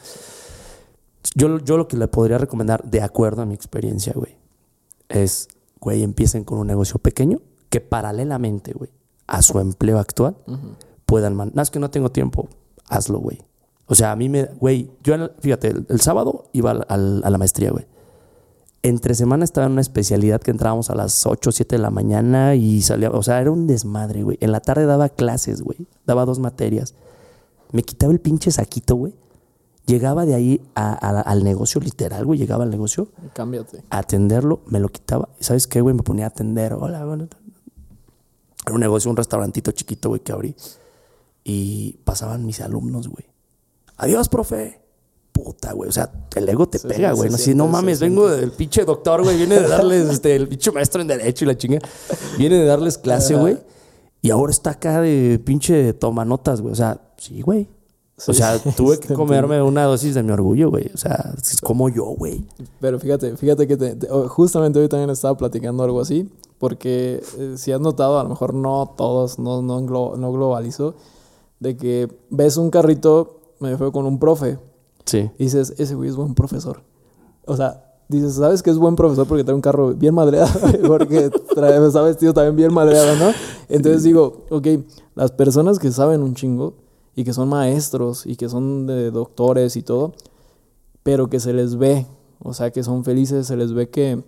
Yo, 1.34 1.58
yo 1.58 1.76
lo 1.76 1.86
que 1.86 1.98
le 1.98 2.08
podría 2.08 2.38
recomendar, 2.38 2.82
de 2.82 3.02
acuerdo 3.02 3.42
a 3.42 3.46
mi 3.46 3.54
experiencia, 3.54 4.14
güey, 4.16 4.38
es, 5.10 5.48
güey, 5.80 6.02
empiecen 6.02 6.44
con 6.44 6.58
un 6.58 6.66
negocio 6.66 6.98
pequeño 6.98 7.42
que 7.68 7.82
paralelamente, 7.82 8.72
güey, 8.72 8.90
a 9.26 9.42
su 9.42 9.60
empleo 9.60 9.98
actual 9.98 10.34
puedan... 11.04 11.34
Man 11.34 11.52
no, 11.54 11.60
es 11.60 11.70
que 11.70 11.78
no 11.78 11.90
tengo 11.90 12.10
tiempo. 12.10 12.48
Hazlo, 12.88 13.18
güey. 13.18 13.42
O 13.86 13.94
sea, 13.94 14.12
a 14.12 14.16
mí 14.16 14.30
me... 14.30 14.44
Güey, 14.44 14.90
yo, 15.02 15.14
fíjate, 15.40 15.74
el, 15.88 16.00
sábado 16.00 16.46
iba 16.54 16.70
a 16.70 16.96
la 16.96 17.38
maestría, 17.38 17.70
güey. 17.70 17.84
Entre 18.84 19.14
semana 19.14 19.44
estaba 19.44 19.66
en 19.66 19.72
una 19.72 19.80
especialidad 19.80 20.40
que 20.40 20.52
entrábamos 20.52 20.90
a 20.90 20.94
las 20.94 21.26
8 21.26 21.50
o 21.50 21.52
7 21.52 21.76
de 21.76 21.82
la 21.82 21.90
mañana 21.90 22.54
y 22.54 22.82
salía... 22.82 23.10
O 23.10 23.22
sea, 23.22 23.40
era 23.40 23.50
un 23.50 23.66
desmadre, 23.66 24.22
güey. 24.22 24.38
En 24.40 24.52
la 24.52 24.60
tarde 24.60 24.86
daba 24.86 25.08
clases, 25.08 25.62
güey. 25.62 25.88
Daba 26.06 26.24
dos 26.24 26.38
materias. 26.38 26.94
Me 27.72 27.82
quitaba 27.82 28.12
el 28.12 28.20
pinche 28.20 28.52
saquito, 28.52 28.94
güey 28.94 29.14
Llegaba 29.86 30.24
de 30.24 30.34
ahí 30.34 30.62
al 30.74 31.44
negocio, 31.44 31.78
literal, 31.80 32.24
güey. 32.24 32.38
Llegaba 32.38 32.64
al 32.64 32.70
negocio. 32.70 33.08
Cámbiate. 33.34 33.84
A 33.90 33.98
atenderlo, 33.98 34.62
me 34.66 34.80
lo 34.80 34.88
quitaba. 34.88 35.28
¿Y 35.38 35.44
sabes 35.44 35.66
qué, 35.66 35.82
güey? 35.82 35.94
Me 35.94 36.02
ponía 36.02 36.24
a 36.24 36.28
atender. 36.28 36.72
Hola, 36.72 37.04
bueno. 37.04 37.28
Era 38.64 38.74
un 38.74 38.80
negocio, 38.80 39.10
un 39.10 39.16
restaurantito 39.16 39.72
chiquito, 39.72 40.08
güey, 40.08 40.22
que 40.22 40.32
abrí. 40.32 40.56
Y 41.44 41.98
pasaban 42.04 42.46
mis 42.46 42.62
alumnos, 42.62 43.08
güey. 43.08 43.26
Adiós, 43.98 44.30
profe. 44.30 44.80
Puta, 45.34 45.72
güey. 45.72 45.90
O 45.90 45.92
sea, 45.92 46.10
el 46.34 46.48
ego 46.48 46.68
te 46.68 46.78
pega, 46.78 47.12
güey. 47.12 47.28
no, 47.28 47.36
si 47.36 47.54
no 47.54 47.66
mames, 47.66 48.00
vengo 48.00 48.30
del 48.30 48.52
pinche 48.52 48.84
doctor, 48.84 49.22
güey. 49.22 49.36
Viene 49.36 49.60
de 49.60 49.68
darles, 49.68 50.08
este, 50.08 50.34
el 50.36 50.48
pinche 50.48 50.70
maestro 50.70 51.02
en 51.02 51.08
Derecho 51.08 51.44
y 51.44 51.48
la 51.48 51.58
chinga. 51.58 51.80
Viene 52.38 52.56
de 52.56 52.64
darles 52.64 52.96
clase, 52.96 53.34
güey. 53.34 53.58
Y 54.22 54.30
ahora 54.30 54.52
está 54.52 54.70
acá 54.70 55.02
de 55.02 55.38
pinche 55.44 55.92
toma 55.92 56.24
notas, 56.24 56.62
güey. 56.62 56.72
O 56.72 56.76
sea, 56.76 57.00
sí, 57.18 57.42
güey 57.42 57.68
o 58.26 58.32
sea, 58.32 58.58
tuve 58.76 58.98
que 58.98 59.14
comerme 59.14 59.60
una 59.62 59.84
dosis 59.84 60.14
de 60.14 60.22
mi 60.22 60.32
orgullo, 60.32 60.70
güey. 60.70 60.90
O 60.94 60.96
sea, 60.96 61.34
es 61.36 61.60
como 61.60 61.88
yo, 61.88 62.04
güey. 62.04 62.44
Pero 62.80 62.98
fíjate, 62.98 63.36
fíjate 63.36 63.66
que 63.66 63.98
justamente 64.28 64.78
hoy 64.78 64.88
también 64.88 65.10
estaba 65.10 65.36
platicando 65.36 65.82
algo 65.82 66.00
así. 66.00 66.30
Porque 66.58 67.22
eh, 67.38 67.54
si 67.56 67.72
has 67.72 67.80
notado, 67.80 68.18
a 68.18 68.22
lo 68.22 68.28
mejor 68.28 68.54
no 68.54 68.94
todos, 68.96 69.38
no, 69.38 69.60
no, 69.60 69.80
no 69.80 70.32
globalizo, 70.32 70.94
de 71.58 71.76
que 71.76 72.08
ves 72.30 72.56
un 72.56 72.70
carrito, 72.70 73.40
me 73.58 73.76
fue 73.76 73.90
con 73.92 74.06
un 74.06 74.18
profe. 74.18 74.58
Sí. 75.04 75.30
Y 75.38 75.44
dices, 75.44 75.74
ese 75.78 75.94
güey 75.94 76.08
es 76.08 76.16
buen 76.16 76.34
profesor. 76.34 76.82
O 77.46 77.56
sea, 77.56 77.84
dices, 78.08 78.34
¿sabes 78.34 78.62
que 78.62 78.70
es 78.70 78.78
buen 78.78 78.96
profesor? 78.96 79.26
Porque 79.26 79.44
trae 79.44 79.54
un 79.54 79.60
carro 79.60 79.94
bien 79.94 80.14
madreado, 80.14 80.52
porque 80.86 81.30
trae, 81.54 81.84
está 81.86 82.02
vestido 82.02 82.32
también 82.32 82.56
bien 82.56 82.74
madreado, 82.74 83.16
¿no? 83.16 83.32
Entonces 83.68 84.02
digo, 84.02 84.44
ok, 84.50 84.66
las 85.14 85.32
personas 85.32 85.78
que 85.78 85.90
saben 85.90 86.22
un 86.22 86.34
chingo 86.34 86.74
y 87.14 87.24
que 87.24 87.32
son 87.32 87.48
maestros 87.48 88.26
y 88.26 88.36
que 88.36 88.48
son 88.48 88.86
de 88.86 89.10
doctores 89.10 89.76
y 89.76 89.82
todo, 89.82 90.12
pero 91.02 91.28
que 91.28 91.40
se 91.40 91.52
les 91.52 91.76
ve, 91.76 92.06
o 92.42 92.54
sea, 92.54 92.70
que 92.70 92.82
son 92.82 93.04
felices, 93.04 93.46
se 93.46 93.56
les 93.56 93.72
ve 93.72 93.88
que, 93.88 94.22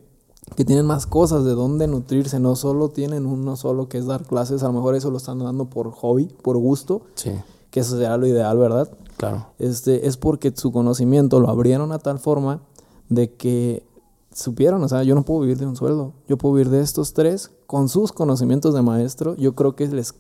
que 0.55 0.65
tienen 0.65 0.87
más 0.87 1.07
cosas 1.07 1.45
de 1.45 1.53
dónde 1.53 1.89
nutrirse, 1.89 2.39
no 2.39 2.55
solo 2.55 2.91
tienen 2.91 3.27
uno 3.27 3.57
solo 3.57 3.89
que 3.89 3.99
es 3.99 4.07
dar 4.07 4.25
clases, 4.25 4.63
a 4.63 4.67
lo 4.67 4.75
mejor 4.75 4.95
eso 4.95 5.11
lo 5.11 5.17
están 5.17 5.39
dando 5.39 5.65
por 5.65 5.91
hobby, 5.91 6.27
por 6.43 6.57
gusto, 6.59 7.03
sí. 7.15 7.33
Que 7.77 7.81
eso 7.81 7.99
será 7.99 8.17
lo 8.17 8.27
ideal, 8.27 8.57
¿verdad? 8.57 8.89
Claro. 9.19 9.49
Este, 9.59 10.07
es 10.07 10.17
porque 10.17 10.51
su 10.57 10.73
conocimiento 10.73 11.41
lo 11.41 11.51
abrieron 11.51 11.93
a 11.93 11.99
tal 11.99 12.19
forma 12.19 12.63
de 13.11 13.35
que 13.35 13.87
supieron, 14.33 14.83
o 14.83 14.89
sea, 14.89 15.03
yo 15.03 15.15
no 15.15 15.25
puedo 15.25 15.41
vivir 15.41 15.59
de 15.59 15.67
un 15.67 15.77
sueldo, 15.77 16.15
yo 16.27 16.39
puedo 16.39 16.55
vivir 16.55 16.71
de 16.71 16.81
estos 16.81 17.13
tres 17.13 17.51
con 17.67 17.91
sus 17.91 18.13
conocimientos 18.13 18.73
de 18.73 18.81
maestro, 18.81 19.37
yo 19.37 19.55
creo 19.55 19.77
que 19.77 19.89
les 19.89 20.15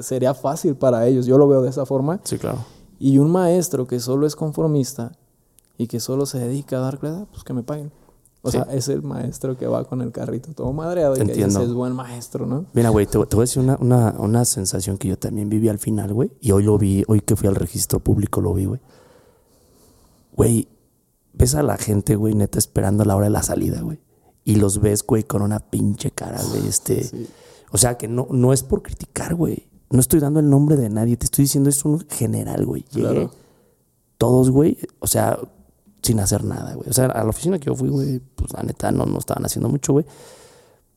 sería 0.00 0.32
fácil 0.32 0.74
para 0.74 1.06
ellos. 1.06 1.26
Yo 1.26 1.36
lo 1.36 1.46
veo 1.46 1.60
de 1.60 1.68
esa 1.68 1.84
forma. 1.84 2.18
Sí, 2.24 2.38
claro. 2.38 2.64
Y 2.98 3.18
un 3.18 3.30
maestro 3.30 3.86
que 3.86 4.00
solo 4.00 4.26
es 4.26 4.34
conformista 4.34 5.12
y 5.76 5.88
que 5.88 6.00
solo 6.00 6.24
se 6.24 6.38
dedica 6.38 6.78
a 6.78 6.80
dar 6.80 6.98
clases, 6.98 7.26
pues 7.30 7.44
que 7.44 7.52
me 7.52 7.62
paguen. 7.62 7.92
O 8.46 8.50
sea, 8.50 8.62
es 8.70 8.88
el 8.88 9.02
maestro 9.02 9.56
que 9.56 9.66
va 9.66 9.84
con 9.84 10.00
el 10.02 10.12
carrito 10.12 10.52
todo 10.52 10.72
madreado 10.72 11.16
y 11.16 11.20
Entiendo. 11.20 11.60
que 11.60 11.66
es 11.66 11.72
buen 11.72 11.92
maestro, 11.92 12.46
¿no? 12.46 12.66
Mira, 12.72 12.90
güey, 12.90 13.06
te, 13.06 13.18
voy 13.18 13.26
a 13.26 13.40
decir 13.40 13.62
una, 13.62 13.76
una, 13.80 14.14
una, 14.18 14.44
sensación 14.44 14.98
que 14.98 15.08
yo 15.08 15.18
también 15.18 15.48
viví 15.48 15.68
al 15.68 15.78
final, 15.78 16.12
güey. 16.12 16.30
Y 16.40 16.52
hoy 16.52 16.62
lo 16.62 16.78
vi, 16.78 17.04
hoy 17.08 17.20
que 17.20 17.36
fui 17.36 17.48
al 17.48 17.54
registro 17.54 18.00
público 18.00 18.40
lo 18.40 18.54
vi, 18.54 18.66
güey. 18.66 18.80
Güey, 20.32 20.68
ves 21.32 21.54
a 21.54 21.62
la 21.62 21.76
gente, 21.76 22.16
güey, 22.16 22.34
neta, 22.34 22.58
esperando 22.58 23.04
la 23.04 23.16
hora 23.16 23.26
de 23.26 23.30
la 23.30 23.42
salida, 23.42 23.80
güey. 23.80 24.00
Y 24.44 24.56
los 24.56 24.80
ves, 24.80 25.04
güey, 25.04 25.24
con 25.24 25.42
una 25.42 25.58
pinche 25.58 26.10
cara, 26.10 26.42
de 26.42 26.68
este... 26.68 27.28
O 27.72 27.78
sea, 27.78 27.98
que 27.98 28.06
no, 28.06 28.28
no 28.30 28.52
es 28.52 28.62
por 28.62 28.82
criticar, 28.82 29.34
güey 29.34 29.68
no 29.90 30.00
estoy 30.00 30.20
dando 30.20 30.40
el 30.40 30.48
nombre 30.48 30.76
de 30.76 30.88
nadie, 30.88 31.16
te 31.16 31.26
estoy 31.26 31.44
diciendo 31.44 31.70
es 31.70 31.84
un 31.84 32.00
general, 32.08 32.64
güey. 32.66 32.84
Llegué, 32.92 33.28
todos, 34.18 34.50
güey, 34.50 34.78
o 34.98 35.06
sea, 35.06 35.38
sin 36.02 36.20
hacer 36.20 36.44
nada, 36.44 36.74
güey. 36.74 36.88
O 36.88 36.92
sea, 36.92 37.06
a 37.06 37.24
la 37.24 37.30
oficina 37.30 37.58
que 37.58 37.66
yo 37.66 37.74
fui, 37.74 37.88
güey, 37.88 38.20
pues 38.34 38.52
la 38.52 38.62
neta 38.62 38.90
no, 38.92 39.06
no 39.06 39.18
estaban 39.18 39.44
haciendo 39.44 39.68
mucho, 39.68 39.92
güey. 39.92 40.06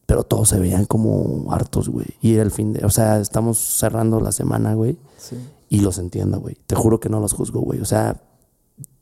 Pero 0.05 0.23
todos 0.23 0.49
se 0.49 0.59
veían 0.59 0.85
como 0.85 1.51
hartos, 1.51 1.89
güey. 1.89 2.07
Y 2.21 2.33
era 2.33 2.43
el 2.43 2.51
fin 2.51 2.73
de, 2.73 2.85
o 2.85 2.89
sea, 2.89 3.19
estamos 3.19 3.57
cerrando 3.57 4.19
la 4.19 4.31
semana, 4.31 4.73
güey. 4.73 4.97
Sí. 5.17 5.37
Y 5.69 5.81
los 5.81 5.99
entiendo, 5.99 6.39
güey. 6.39 6.57
Te 6.65 6.75
juro 6.75 6.99
que 6.99 7.09
no 7.09 7.19
los 7.19 7.33
juzgo, 7.33 7.61
güey. 7.61 7.79
O 7.79 7.85
sea, 7.85 8.21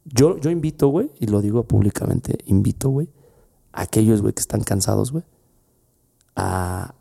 yo, 0.05 0.37
yo 0.37 0.49
invito, 0.49 0.87
güey, 0.89 1.11
y 1.19 1.27
lo 1.27 1.41
digo 1.41 1.63
públicamente, 1.63 2.37
invito, 2.45 2.89
güey, 2.89 3.09
a 3.71 3.83
aquellos, 3.83 4.21
güey, 4.21 4.33
que 4.33 4.41
están 4.41 4.63
cansados, 4.63 5.11
güey, 5.11 5.23
a, 6.35 6.93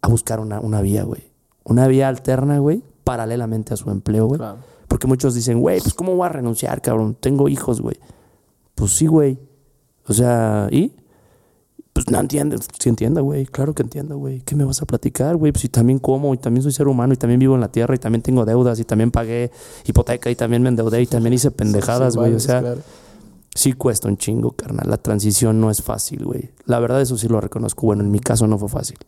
a 0.00 0.08
buscar 0.08 0.40
una, 0.40 0.60
una 0.60 0.80
vía, 0.80 1.04
güey 1.04 1.36
una 1.66 1.88
vía 1.88 2.08
alterna, 2.08 2.58
güey, 2.58 2.82
paralelamente 3.04 3.74
a 3.74 3.76
su 3.76 3.90
empleo, 3.90 4.26
güey. 4.26 4.40
Porque 4.88 5.06
muchos 5.06 5.34
dicen, 5.34 5.60
güey, 5.60 5.80
pues 5.80 5.94
¿cómo 5.94 6.14
voy 6.14 6.26
a 6.26 6.30
renunciar, 6.30 6.80
cabrón? 6.80 7.16
Tengo 7.18 7.48
hijos, 7.48 7.80
güey. 7.80 7.96
Pues 8.74 8.92
sí, 8.92 9.06
güey. 9.06 9.38
O 10.06 10.12
sea, 10.12 10.68
¿y? 10.70 10.92
Pues 11.92 12.10
no 12.10 12.20
entiendo. 12.20 12.56
Sí 12.78 12.88
entiendo, 12.88 13.22
güey. 13.24 13.46
Claro 13.46 13.74
que 13.74 13.82
entiendo, 13.82 14.18
güey. 14.18 14.40
¿Qué 14.42 14.54
me 14.54 14.64
vas 14.64 14.82
a 14.82 14.86
platicar, 14.86 15.36
güey? 15.36 15.50
Pues 15.50 15.62
si 15.62 15.68
también 15.68 15.98
como 15.98 16.34
y 16.34 16.38
también 16.38 16.62
soy 16.62 16.72
ser 16.72 16.88
humano 16.88 17.14
y 17.14 17.16
también 17.16 17.40
vivo 17.40 17.54
en 17.54 17.60
la 17.62 17.72
tierra 17.72 17.94
y 17.94 17.98
también 17.98 18.22
tengo 18.22 18.44
deudas 18.44 18.78
y 18.78 18.84
también 18.84 19.10
pagué 19.10 19.50
hipoteca 19.86 20.30
y 20.30 20.36
también 20.36 20.62
me 20.62 20.68
endeudé 20.68 21.02
y 21.02 21.06
también 21.06 21.32
hice 21.32 21.50
pendejadas, 21.52 22.16
güey. 22.16 22.34
o 22.34 22.40
sea, 22.40 22.76
sí 23.54 23.72
cuesta 23.72 24.08
un 24.08 24.18
chingo, 24.18 24.52
carnal. 24.52 24.90
La 24.90 24.98
transición 24.98 25.60
no 25.60 25.70
es 25.70 25.82
fácil, 25.82 26.24
güey. 26.24 26.50
La 26.66 26.78
verdad, 26.78 27.00
eso 27.00 27.16
sí 27.16 27.28
lo 27.28 27.40
reconozco. 27.40 27.86
Bueno, 27.86 28.04
en 28.04 28.10
mi 28.10 28.20
caso 28.20 28.46
no 28.46 28.58
fue 28.58 28.68
fácil. 28.68 28.98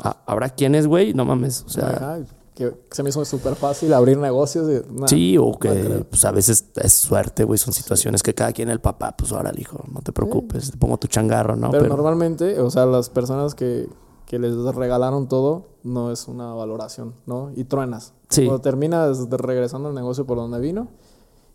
Ah, 0.00 0.22
habrá 0.26 0.50
quienes, 0.50 0.86
güey, 0.86 1.14
no 1.14 1.24
mames. 1.24 1.64
O 1.66 1.68
sea. 1.68 2.18
Que 2.58 2.74
se 2.90 3.02
me 3.04 3.10
hizo 3.10 3.24
súper 3.24 3.54
fácil 3.54 3.92
abrir 3.94 4.18
negocios. 4.18 4.84
sí, 5.06 5.38
o 5.38 5.56
que 5.58 6.04
pues, 6.10 6.24
a 6.24 6.32
veces 6.32 6.64
es 6.74 6.92
suerte, 6.92 7.44
güey. 7.44 7.56
Son 7.56 7.72
situaciones 7.72 8.22
que 8.22 8.34
cada 8.34 8.52
quien 8.52 8.68
el 8.68 8.80
papá, 8.80 9.16
pues 9.16 9.30
ahora 9.32 9.50
el 9.50 9.60
hijo, 9.60 9.84
no 9.92 10.00
te 10.00 10.12
preocupes, 10.12 10.72
te 10.72 10.76
pongo 10.76 10.98
tu 10.98 11.06
changarro, 11.06 11.54
¿no? 11.54 11.70
Pero, 11.70 11.86
normalmente, 11.86 12.60
o 12.60 12.70
sea, 12.70 12.84
las 12.86 13.10
personas 13.10 13.54
que, 13.54 13.88
que, 14.26 14.38
les 14.40 14.56
regalaron 14.74 15.28
todo, 15.28 15.66
no 15.84 16.10
es 16.10 16.26
una 16.26 16.52
valoración, 16.52 17.14
¿no? 17.26 17.52
Y 17.54 17.64
truenas. 17.64 18.12
Sí. 18.28 18.44
Cuando 18.44 18.60
terminas 18.60 19.30
regresando 19.30 19.88
al 19.88 19.94
negocio 19.94 20.26
por 20.26 20.36
donde 20.36 20.58
vino. 20.58 20.88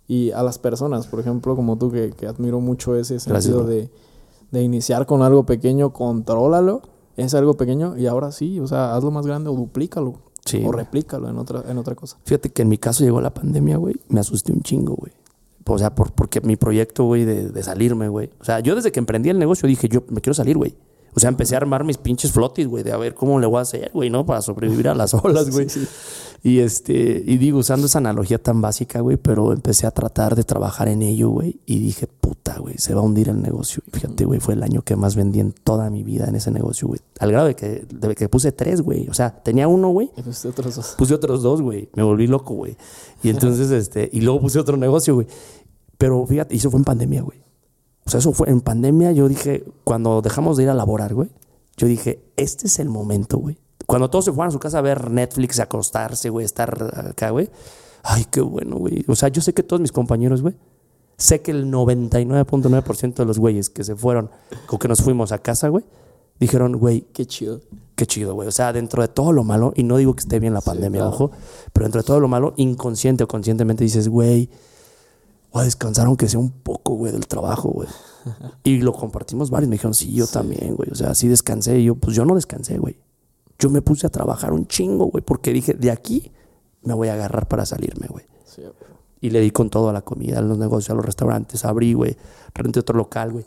Y 0.08 0.32
a 0.32 0.44
las 0.44 0.60
personas, 0.60 1.08
por 1.08 1.20
ejemplo, 1.20 1.56
como 1.56 1.78
tú, 1.78 1.92
que, 1.92 2.12
que 2.12 2.28
admiro 2.28 2.60
mucho 2.60 2.96
ese 2.96 3.20
sentido 3.20 3.64
de, 3.64 3.90
de 4.52 4.62
iniciar 4.62 5.06
con 5.06 5.22
algo 5.22 5.46
pequeño, 5.46 5.94
contrólalo 5.94 6.82
es 7.16 7.34
algo 7.34 7.54
pequeño 7.56 7.98
y 7.98 8.08
ahora 8.08 8.32
sí, 8.32 8.60
o 8.60 8.68
sea, 8.68 8.96
hazlo 8.96 9.12
más 9.12 9.26
grande 9.26 9.50
o 9.50 9.54
duplícalo. 9.54 10.16
O 10.66 10.72
replícalo 10.72 11.30
en 11.30 11.38
otra, 11.38 11.64
en 11.68 11.78
otra 11.78 11.96
cosa. 11.96 12.18
Fíjate 12.26 12.50
que 12.52 12.62
en 12.64 12.70
mi 12.70 12.78
caso 12.78 13.04
llegó 13.04 13.22
la 13.22 13.34
pandemia, 13.34 13.78
güey. 13.78 13.96
Me 14.10 14.20
asusté 14.20 14.52
un 14.52 14.62
chingo, 14.62 14.96
güey. 14.96 15.14
O 15.66 15.78
sea, 15.78 15.96
por, 15.96 16.12
porque 16.12 16.42
mi 16.42 16.58
proyecto, 16.58 17.06
güey, 17.06 17.24
de, 17.24 17.50
de 17.50 17.64
salirme, 17.64 18.10
güey. 18.10 18.30
O 18.40 18.44
sea, 18.44 18.60
yo 18.60 18.76
desde 18.76 18.92
que 18.92 19.00
emprendí 19.00 19.30
el 19.30 19.40
negocio 19.40 19.68
dije, 19.68 19.88
yo 19.88 20.04
me 20.10 20.20
quiero 20.20 20.34
salir, 20.34 20.58
güey. 20.58 20.76
O 21.16 21.20
sea, 21.20 21.30
empecé 21.30 21.56
a 21.56 21.58
armar 21.58 21.84
mis 21.84 21.98
pinches 21.98 22.32
flotis, 22.32 22.68
güey, 22.68 22.84
de 22.84 22.92
a 22.92 22.98
ver 22.98 23.14
cómo 23.14 23.40
le 23.40 23.48
voy 23.48 23.60
a 23.60 23.62
hacer, 23.62 23.92
güey, 23.94 24.10
¿no? 24.10 24.26
Para 24.26 24.42
sobrevivir 24.42 24.88
a 24.88 24.96
las 24.96 25.14
olas, 25.24 25.50
güey. 25.50 25.68
Y 26.46 26.60
este, 26.60 27.24
y 27.26 27.38
digo, 27.38 27.60
usando 27.60 27.88
esa 27.88 28.00
analogía 28.00 28.38
tan 28.38 28.62
básica, 28.62 29.00
güey, 29.00 29.16
pero 29.16 29.54
empecé 29.54 29.88
a 29.88 29.92
tratar 29.92 30.36
de 30.36 30.44
trabajar 30.44 30.90
en 30.90 31.02
ello, 31.02 31.30
güey. 31.30 31.62
Y 31.66 31.80
dije, 31.80 32.08
puta, 32.08 32.58
güey, 32.60 32.78
se 32.78 32.94
va 32.94 33.00
a 33.00 33.04
hundir 33.04 33.30
el 33.30 33.42
negocio. 33.42 33.82
Y 33.88 33.92
fíjate, 33.92 34.26
güey, 34.26 34.42
fue 34.42 34.56
el 34.56 34.64
año 34.64 34.82
que 34.82 34.98
más 34.98 35.16
vendí 35.16 35.40
en 35.40 35.54
toda 35.54 35.90
mi 35.90 36.04
vida 36.04 36.26
en 36.28 36.36
ese 36.36 36.52
negocio, 36.52 36.90
güey. 36.90 37.00
Al 37.20 37.32
grado 37.32 37.48
de 37.48 37.56
que, 37.56 37.86
de 37.90 38.16
que 38.16 38.28
puse 38.28 38.52
tres, 38.52 38.82
güey. 38.82 39.08
O 39.08 39.14
sea, 39.14 39.34
tenía 39.42 39.70
uno, 39.70 39.90
güey. 39.90 40.12
Puse 40.22 40.50
otros 40.50 40.76
dos. 40.76 40.96
Puse 40.98 41.14
otros 41.14 41.44
dos, 41.44 41.62
güey. 41.62 41.90
Me 41.96 42.04
volví 42.04 42.28
loco, 42.28 42.56
güey. 42.56 42.76
Y 43.24 43.30
entonces, 43.30 43.72
este, 43.72 44.10
y 44.12 44.20
luego 44.20 44.42
puse 44.42 44.60
otro 44.60 44.76
negocio, 44.76 45.14
güey. 45.16 45.28
Pero 45.98 46.26
fíjate, 46.28 46.56
y 46.56 46.58
eso 46.58 46.70
fue 46.70 46.80
en 46.80 46.84
pandemia, 46.84 47.22
güey. 47.22 47.42
O 48.06 48.10
sea, 48.10 48.20
eso 48.20 48.34
fue 48.34 48.50
en 48.50 48.62
pandemia. 48.62 49.12
Yo 49.12 49.28
dije, 49.30 49.64
cuando 49.84 50.22
dejamos 50.22 50.58
de 50.58 50.64
ir 50.64 50.70
a 50.70 50.74
laborar, 50.74 51.14
güey, 51.14 51.30
yo 51.78 51.88
dije, 51.88 52.24
este 52.36 52.68
es 52.68 52.80
el 52.80 52.90
momento, 52.90 53.38
güey. 53.38 53.58
Cuando 53.86 54.10
todos 54.10 54.26
se 54.26 54.32
fueron 54.32 54.50
a 54.50 54.52
su 54.52 54.60
casa 54.60 54.80
a 54.80 54.82
ver 54.82 55.10
Netflix, 55.12 55.60
a 55.60 55.64
acostarse, 55.64 56.30
güey, 56.30 56.46
estar 56.46 56.92
acá, 57.10 57.32
güey. 57.32 57.50
Ay, 58.04 58.26
qué 58.30 58.42
bueno, 58.42 58.78
güey. 58.78 59.04
O 59.08 59.16
sea, 59.16 59.30
yo 59.30 59.42
sé 59.42 59.54
que 59.54 59.64
todos 59.64 59.82
mis 59.82 59.92
compañeros, 59.92 60.42
güey, 60.42 60.56
sé 61.18 61.42
que 61.42 61.52
el 61.52 61.72
99.9% 61.72 63.14
de 63.16 63.26
los 63.26 63.40
güeyes 63.40 63.70
que 63.70 63.84
se 63.84 63.96
fueron 63.96 64.30
o 64.70 64.80
que 64.80 64.88
nos 64.88 65.02
fuimos 65.02 65.32
a 65.32 65.38
casa, 65.40 65.70
güey, 65.70 65.86
dijeron, 66.40 66.74
güey, 66.78 67.02
Qué 67.14 67.26
chido. 67.26 67.62
qué 67.96 68.06
chido, 68.06 68.34
güey. 68.36 68.48
O 68.48 68.52
sea, 68.52 68.74
dentro 68.74 69.02
de 69.02 69.08
todo 69.08 69.32
lo 69.32 69.44
malo, 69.44 69.74
y 69.76 69.84
no 69.84 69.98
digo 69.98 70.14
que 70.16 70.22
esté 70.22 70.40
bien 70.40 70.54
la 70.54 70.62
pandemia, 70.62 71.02
claro. 71.02 71.16
ojo, 71.16 71.32
pero 71.72 71.86
dentro 71.86 72.02
de 72.02 72.06
todo 72.08 72.20
lo 72.20 72.28
malo, 72.28 72.54
inconsciente 72.58 73.24
o 73.24 73.28
conscientemente 73.28 73.84
dices, 73.84 74.08
güey, 74.10 74.50
voy 75.54 75.62
a 75.62 75.66
descansar 75.66 76.08
aunque 76.08 76.28
sea 76.28 76.40
un 76.40 76.52
poco, 76.52 76.96
güey, 76.96 77.12
del 77.12 77.28
trabajo, 77.28 77.70
güey. 77.70 77.88
y 78.64 78.82
lo 78.82 78.92
compartimos 78.92 79.50
varios. 79.50 79.70
Me 79.70 79.76
dijeron, 79.76 79.94
sí, 79.94 80.12
yo 80.12 80.28
también, 80.28 80.76
güey. 80.76 80.90
O 80.92 80.96
sea, 80.96 81.14
sí 81.14 81.28
descansé. 81.28 81.80
Y 81.80 81.86
yo, 81.86 81.96
pues 81.96 82.16
yo 82.16 82.26
no 82.26 82.36
descansé, 82.36 82.78
güey. 82.80 82.98
Yo 83.60 83.70
me 83.70 83.82
puse 83.82 84.08
a 84.08 84.10
trabajar 84.10 84.52
un 84.52 84.68
chingo, 84.68 85.06
güey, 85.06 85.24
porque 85.24 85.54
dije, 85.54 85.76
de 85.76 85.92
aquí 85.92 86.32
me 86.82 86.94
voy 86.94 87.08
a 87.08 87.14
agarrar 87.14 87.48
para 87.48 87.66
salirme, 87.66 88.08
güey. 88.08 88.26
Sí, 88.46 88.62
güey. 88.62 88.74
Y 89.22 89.30
le 89.30 89.40
di 89.40 89.52
con 89.52 89.70
todo 89.70 89.90
a 89.90 89.94
la 89.94 90.02
comida, 90.02 90.40
a 90.40 90.42
los 90.42 90.58
negocios, 90.58 90.90
a 90.90 90.96
los 90.96 91.06
restaurantes. 91.06 91.64
Abrí, 91.64 91.94
güey. 91.94 92.18
Renté 92.54 92.80
otro 92.80 92.98
local, 92.98 93.32
güey. 93.32 93.46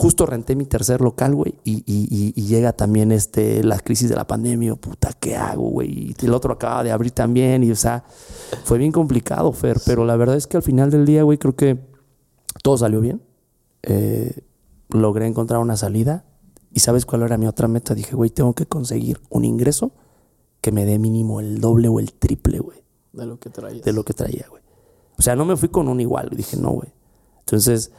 Justo 0.00 0.26
renté 0.26 0.54
mi 0.54 0.64
tercer 0.64 1.00
local, 1.00 1.34
güey. 1.34 1.58
Y, 1.64 1.78
y- 1.84 2.06
y- 2.08 2.32
y 2.36 2.46
llega 2.46 2.72
también 2.72 3.10
este, 3.10 3.64
la 3.64 3.80
crisis 3.80 4.08
de 4.08 4.14
la 4.14 4.28
pandemia. 4.28 4.76
Puta, 4.76 5.12
¿qué 5.18 5.34
hago, 5.34 5.70
güey? 5.70 6.14
Y 6.16 6.24
el 6.24 6.34
otro 6.34 6.52
acaba 6.52 6.84
de 6.84 6.92
abrir 6.92 7.10
también. 7.10 7.64
Y, 7.64 7.72
o 7.72 7.74
sea, 7.76 8.04
fue 8.62 8.78
bien 8.78 8.92
complicado, 8.92 9.52
Fer. 9.52 9.80
Pero 9.84 10.04
la 10.04 10.14
verdad 10.14 10.36
es 10.36 10.46
que 10.46 10.56
al 10.56 10.62
final 10.62 10.92
del 10.92 11.04
día, 11.04 11.24
güey, 11.24 11.36
creo 11.36 11.56
que 11.56 11.80
todo 12.62 12.78
salió 12.78 13.00
bien. 13.00 13.22
Eh, 13.82 14.38
logré 14.90 15.26
encontrar 15.26 15.58
una 15.60 15.76
salida. 15.76 16.24
¿Y 16.72 16.78
sabes 16.78 17.04
cuál 17.04 17.22
era 17.22 17.36
mi 17.36 17.46
otra 17.48 17.66
meta? 17.66 17.92
Dije, 17.96 18.14
güey, 18.14 18.30
tengo 18.30 18.54
que 18.54 18.66
conseguir 18.66 19.20
un 19.30 19.44
ingreso 19.44 19.90
que 20.60 20.70
me 20.70 20.84
dé 20.84 21.00
mínimo 21.00 21.40
el 21.40 21.60
doble 21.60 21.88
o 21.88 21.98
el 21.98 22.12
triple, 22.12 22.60
güey 22.60 22.84
De 23.12 23.26
lo 23.26 23.40
que 23.40 23.50
traías. 23.50 23.84
de 23.84 23.92
lo 23.92 24.04
que 24.04 24.12
traía, 24.14 24.46
güey. 24.48 24.62
O 25.18 25.22
sea, 25.22 25.34
no 25.34 25.44
me 25.44 25.56
fui 25.56 25.70
con 25.70 25.88
un 25.88 26.00
igual. 26.00 26.30
Dije, 26.36 26.56
no, 26.56 26.70
güey. 26.70 26.92
Entonces, 27.40 27.90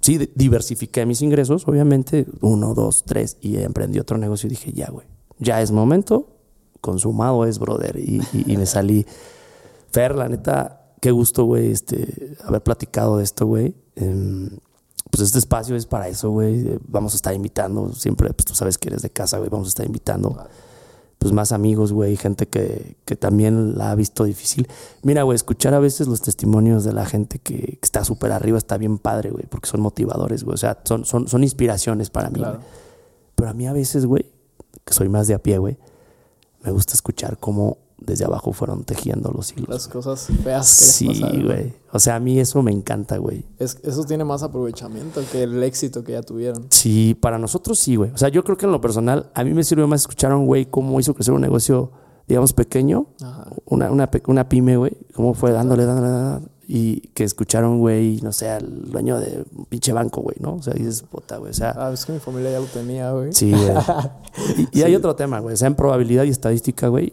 sí, 0.00 0.18
di- 0.18 0.30
diversifiqué 0.34 1.06
mis 1.06 1.22
ingresos, 1.22 1.66
obviamente, 1.68 2.26
uno, 2.40 2.74
dos, 2.74 3.04
tres, 3.04 3.36
y 3.40 3.56
emprendí 3.58 3.98
otro 3.98 4.18
negocio 4.18 4.46
y 4.46 4.50
dije, 4.50 4.72
ya, 4.72 4.88
güey, 4.90 5.06
ya 5.38 5.60
es 5.62 5.70
momento, 5.70 6.28
consumado 6.80 7.44
es, 7.46 7.58
brother. 7.58 7.96
Y, 7.98 8.20
y- 8.32 8.52
y 8.52 8.56
me 8.56 8.66
salí. 8.66 9.06
Fer, 9.92 10.14
la 10.14 10.28
neta, 10.28 10.94
qué 11.00 11.10
gusto, 11.10 11.44
güey, 11.44 11.70
este, 11.72 12.36
haber 12.44 12.62
platicado 12.62 13.16
de 13.18 13.24
esto, 13.24 13.46
güey. 13.46 13.74
Em, 13.96 14.50
pues 15.10 15.22
este 15.24 15.38
espacio 15.38 15.74
es 15.76 15.86
para 15.86 16.08
eso, 16.08 16.30
güey. 16.30 16.60
Eh, 16.68 16.78
Vamos 16.86 17.14
a 17.14 17.16
estar 17.16 17.34
invitando, 17.34 17.92
siempre, 17.92 18.32
pues 18.32 18.44
tú 18.46 18.54
sabes 18.54 18.78
que 18.78 18.88
eres 18.88 19.02
de 19.02 19.10
casa, 19.10 19.38
güey, 19.38 19.50
vamos 19.50 19.66
a 19.66 19.70
estar 19.70 19.84
invitando 19.86 20.36
pues 21.20 21.34
más 21.34 21.52
amigos, 21.52 21.92
güey, 21.92 22.16
gente 22.16 22.48
que, 22.48 22.96
que 23.04 23.14
también 23.14 23.76
la 23.76 23.90
ha 23.90 23.94
visto 23.94 24.24
difícil. 24.24 24.66
Mira, 25.02 25.22
güey, 25.22 25.36
escuchar 25.36 25.74
a 25.74 25.78
veces 25.78 26.08
los 26.08 26.22
testimonios 26.22 26.82
de 26.82 26.94
la 26.94 27.04
gente 27.04 27.38
que, 27.38 27.58
que 27.58 27.78
está 27.82 28.06
súper 28.06 28.32
arriba 28.32 28.56
está 28.56 28.78
bien 28.78 28.96
padre, 28.96 29.30
güey, 29.30 29.44
porque 29.46 29.68
son 29.68 29.82
motivadores, 29.82 30.44
güey. 30.44 30.54
O 30.54 30.56
sea, 30.56 30.78
son, 30.82 31.04
son, 31.04 31.28
son 31.28 31.42
inspiraciones 31.44 32.08
para 32.08 32.30
mí. 32.30 32.38
Claro. 32.38 32.56
güey. 32.56 32.68
Pero 33.34 33.50
a 33.50 33.52
mí 33.52 33.66
a 33.66 33.74
veces, 33.74 34.06
güey, 34.06 34.32
que 34.82 34.94
soy 34.94 35.10
más 35.10 35.26
de 35.26 35.34
a 35.34 35.42
pie, 35.42 35.58
güey, 35.58 35.76
me 36.64 36.70
gusta 36.70 36.94
escuchar 36.94 37.36
cómo 37.36 37.76
desde 38.00 38.24
abajo 38.24 38.52
fueron 38.52 38.84
tejiendo 38.84 39.30
los 39.30 39.52
hilos. 39.52 39.68
Las 39.68 39.88
cosas 39.88 40.26
feas 40.42 40.98
que 40.98 41.06
les 41.08 41.16
Sí, 41.18 41.42
güey. 41.44 41.72
O 41.92 41.98
sea, 41.98 42.16
a 42.16 42.20
mí 42.20 42.38
eso 42.40 42.62
me 42.62 42.72
encanta, 42.72 43.18
güey. 43.18 43.44
Es- 43.58 43.78
eso 43.82 44.04
tiene 44.04 44.24
más 44.24 44.42
aprovechamiento 44.42 45.20
que 45.30 45.42
el 45.42 45.62
éxito 45.62 46.02
que 46.04 46.12
ya 46.12 46.22
tuvieron. 46.22 46.66
Sí, 46.70 47.16
para 47.20 47.38
nosotros 47.38 47.78
sí, 47.78 47.96
güey. 47.96 48.10
O 48.10 48.16
sea, 48.18 48.28
yo 48.28 48.42
creo 48.44 48.56
que 48.56 48.66
en 48.66 48.72
lo 48.72 48.80
personal, 48.80 49.30
a 49.34 49.44
mí 49.44 49.52
me 49.54 49.64
sirve 49.64 49.86
más 49.86 50.00
escuchar 50.02 50.32
a 50.32 50.36
un 50.36 50.46
güey 50.46 50.66
cómo 50.66 50.98
hizo 51.00 51.14
crecer 51.14 51.34
un 51.34 51.40
negocio, 51.40 51.90
digamos, 52.28 52.52
pequeño, 52.52 53.06
Ajá. 53.22 53.48
una, 53.66 53.90
una, 53.90 54.08
una 54.28 54.48
pyme, 54.48 54.76
güey, 54.76 54.96
cómo 55.14 55.34
fue 55.34 55.50
dándole, 55.52 55.84
dándole, 55.84 56.08
dándole, 56.10 56.46
y 56.72 57.00
que 57.14 57.24
escucharon, 57.24 57.80
güey, 57.80 58.20
no 58.22 58.32
sé, 58.32 58.48
al 58.48 58.92
dueño 58.92 59.18
de 59.18 59.44
un 59.56 59.64
pinche 59.64 59.92
banco, 59.92 60.20
güey, 60.20 60.36
¿no? 60.38 60.54
O 60.54 60.62
sea, 60.62 60.72
dices, 60.72 61.02
puta, 61.02 61.38
güey, 61.38 61.50
o 61.50 61.54
sea, 61.54 61.74
Ah, 61.76 61.90
es 61.92 62.06
que 62.06 62.12
mi 62.12 62.20
familia 62.20 62.52
ya 62.52 62.60
lo 62.60 62.66
tenía, 62.66 63.10
güey. 63.10 63.32
sí, 63.32 63.50
güey. 63.50 63.62
Y, 64.72 64.78
y 64.78 64.82
hay 64.84 64.94
otro 64.94 65.16
tema, 65.16 65.40
güey, 65.40 65.54
o 65.54 65.56
sea, 65.56 65.66
en 65.66 65.74
probabilidad 65.74 66.22
y 66.22 66.28
estadística, 66.28 66.86
güey, 66.86 67.12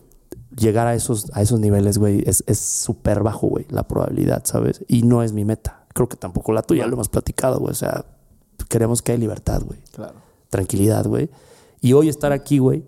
llegar 0.58 0.88
a 0.88 0.96
esos, 0.96 1.30
a 1.34 1.42
esos 1.42 1.60
niveles, 1.60 1.98
güey, 1.98 2.24
es 2.26 2.44
es 2.48 2.60
súper 2.60 3.24
bajo, 3.24 3.48
güey, 3.48 3.66
la 3.70 3.88
probabilidad, 3.88 4.44
¿sabes? 4.46 4.84
Y 4.88 5.04
no 5.04 5.24
es 5.24 5.34
mi 5.34 5.46
meta. 5.46 5.86
Creo 5.94 6.10
que 6.10 6.18
tampoco 6.18 6.52
la 6.54 6.62
tuya, 6.64 6.86
lo 6.88 6.94
hemos 6.94 7.10
platicado, 7.10 7.60
güey, 7.60 7.72
o 7.72 7.76
sea, 7.76 8.06
queremos 8.70 9.02
que 9.02 9.12
haya 9.14 9.20
libertad, 9.20 9.62
güey 9.66 9.80
Claro. 9.94 10.16
tranquilidad, 10.50 11.06
güey. 11.06 11.30
Y 11.82 11.94
hoy 11.94 12.10
estar 12.10 12.32
aquí, 12.32 12.58
güey, 12.60 12.84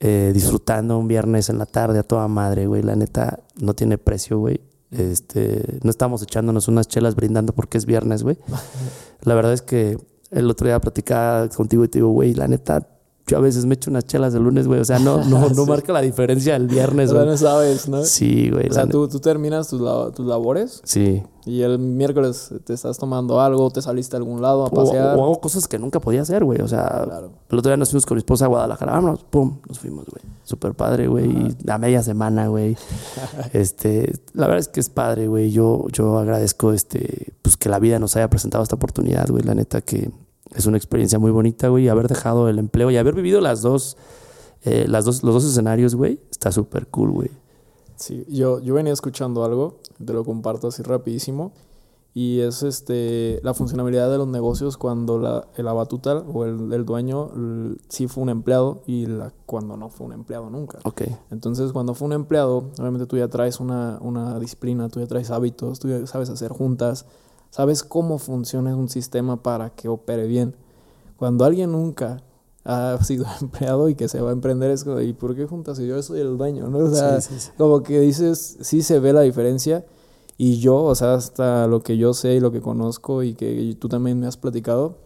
eh, 0.00 0.30
disfrutando 0.34 0.98
un 0.98 1.08
viernes 1.08 1.48
en 1.48 1.58
la 1.58 1.66
tarde 1.66 1.98
a 1.98 2.02
toda 2.02 2.28
madre, 2.28 2.66
güey, 2.66 2.82
la 2.82 2.94
neta 2.96 3.40
no 3.56 3.74
tiene 3.74 3.98
precio, 3.98 4.38
güey. 4.38 4.60
Este, 4.90 5.78
no 5.82 5.90
estamos 5.90 6.22
echándonos 6.22 6.66
unas 6.68 6.88
chelas 6.88 7.14
brindando 7.14 7.52
porque 7.52 7.76
es 7.78 7.84
viernes, 7.86 8.22
güey. 8.22 8.38
La 9.22 9.34
verdad 9.34 9.52
es 9.52 9.60
que 9.62 9.98
el 10.30 10.50
otro 10.50 10.66
día 10.66 10.80
platicaba 10.80 11.48
contigo 11.48 11.84
y 11.84 11.88
te 11.88 11.98
digo, 11.98 12.08
güey, 12.10 12.32
la 12.34 12.48
neta, 12.48 12.86
yo 13.28 13.36
a 13.36 13.40
veces 13.40 13.64
me 13.66 13.74
echo 13.74 13.90
unas 13.90 14.04
chelas 14.06 14.34
el 14.34 14.42
lunes, 14.42 14.66
güey. 14.66 14.80
O 14.80 14.84
sea, 14.84 14.98
no, 14.98 15.22
no, 15.24 15.48
no 15.54 15.64
Sí. 15.64 15.70
marca 15.70 15.92
la 15.92 16.00
diferencia 16.00 16.56
el 16.56 16.66
viernes, 16.66 17.10
O 17.10 17.12
sea, 17.12 17.22
güey. 17.22 17.30
no 17.32 17.36
sabes, 17.38 17.88
¿no? 17.88 18.02
Sí, 18.04 18.50
güey. 18.50 18.68
O 18.68 18.72
sea, 18.72 18.86
tú, 18.88 19.06
tú 19.08 19.20
terminas 19.20 19.68
tus, 19.68 19.80
tus 20.14 20.26
labores 20.26 20.80
Sí. 20.84 21.22
y 21.46 21.62
el 21.62 21.78
miércoles 21.78 22.50
te 22.64 22.72
estás 22.74 22.98
tomando 22.98 23.40
algo, 23.40 23.70
te 23.70 23.80
saliste 23.82 24.16
a 24.16 24.18
algún 24.18 24.42
lado 24.42 24.66
a 24.66 24.70
pasear. 24.70 25.16
o 25.16 25.22
hago 25.24 25.40
cosas 25.40 25.68
que 25.68 25.78
nunca 25.78 26.00
podía 26.00 26.22
hacer, 26.22 26.42
güey. 26.44 26.60
O 26.60 26.68
sea, 26.68 27.02
Claro. 27.04 27.30
el 27.50 27.58
otro 27.58 27.70
día 27.70 27.76
nos 27.76 27.90
fuimos 27.90 28.06
con 28.06 28.16
mi 28.16 28.20
esposa 28.20 28.46
a 28.46 28.48
Guadalajara. 28.48 28.92
Vámonos, 28.92 29.24
pum, 29.24 29.58
nos 29.68 29.78
fuimos, 29.78 30.06
güey. 30.06 30.22
Súper 30.44 30.72
padre, 30.74 31.08
güey. 31.08 31.54
A 31.68 31.76
media 31.78 32.02
semana, 32.02 32.48
güey. 32.48 32.74
este, 33.52 34.12
la 34.32 34.46
verdad 34.46 34.60
es 34.60 34.68
que 34.68 34.80
es 34.80 34.88
padre, 34.88 35.28
güey. 35.28 35.50
Yo, 35.50 35.86
yo 35.92 36.18
agradezco 36.18 36.72
este, 36.72 37.32
pues 37.42 37.56
que 37.56 37.68
la 37.68 37.78
vida 37.78 37.98
nos 37.98 38.16
haya 38.16 38.28
presentado 38.30 38.62
esta 38.64 38.76
oportunidad, 38.76 39.28
güey. 39.28 39.42
La 39.42 39.54
neta 39.54 39.80
que 39.82 40.10
es 40.54 40.66
una 40.66 40.76
experiencia 40.76 41.18
muy 41.18 41.30
bonita, 41.30 41.68
güey. 41.68 41.88
Haber 41.88 42.08
dejado 42.08 42.48
el 42.48 42.58
empleo 42.58 42.90
y 42.90 42.96
haber 42.96 43.14
vivido 43.14 43.40
las 43.40 43.62
dos, 43.62 43.96
eh, 44.64 44.86
las 44.88 45.04
dos, 45.04 45.22
los 45.22 45.34
dos 45.34 45.44
escenarios, 45.44 45.94
güey, 45.94 46.20
está 46.30 46.52
súper 46.52 46.86
cool, 46.88 47.10
güey. 47.10 47.30
Sí, 47.96 48.24
yo, 48.28 48.60
yo 48.60 48.74
venía 48.74 48.92
escuchando 48.92 49.44
algo, 49.44 49.80
te 50.04 50.12
lo 50.12 50.24
comparto 50.24 50.68
así 50.68 50.82
rapidísimo, 50.82 51.52
y 52.14 52.40
es 52.40 52.62
este 52.62 53.38
la 53.42 53.54
funcionalidad 53.54 54.10
de 54.10 54.18
los 54.18 54.26
negocios 54.26 54.76
cuando 54.76 55.18
la, 55.18 55.46
el 55.56 55.68
abatutal 55.68 56.24
o 56.32 56.44
el, 56.44 56.72
el 56.72 56.84
dueño 56.84 57.30
sí 57.88 58.08
fue 58.08 58.22
un 58.22 58.30
empleado 58.30 58.82
y 58.86 59.06
la, 59.06 59.32
cuando 59.46 59.76
no 59.76 59.88
fue 59.88 60.06
un 60.06 60.14
empleado 60.14 60.48
nunca. 60.48 60.78
Ok. 60.84 61.02
Entonces, 61.30 61.72
cuando 61.72 61.94
fue 61.94 62.06
un 62.06 62.14
empleado, 62.14 62.70
obviamente 62.78 63.06
tú 63.06 63.16
ya 63.16 63.28
traes 63.28 63.60
una, 63.60 63.98
una 64.00 64.38
disciplina, 64.38 64.88
tú 64.88 65.00
ya 65.00 65.06
traes 65.06 65.30
hábitos, 65.30 65.78
tú 65.78 65.88
ya 65.88 66.06
sabes 66.06 66.30
hacer 66.30 66.50
juntas, 66.50 67.04
sabes 67.50 67.82
cómo 67.82 68.18
funciona 68.18 68.74
un 68.76 68.88
sistema 68.88 69.42
para 69.42 69.70
que 69.70 69.88
opere 69.88 70.26
bien. 70.26 70.54
Cuando 71.16 71.44
alguien 71.44 71.72
nunca 71.72 72.22
ha 72.64 72.98
sido 73.02 73.24
empleado 73.40 73.88
y 73.88 73.94
que 73.94 74.08
se 74.08 74.20
va 74.20 74.30
a 74.30 74.32
emprender, 74.32 74.70
es 74.70 74.84
como, 74.84 75.00
¿y 75.00 75.12
por 75.12 75.34
qué 75.34 75.46
juntas 75.46 75.78
si 75.78 75.86
yo 75.86 76.00
soy 76.02 76.20
el 76.20 76.36
dueño? 76.38 76.68
¿no? 76.68 76.78
O 76.78 76.90
sea, 76.94 77.20
Sí, 77.20 77.34
sí, 77.34 77.40
sí. 77.40 77.50
como 77.56 77.82
que 77.82 78.00
dices, 78.00 78.58
sí 78.60 78.82
se 78.82 79.00
ve 79.00 79.12
la 79.12 79.22
diferencia. 79.22 79.84
Y 80.40 80.58
yo, 80.60 80.76
o 80.84 80.94
sea, 80.94 81.14
hasta 81.14 81.66
lo 81.66 81.82
que 81.82 81.96
yo 81.96 82.14
sé 82.14 82.34
y 82.34 82.40
lo 82.40 82.52
que 82.52 82.60
conozco 82.60 83.24
y 83.24 83.34
que 83.34 83.76
tú 83.80 83.88
también 83.88 84.20
me 84.20 84.26
has 84.28 84.36
platicado, 84.36 84.98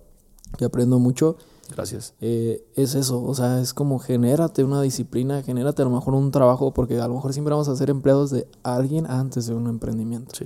que 0.59 0.67
aprendo 0.67 0.99
mucho, 0.99 1.37
Gracias. 1.75 2.13
eh, 2.21 2.63
es 2.75 2.95
eso, 2.95 3.23
o 3.25 3.35
sea, 3.35 3.59
es 3.63 3.73
como 3.73 3.99
genérate 3.99 4.63
una 4.63 4.83
disciplina, 4.83 5.43
genérate 5.43 5.81
a 5.81 5.87
lo 5.87 5.91
mejor 5.91 6.13
un 6.13 6.31
trabajo, 6.33 6.75
porque 6.75 7.01
a 7.01 7.09
lo 7.09 7.15
mejor 7.15 7.33
siempre 7.33 7.53
vamos 7.53 7.69
a 7.69 7.77
ser 7.77 7.89
empleados 7.89 8.31
de 8.31 8.47
alguien 8.63 9.07
antes 9.07 9.47
de 9.47 9.55
un 9.55 9.69
emprendimiento. 9.69 10.35
Sí, 10.37 10.45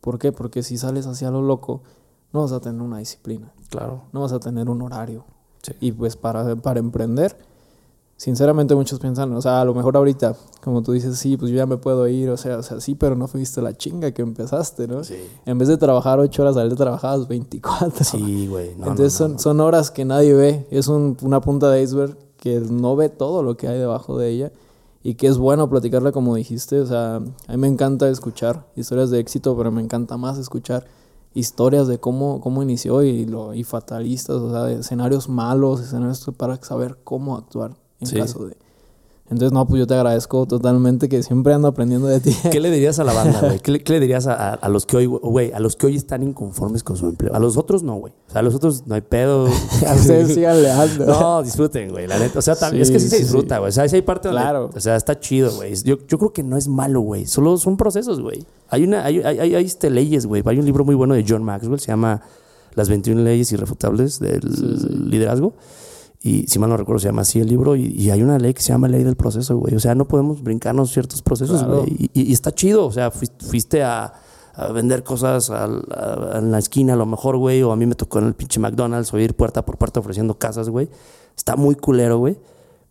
¿Por 0.00 0.18
qué? 0.18 0.32
Porque 0.32 0.62
si 0.62 0.78
sales 0.78 1.06
hacia 1.06 1.30
lo 1.30 1.42
loco, 1.42 1.82
no 2.32 2.42
vas 2.42 2.52
a 2.52 2.60
tener 2.60 2.80
una 2.82 2.98
disciplina, 2.98 3.52
claro. 3.70 4.02
no 4.12 4.20
vas 4.20 4.32
a 4.32 4.40
tener 4.40 4.68
un 4.68 4.82
horario. 4.82 5.24
Sí. 5.62 5.72
Y 5.80 5.92
pues 5.92 6.16
para, 6.16 6.54
para 6.56 6.78
emprender, 6.78 7.36
sinceramente 8.16 8.74
muchos 8.74 8.98
piensan, 9.00 9.32
o 9.34 9.40
sea, 9.42 9.60
a 9.60 9.64
lo 9.64 9.74
mejor 9.74 9.96
ahorita, 9.96 10.34
como 10.62 10.82
tú 10.82 10.92
dices, 10.92 11.16
sí, 11.18 11.36
pues 11.36 11.50
yo 11.50 11.56
ya 11.56 11.66
me 11.66 11.76
puedo 11.76 12.06
ir, 12.08 12.30
o 12.30 12.36
sea, 12.36 12.58
o 12.58 12.62
sea, 12.62 12.80
sí, 12.80 12.94
pero 12.94 13.14
no 13.16 13.28
fuiste 13.28 13.62
la 13.62 13.76
chinga 13.76 14.10
que 14.12 14.22
empezaste, 14.22 14.88
¿no? 14.88 15.04
Sí. 15.04 15.16
En 15.46 15.58
vez 15.58 15.68
de 15.68 15.76
trabajar 15.76 16.18
ocho 16.20 16.42
horas 16.42 16.56
al 16.56 16.68
día, 16.68 16.76
trabajabas 16.76 17.28
24. 17.28 18.04
Sí, 18.04 18.46
güey. 18.48 18.74
No, 18.76 18.88
Entonces 18.88 19.20
no, 19.20 19.28
son, 19.28 19.38
son 19.38 19.60
horas 19.60 19.90
que 19.90 20.04
nadie 20.04 20.34
ve. 20.34 20.66
Es 20.70 20.88
un- 20.88 21.16
una 21.22 21.40
punta 21.40 21.70
de 21.70 21.82
iceberg 21.82 22.16
que 22.38 22.60
no 22.60 22.94
ve 22.96 23.08
todo 23.08 23.42
lo 23.42 23.56
que 23.56 23.68
hay 23.68 23.78
debajo 23.78 24.16
de 24.18 24.28
ella. 24.30 24.52
Y 25.08 25.14
que 25.14 25.26
es 25.26 25.38
bueno 25.38 25.70
platicarla 25.70 26.12
como 26.12 26.34
dijiste. 26.34 26.80
O 26.82 26.84
sea, 26.86 27.16
a 27.16 27.20
mí 27.52 27.56
me 27.56 27.66
encanta 27.66 28.10
escuchar 28.10 28.66
historias 28.76 29.08
de 29.08 29.18
éxito, 29.20 29.56
pero 29.56 29.72
me 29.72 29.80
encanta 29.80 30.18
más 30.18 30.36
escuchar 30.36 30.84
historias 31.32 31.88
de 31.88 31.98
cómo, 31.98 32.42
cómo 32.42 32.62
inició 32.62 33.02
y, 33.02 33.24
lo, 33.24 33.54
y 33.54 33.64
fatalistas, 33.64 34.36
o 34.36 34.50
sea, 34.50 34.64
de 34.64 34.80
escenarios 34.80 35.30
malos, 35.30 35.80
escenarios 35.80 36.30
para 36.36 36.62
saber 36.62 36.98
cómo 37.04 37.38
actuar 37.38 37.74
en 38.00 38.06
Sí. 38.06 38.16
caso 38.16 38.48
de... 38.48 38.58
Entonces, 39.30 39.52
no, 39.52 39.66
pues 39.66 39.78
yo 39.80 39.86
te 39.86 39.92
agradezco 39.94 40.46
totalmente 40.46 41.08
que 41.08 41.22
siempre 41.22 41.52
ando 41.52 41.68
aprendiendo 41.68 42.06
de 42.06 42.18
ti. 42.20 42.34
¿Qué 42.50 42.60
le 42.60 42.70
dirías 42.70 42.98
a 42.98 43.04
la 43.04 43.12
banda, 43.12 43.40
güey? 43.42 43.58
¿Qué, 43.62 43.72
le- 43.72 43.82
qué 43.82 43.92
le 43.92 44.00
dirías 44.00 44.26
a, 44.26 44.32
a- 44.32 44.54
a 44.54 44.68
los 44.70 44.86
que 44.86 44.96
hoy, 44.96 45.04
güey, 45.06 45.52
a 45.52 45.60
los 45.60 45.76
que 45.76 45.86
hoy 45.86 45.96
están 45.96 46.22
inconformes 46.22 46.82
con 46.82 46.96
su 46.96 47.06
empleo? 47.06 47.34
A 47.34 47.38
los 47.38 47.58
otros 47.58 47.82
no, 47.82 47.94
güey. 47.96 48.14
O 48.28 48.30
sea, 48.32 48.40
a 48.40 48.42
los 48.42 48.54
otros 48.54 48.86
no 48.86 48.94
hay 48.94 49.02
pedo. 49.02 49.46
A 49.86 49.94
ustedes 49.94 50.32
sigan 50.34 50.62
leando. 50.62 51.04
No, 51.06 51.42
disfruten, 51.42 51.90
güey, 51.90 52.06
la 52.06 52.18
neta. 52.18 52.38
O 52.38 52.42
sea, 52.42 52.56
también, 52.56 52.86
Sí, 52.86 52.90
es 52.92 52.96
que 52.96 53.00
sí 53.00 53.08
se 53.10 53.18
disfruta, 53.18 53.58
güey. 53.58 53.68
O 53.68 53.72
sea, 53.72 53.86
sí 53.88 53.96
hay 53.96 54.02
parte 54.02 54.28
donde- 54.28 54.40
Claro. 54.42 54.70
O 54.74 54.80
sea, 54.80 54.96
está 54.96 55.20
chido, 55.20 55.52
güey. 55.54 55.74
Yo, 55.84 55.96
yo 56.08 56.18
creo 56.18 56.32
que 56.32 56.42
no 56.42 56.56
es 56.56 56.66
malo, 56.66 57.00
güey. 57.02 57.26
Solo 57.26 57.56
son 57.58 57.76
procesos, 57.76 58.20
güey. 58.20 58.46
Hay 58.70 58.84
una, 58.84 59.04
hay, 59.04 59.18
hay, 59.20 59.38
hay, 59.40 59.54
hay, 59.56 59.64
este, 59.64 59.90
leyes, 59.90 60.24
güey. 60.24 60.42
Hay 60.46 60.58
un 60.58 60.64
libro 60.64 60.84
muy 60.86 60.94
bueno 60.94 61.14
de 61.14 61.24
John 61.28 61.42
Maxwell, 61.42 61.78
se 61.80 61.88
llama 61.88 62.22
Las 62.74 62.88
21 62.88 63.20
leyes 63.22 63.52
irrefutables 63.52 64.20
del 64.20 64.40
liderazgo. 65.10 65.52
Y 66.22 66.46
si 66.48 66.58
mal 66.58 66.68
no 66.70 66.76
recuerdo, 66.76 66.98
se 66.98 67.06
llama 67.08 67.22
así 67.22 67.38
el 67.40 67.48
libro. 67.48 67.76
Y, 67.76 67.86
y 67.86 68.10
hay 68.10 68.22
una 68.22 68.38
ley 68.38 68.52
que 68.54 68.60
se 68.62 68.72
llama 68.72 68.88
ley 68.88 69.04
del 69.04 69.16
proceso, 69.16 69.56
güey. 69.56 69.74
O 69.76 69.80
sea, 69.80 69.94
no 69.94 70.06
podemos 70.06 70.42
brincarnos 70.42 70.90
ciertos 70.90 71.22
procesos, 71.22 71.60
Claro. 71.62 71.82
güey. 71.82 72.10
Y, 72.12 72.32
está 72.32 72.52
chido. 72.52 72.86
O 72.86 72.92
sea, 72.92 73.10
fuiste, 73.12 73.44
fuiste 73.44 73.82
a, 73.84 74.12
a 74.54 74.72
vender 74.72 75.04
cosas 75.04 75.50
a- 75.50 75.66
en 76.38 76.50
la 76.50 76.58
esquina 76.58 76.94
a 76.94 76.96
lo 76.96 77.06
mejor, 77.06 77.36
güey. 77.36 77.62
O 77.62 77.70
a 77.70 77.76
mí 77.76 77.86
me 77.86 77.94
tocó 77.94 78.18
en 78.18 78.26
el 78.26 78.34
pinche 78.34 78.58
McDonald's 78.58 79.14
o 79.14 79.18
ir 79.18 79.34
puerta 79.34 79.64
por 79.64 79.78
puerta 79.78 80.00
ofreciendo 80.00 80.36
casas, 80.38 80.68
güey. 80.68 80.88
Está 81.36 81.54
muy 81.54 81.76
culero, 81.76 82.18
güey. 82.18 82.36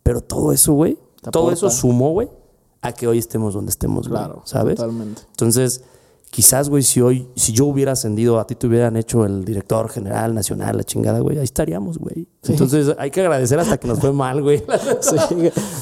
Pero 0.02 0.22
todo 0.22 0.52
eso, 0.52 0.72
güey. 0.72 0.96
Todo 1.30 1.50
eso 1.52 1.68
sumó, 1.68 2.12
güey, 2.12 2.28
a 2.80 2.92
que 2.92 3.06
hoy 3.06 3.18
estemos 3.18 3.52
donde 3.52 3.70
estemos, 3.70 4.08
güey. 4.08 4.18
Claro, 4.22 4.40
¿Sabes? 4.46 4.76
Totalmente. 4.76 5.20
Entonces, 5.32 5.82
quizás, 6.30 6.68
güey, 6.68 6.82
si 6.82 7.00
hoy, 7.00 7.28
si 7.36 7.52
yo 7.52 7.64
hubiera 7.66 7.92
ascendido, 7.92 8.38
a 8.38 8.46
ti 8.46 8.54
te 8.54 8.66
hubieran 8.66 8.96
hecho 8.96 9.24
el 9.24 9.44
director 9.44 9.88
general 9.88 10.34
nacional, 10.34 10.76
la 10.76 10.84
chingada, 10.84 11.20
güey, 11.20 11.38
ahí 11.38 11.44
estaríamos, 11.44 11.98
güey. 11.98 12.28
Entonces, 12.46 12.94
hay 12.98 13.10
que 13.10 13.20
agradecer 13.20 13.58
hasta 13.58 13.78
que 13.78 13.88
nos 13.88 13.98
fue 14.00 14.12
mal, 14.12 14.42
güey. 14.42 14.62
Sí, 15.00 15.16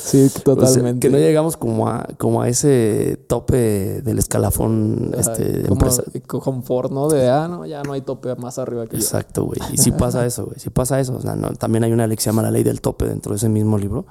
sí, 0.00 0.24
O 0.26 0.28
sea, 0.28 0.42
totalmente. 0.44 1.06
que 1.08 1.12
no 1.12 1.18
llegamos 1.18 1.56
como 1.56 1.88
a, 1.88 2.06
como 2.18 2.42
a 2.42 2.48
ese 2.48 3.18
tope 3.26 4.02
del 4.02 4.18
escalafón 4.18 5.12
este, 5.18 5.62
como 5.62 5.74
empresa. 5.74 6.02
co- 6.26 6.40
confort, 6.40 6.90
¿no? 6.92 7.08
De, 7.08 7.28
ah, 7.28 7.48
no, 7.48 7.66
ya 7.66 7.82
no 7.82 7.92
hay 7.92 8.00
tope 8.02 8.34
más 8.36 8.58
arriba 8.58 8.86
que 8.86 8.96
yo. 8.96 9.02
Exacto, 9.02 9.44
güey. 9.44 9.58
Y 9.72 9.78
si 9.78 9.90
pasa 9.92 10.24
eso, 10.26 10.46
güey. 10.46 10.58
Si 10.58 10.70
pasa 10.70 10.98
eso. 11.00 11.16
O 11.16 11.20
sea, 11.20 11.34
no, 11.36 11.50
también 11.52 11.84
hay 11.84 11.92
una 11.92 12.06
ley 12.06 12.16
que 12.16 12.22
se 12.22 12.30
llama 12.30 12.42
la 12.42 12.50
ley 12.50 12.62
del 12.62 12.80
tope 12.80 13.04
dentro 13.06 13.32
de 13.32 13.36
ese 13.36 13.48
mismo 13.48 13.78
libro. 13.78 14.06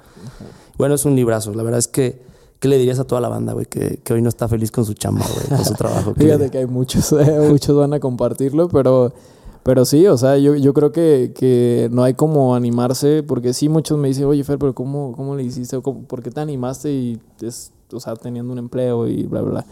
Bueno, 0.77 0.95
es 0.95 1.05
un 1.05 1.15
librazo. 1.15 1.53
La 1.53 1.63
verdad 1.63 1.79
es 1.79 1.87
que, 1.87 2.21
¿qué 2.65 2.69
le 2.69 2.77
dirías 2.79 2.97
a 2.97 3.03
toda 3.03 3.21
la 3.21 3.29
banda, 3.29 3.53
güey? 3.53 3.67
Que, 3.67 3.99
que 4.03 4.13
hoy 4.13 4.23
no 4.23 4.29
está 4.29 4.47
feliz 4.47 4.71
con 4.71 4.85
su 4.85 4.95
chamba, 4.95 5.23
güey, 5.35 5.47
con 5.49 5.63
su 5.65 5.73
trabajo. 5.77 6.13
¿Qué 6.15 6.23
le 6.23 6.25
Fíjate 6.33 6.49
que 6.49 6.57
hay 6.57 6.65
muchos, 6.65 7.11
eh, 7.13 7.39
muchos 7.49 7.77
van 7.77 7.93
a 7.93 7.99
compartirlo, 7.99 8.67
pero, 8.69 9.13
pero 9.61 9.85
sí, 9.85 10.07
o 10.07 10.17
sea, 10.17 10.37
yo, 10.39 10.55
yo 10.55 10.73
creo 10.73 10.91
que, 10.91 11.31
que 11.35 11.89
no 11.91 12.03
hay 12.03 12.15
como 12.15 12.55
animarse, 12.55 13.21
porque 13.21 13.53
sí, 13.53 13.69
muchos 13.69 13.99
me 13.99 14.07
dicen, 14.07 14.25
oye, 14.25 14.43
Fer, 14.43 14.57
pero 14.57 14.73
¿cómo, 14.73 15.13
cómo 15.15 15.35
le 15.35 15.43
hiciste? 15.43 15.75
¿O 15.75 15.83
cómo- 15.83 16.03
¿Por 16.07 16.23
qué 16.23 16.31
te 16.31 16.39
animaste 16.41 16.91
y, 16.91 17.21
es, 17.41 17.71
o 17.93 17.99
sea, 17.99 18.15
teniendo 18.15 18.51
un 18.51 18.57
empleo 18.57 19.07
y 19.07 19.23
bla, 19.27 19.41
bla, 19.41 19.51
bla? 19.51 19.65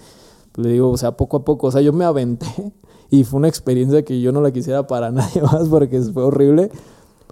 Pues 0.52 0.68
le 0.68 0.74
digo, 0.74 0.91
o 0.91 0.98
sea, 0.98 1.18
poco 1.18 1.38
a 1.38 1.44
poco, 1.44 1.66
o 1.68 1.72
sea, 1.72 1.82
yo 1.82 1.94
me 1.94 2.06
aventé 2.06 2.46
y 3.10 3.24
fue 3.24 3.39
una 3.39 3.48
experiencia 3.48 4.04
que 4.06 4.22
yo 4.22 4.32
no 4.32 4.39
la 4.41 4.52
quisiera 4.52 4.86
para 4.86 5.10
nadie 5.12 5.41
más 5.41 5.68
porque 5.68 6.00
fue 6.02 6.22
horrible. 6.24 6.70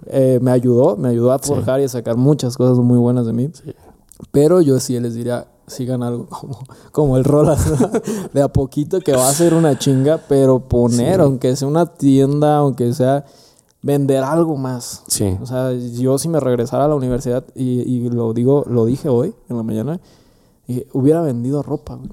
Eh, 0.06 0.40
me 0.42 0.50
ayudó, 0.50 0.96
me 0.96 1.08
ayudó 1.10 1.30
a 1.30 1.38
Sí. 1.38 1.46
forjar 1.50 1.80
y 1.80 1.84
a 1.84 1.88
sacar 1.88 2.16
muchas 2.16 2.56
cosas 2.56 2.78
muy 2.78 2.98
buenas 2.98 3.26
de 3.26 3.32
mí. 3.32 3.48
Sí. 3.52 3.72
Pero 4.30 4.60
yo 4.60 4.78
sí 4.80 4.98
les 5.00 5.14
diría, 5.14 5.46
sigan 5.66 6.02
algo 6.02 6.26
como, 6.28 6.58
como 6.92 7.16
el 7.16 7.24
Rolas, 7.24 7.66
¿no? 7.80 7.90
de 8.32 8.42
a 8.42 8.48
poquito 8.48 9.00
que 9.00 9.12
va 9.12 9.28
a 9.28 9.32
ser 9.32 9.54
una 9.54 9.78
chinga, 9.78 10.20
pero 10.28 10.60
poner, 10.60 11.16
Sí. 11.16 11.20
aunque 11.22 11.56
sea 11.56 11.68
una 11.68 11.86
tienda, 11.86 12.56
aunque 12.58 12.92
sea 12.92 13.24
vender 13.82 14.22
algo 14.22 14.56
más. 14.56 15.02
Sí. 15.08 15.36
O 15.42 15.46
sea, 15.46 15.72
yo 15.72 16.18
si 16.18 16.28
me 16.28 16.40
regresara 16.40 16.84
a 16.84 16.88
la 16.88 16.94
universidad 16.94 17.44
y, 17.54 17.80
y 17.82 18.08
lo 18.10 18.32
digo, 18.32 18.64
lo 18.68 18.84
dije 18.86 19.08
hoy 19.08 19.34
en 19.48 19.56
la 19.56 19.62
mañana, 19.62 20.00
dije, 20.68 20.86
hubiera 20.92 21.20
vendido 21.22 21.62
ropa, 21.62 21.96
güey. 21.96 22.10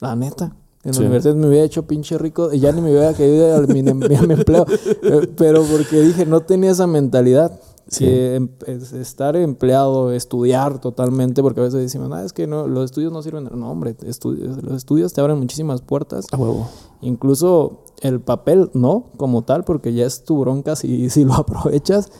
La 0.00 0.14
neta. 0.16 0.52
En 0.84 0.94
Sí. 0.94 1.00
la 1.00 1.06
universidad 1.06 1.34
me 1.34 1.48
hubiera 1.48 1.64
hecho 1.64 1.82
pinche 1.86 2.16
rico 2.18 2.52
y 2.52 2.60
ya 2.60 2.70
ni 2.72 2.80
me 2.80 2.90
hubiera 2.90 3.12
querido 3.12 3.56
a 3.56 3.60
mi, 3.62 3.82
mi- 3.82 3.92
mi 3.94 4.34
empleo. 4.34 4.64
Pero 5.36 5.62
porque 5.64 6.00
dije, 6.00 6.24
no 6.24 6.40
tenía 6.40 6.70
esa 6.70 6.86
mentalidad. 6.86 7.58
Sí. 7.88 8.04
Que 8.04 8.34
em- 8.36 8.48
es- 8.66 8.92
estar 8.92 9.34
empleado, 9.36 10.12
estudiar 10.12 10.78
totalmente, 10.80 11.42
porque 11.42 11.60
a 11.60 11.64
veces 11.64 11.80
decimos, 11.80 12.10
"Ah, 12.12 12.22
es 12.24 12.32
que 12.32 12.46
no, 12.46 12.66
los 12.68 12.84
estudios 12.84 13.12
no 13.12 13.22
sirven. 13.22 13.48
No, 13.54 13.70
hombre, 13.70 13.96
estu- 13.98 14.34
los 14.36 14.76
estudios 14.76 15.12
te 15.14 15.20
abren 15.22 15.38
muchísimas 15.38 15.80
puertas. 15.80 16.26
A 16.32 16.36
huevo. 16.36 16.68
Incluso 17.00 17.84
el 18.02 18.20
papel 18.20 18.70
no, 18.74 19.06
como 19.16 19.42
tal, 19.42 19.64
porque 19.64 19.92
ya 19.94 20.04
es 20.06 20.24
tu 20.24 20.38
bronca 20.38 20.76
si, 20.76 21.08
si 21.10 21.24
lo 21.24 21.34
aprovechas, 21.34 22.10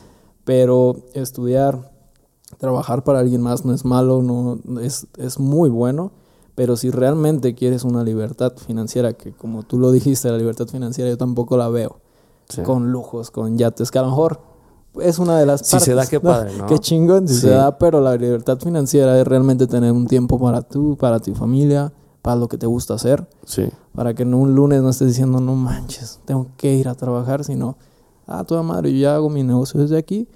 pero 0.45 0.97
estudiar, 1.15 1.93
trabajar 2.59 3.05
para 3.05 3.19
alguien 3.19 3.43
más 3.43 3.65
no 3.67 3.75
es 3.75 3.85
malo, 3.85 4.23
no 4.23 4.59
es, 4.81 5.07
es 5.19 5.39
muy 5.39 5.69
bueno, 5.69 6.13
pero 6.55 6.77
si 6.77 6.91
realmente 6.91 7.55
quieres 7.55 7.85
una 7.85 8.03
libertad 8.05 8.55
financiera, 8.57 9.13
que 9.13 9.33
como 9.33 9.63
tú 9.65 9.79
lo 9.79 9.93
dijiste, 9.93 10.31
la 10.31 10.39
libertad 10.39 10.67
financiera 10.67 11.11
yo 11.11 11.19
tampoco 11.19 11.57
la 11.59 11.69
veo, 11.69 11.99
Sí. 12.49 12.63
con 12.63 12.91
lujos, 12.91 13.31
con 13.31 13.59
yates, 13.59 13.91
que 13.91 13.99
a 13.99 14.03
lo 14.03 14.09
mejor 14.09 14.41
es 15.01 15.19
una 15.19 15.39
de 15.39 15.47
las 15.47 15.61
Si 15.61 15.73
partes. 15.73 15.85
se 15.85 15.95
da, 15.95 16.07
qué 16.07 16.21
padre, 16.21 16.53
¿no? 16.57 16.67
Qué 16.67 16.79
chingón 16.79 17.29
si 17.29 17.35
Sí. 17.35 17.41
se 17.43 17.51
da, 17.51 17.79
pero 17.79 18.01
la 18.01 18.17
libertad 18.17 18.59
financiera 18.59 19.19
es 19.21 19.27
realmente 19.27 19.67
tener 19.67 19.93
un 19.93 20.07
tiempo 20.07 20.39
para 20.39 20.63
tú, 20.63 20.97
para 20.97 21.21
tu 21.21 21.35
familia, 21.35 21.93
para 22.23 22.37
lo 22.37 22.49
que 22.49 22.59
te 22.59 22.67
gusta 22.67 22.95
hacer 22.95 23.27
Sí. 23.45 23.69
para 23.95 24.13
que 24.15 24.25
no 24.25 24.39
un 24.39 24.55
lunes 24.55 24.83
no 24.83 24.91
estés 24.91 25.09
diciendo, 25.09 25.41
no 25.41 25.55
manches, 25.55 26.21
tengo 26.25 26.49
que 26.57 26.75
ir 26.75 26.89
a 26.89 26.95
trabajar, 26.95 27.45
sino, 27.45 27.77
ah, 28.27 28.45
toda 28.45 28.63
madre, 28.63 28.93
yo 28.93 28.99
ya 28.99 29.15
hago 29.15 29.31
mi 29.31 29.43
negocio 29.43 29.81
desde 29.81 29.97
aquí 29.97 30.29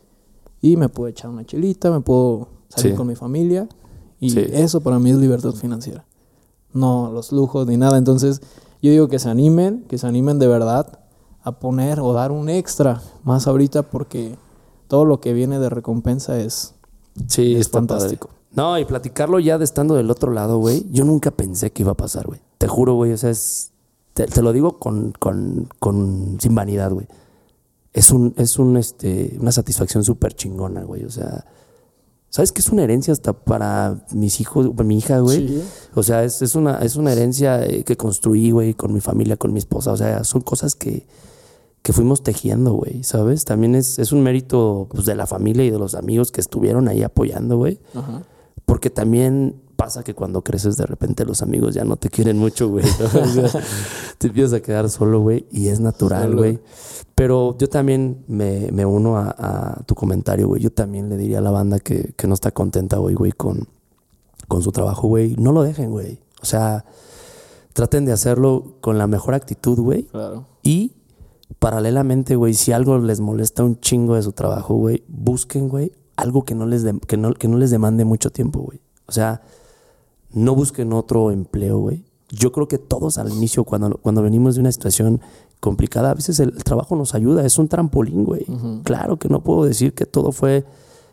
y 0.61 0.77
me 0.77 0.89
puedo 0.89 1.09
echar 1.09 1.31
una 1.31 1.45
chelita, 1.45 1.91
me 1.91 2.01
puedo 2.01 2.49
salir 2.69 2.93
Sí. 2.93 2.97
con 2.97 3.07
mi 3.09 3.17
familia 3.17 3.69
y 4.21 4.31
Sí. 4.31 4.41
eso 4.53 4.81
para 4.81 4.99
mí 4.99 5.11
es 5.11 5.17
libertad 5.19 5.53
financiera. 5.53 6.05
No 6.73 7.11
los 7.13 7.33
lujos 7.33 7.67
ni 7.67 7.77
nada. 7.77 7.99
Entonces, 7.99 8.41
yo 8.81 8.91
digo 8.91 9.09
que 9.09 9.19
se 9.19 9.29
animen, 9.29 9.85
que 9.89 9.99
se 9.99 10.07
animen 10.07 10.39
de 10.39 10.47
verdad 10.47 11.01
a 11.43 11.53
poner 11.53 12.01
o 12.01 12.13
dar 12.13 12.33
un 12.33 12.49
extra 12.49 13.03
más 13.25 13.47
ahorita 13.47 13.83
porque 13.85 14.37
todo 14.89 15.05
lo 15.05 15.21
que 15.21 15.33
viene 15.33 15.59
de 15.59 15.69
recompensa 15.71 16.39
es, 16.39 16.75
Sí, 17.29 17.55
es 17.55 17.63
está 17.63 17.79
fantástico. 17.79 18.29
padre. 18.29 18.43
No, 18.55 18.79
y 18.79 18.85
platicarlo 18.85 19.39
ya 19.39 19.57
de 19.59 19.65
estando 19.65 19.95
del 19.95 20.11
otro 20.11 20.31
lado, 20.33 20.59
güey. 20.59 20.87
Yo 20.91 21.05
nunca 21.05 21.31
pensé 21.31 21.73
que 21.73 21.83
iba 21.83 21.93
a 21.93 21.97
pasar, 21.97 22.27
güey. 22.27 22.41
Te 22.59 22.69
juro, 22.69 22.95
güey. 22.95 23.13
O 23.13 23.17
sea, 23.17 23.31
es. 23.31 23.71
Te, 24.13 24.27
te 24.27 24.43
lo 24.43 24.53
digo 24.53 24.79
con, 24.79 25.13
con, 25.19 25.69
con. 25.79 26.37
sin 26.39 26.55
vanidad, 26.55 26.91
güey. 26.93 27.07
Es 27.95 28.11
un, 28.11 28.35
es 28.37 28.59
un, 28.59 28.77
este, 28.77 29.37
una 29.41 29.53
satisfacción 29.53 30.05
súper 30.05 30.35
chingona, 30.35 30.83
güey. 30.85 31.05
O 31.05 31.11
sea. 31.11 31.47
¿Sabes 32.29 32.53
que 32.53 32.61
es 32.61 32.69
una 32.69 32.83
herencia 32.85 33.13
hasta 33.13 33.33
para 33.35 34.07
mis 34.13 34.41
hijos, 34.41 34.69
para 34.77 34.87
mi 34.87 34.99
hija, 34.99 35.19
güey? 35.21 35.49
Sí. 35.49 35.63
O 35.95 36.03
sea, 36.03 36.25
es, 36.25 36.41
es, 36.43 36.55
una, 36.55 36.79
es 36.79 36.97
una 36.97 37.13
herencia 37.13 37.63
eh, 37.65 37.85
que 37.85 37.97
construí, 37.97 38.51
güey, 38.51 38.73
con 38.75 38.93
mi 38.93 39.01
familia, 39.01 39.37
con 39.37 39.53
mi 39.53 39.59
esposa. 39.59 39.93
O 39.93 39.97
sea, 39.99 40.25
son 40.25 40.41
cosas 40.43 40.75
que, 40.75 41.07
que 41.83 41.93
fuimos 41.93 42.23
tejiendo, 42.23 42.75
güey, 42.75 43.03
¿sabes? 43.03 43.45
También 43.45 43.75
es, 43.75 43.99
es 43.99 44.13
un 44.13 44.23
mérito 44.23 44.87
pues, 44.91 45.05
de 45.05 45.17
la 45.17 45.27
familia 45.27 45.65
y 45.65 45.71
de 45.71 45.79
los 45.79 45.95
amigos 45.95 46.31
que 46.31 46.41
estuvieron 46.41 46.89
ahí 46.89 47.03
apoyando, 47.03 47.57
güey. 47.57 47.81
Ajá. 47.95 48.23
Porque 48.65 48.89
también 48.89 49.61
pasa 49.77 50.05
que 50.05 50.15
cuando 50.15 50.43
creces 50.43 50.77
de 50.77 50.87
repente 50.87 51.25
los 51.25 51.43
amigos 51.43 51.75
ya 51.75 51.85
no 51.85 51.97
te 51.97 52.09
quieren 52.09 52.39
mucho, 52.39 52.69
güey. 52.69 52.85
¿no? 52.85 53.21
O 53.21 53.27
sea, 53.27 53.63
te 54.19 54.29
empiezas 54.29 54.53
a 54.53 54.61
quedar 54.61 54.89
solo, 54.89 55.21
güey. 55.21 55.47
Y 55.51 55.69
es 55.69 55.81
natural, 55.81 56.37
güey. 56.37 56.61
Pero 57.17 57.59
yo 57.59 57.69
también 57.69 58.25
me, 58.29 58.71
me 58.71 58.87
uno 58.87 59.19
a, 59.19 59.35
a 59.37 59.83
tu 59.83 59.97
comentario, 59.97 60.47
güey. 60.47 60.63
Yo 60.63 60.71
también 60.71 61.09
le 61.09 61.17
diría 61.17 61.39
a 61.39 61.43
la 61.43 61.51
banda 61.51 61.81
que, 61.81 62.15
que 62.17 62.29
no 62.29 62.35
está 62.35 62.53
contenta 62.53 63.01
hoy, 63.01 63.15
güey, 63.15 63.33
con, 63.33 63.67
con 64.47 64.63
su 64.63 64.71
trabajo, 64.71 65.09
güey. 65.09 65.35
No 65.35 65.51
lo 65.51 65.63
dejen, 65.65 65.91
güey. 65.91 66.21
O 66.41 66.47
sea, 66.47 66.85
traten 67.73 68.05
de 68.05 68.13
hacerlo 68.13 68.77
con 68.81 68.99
la 68.99 69.09
mejor 69.09 69.35
actitud, 69.35 69.81
güey. 69.81 70.05
Claro. 70.05 70.47
Y 70.63 70.93
paralelamente, 71.59 72.37
güey, 72.37 72.55
si 72.55 72.73
algo 72.73 72.99
les 72.99 73.21
molesta 73.21 73.65
un 73.65 73.81
chingo 73.81 74.15
de 74.15 74.23
su 74.23 74.33
trabajo, 74.33 74.75
güey, 74.75 75.05
busquen, 75.09 75.69
güey, 75.69 75.93
algo 76.17 76.45
que 76.45 76.55
no 76.55 76.67
les 76.67 76.83
de- 76.83 76.99
que 77.07 77.17
no, 77.17 77.33
que 77.35 77.49
no 77.49 77.57
les 77.59 77.71
demande 77.71 78.05
mucho 78.05 78.31
tiempo, 78.31 78.61
güey. 78.61 78.81
O 79.07 79.13
sea, 79.13 79.43
no 80.33 80.55
busquen 80.55 80.93
otro 80.93 81.31
empleo, 81.31 81.79
güey. 81.79 82.05
Yo 82.31 82.53
creo 82.53 82.67
que 82.69 82.79
todos 82.79 83.19
al 83.19 83.31
inicio, 83.33 83.65
cuando, 83.65 83.99
cuando 83.99 84.23
venimos 84.23 84.55
de 84.55 84.63
una 84.63 84.73
situación 84.73 85.21
complicada, 85.61 86.11
a 86.11 86.15
veces 86.15 86.41
el, 86.41 86.51
el 86.57 86.65
trabajo 86.65 86.97
nos 86.97 87.15
ayuda, 87.15 87.45
es 87.45 87.59
un 87.59 87.69
trampolín, 87.69 88.25
güey. 88.25 88.47
Claro 88.85 89.19
que 89.19 89.29
no 89.29 89.43
puedo 89.43 89.65
decir 89.65 89.95
que 89.95 90.07
todo 90.07 90.33
fue 90.33 90.65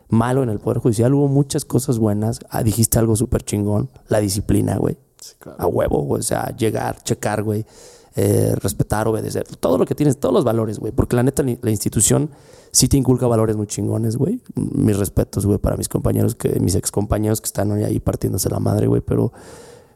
malo 0.08 0.42
en 0.42 0.48
el 0.48 0.58
Poder 0.58 0.78
Judicial, 0.78 1.12
hubo 1.14 1.28
muchas 1.28 1.64
cosas 1.64 1.98
buenas. 1.98 2.40
Ah, 2.48 2.62
dijiste 2.62 2.98
algo 2.98 3.14
súper 3.16 3.42
chingón, 3.44 3.90
la 4.08 4.18
disciplina, 4.20 4.76
güey 4.76 4.96
Sí, 5.20 5.34
claro. 5.38 5.62
a 5.62 5.66
huevo, 5.66 6.02
güey. 6.02 6.20
O 6.20 6.22
sea, 6.22 6.56
llegar, 6.56 7.02
checar, 7.02 7.42
güey. 7.42 7.66
Eh, 8.16 8.54
respetar, 8.56 9.06
obedecer. 9.08 9.46
Todo 9.56 9.78
lo 9.78 9.86
que 9.86 9.94
tienes, 9.94 10.18
todos 10.18 10.34
los 10.34 10.44
valores, 10.44 10.78
güey. 10.78 10.92
Porque 10.92 11.16
la 11.16 11.22
neta, 11.22 11.42
la 11.42 11.70
institución 11.70 12.30
sí 12.72 12.88
te 12.88 12.96
inculca 12.96 13.26
valores 13.26 13.56
muy 13.56 13.66
chingones, 13.66 14.16
güey. 14.16 14.40
Mis 14.54 14.98
respetos, 14.98 15.46
güey, 15.46 15.58
para 15.58 15.76
mis 15.76 15.88
compañeros, 15.88 16.34
que 16.34 16.58
mis 16.60 16.74
ex 16.74 16.90
compañeros 16.90 17.40
que 17.40 17.46
están 17.46 17.70
hoy 17.72 17.84
ahí 17.84 18.00
partiéndose 18.00 18.48
la 18.50 18.60
madre, 18.60 18.86
güey. 18.86 19.00
Pero 19.00 19.32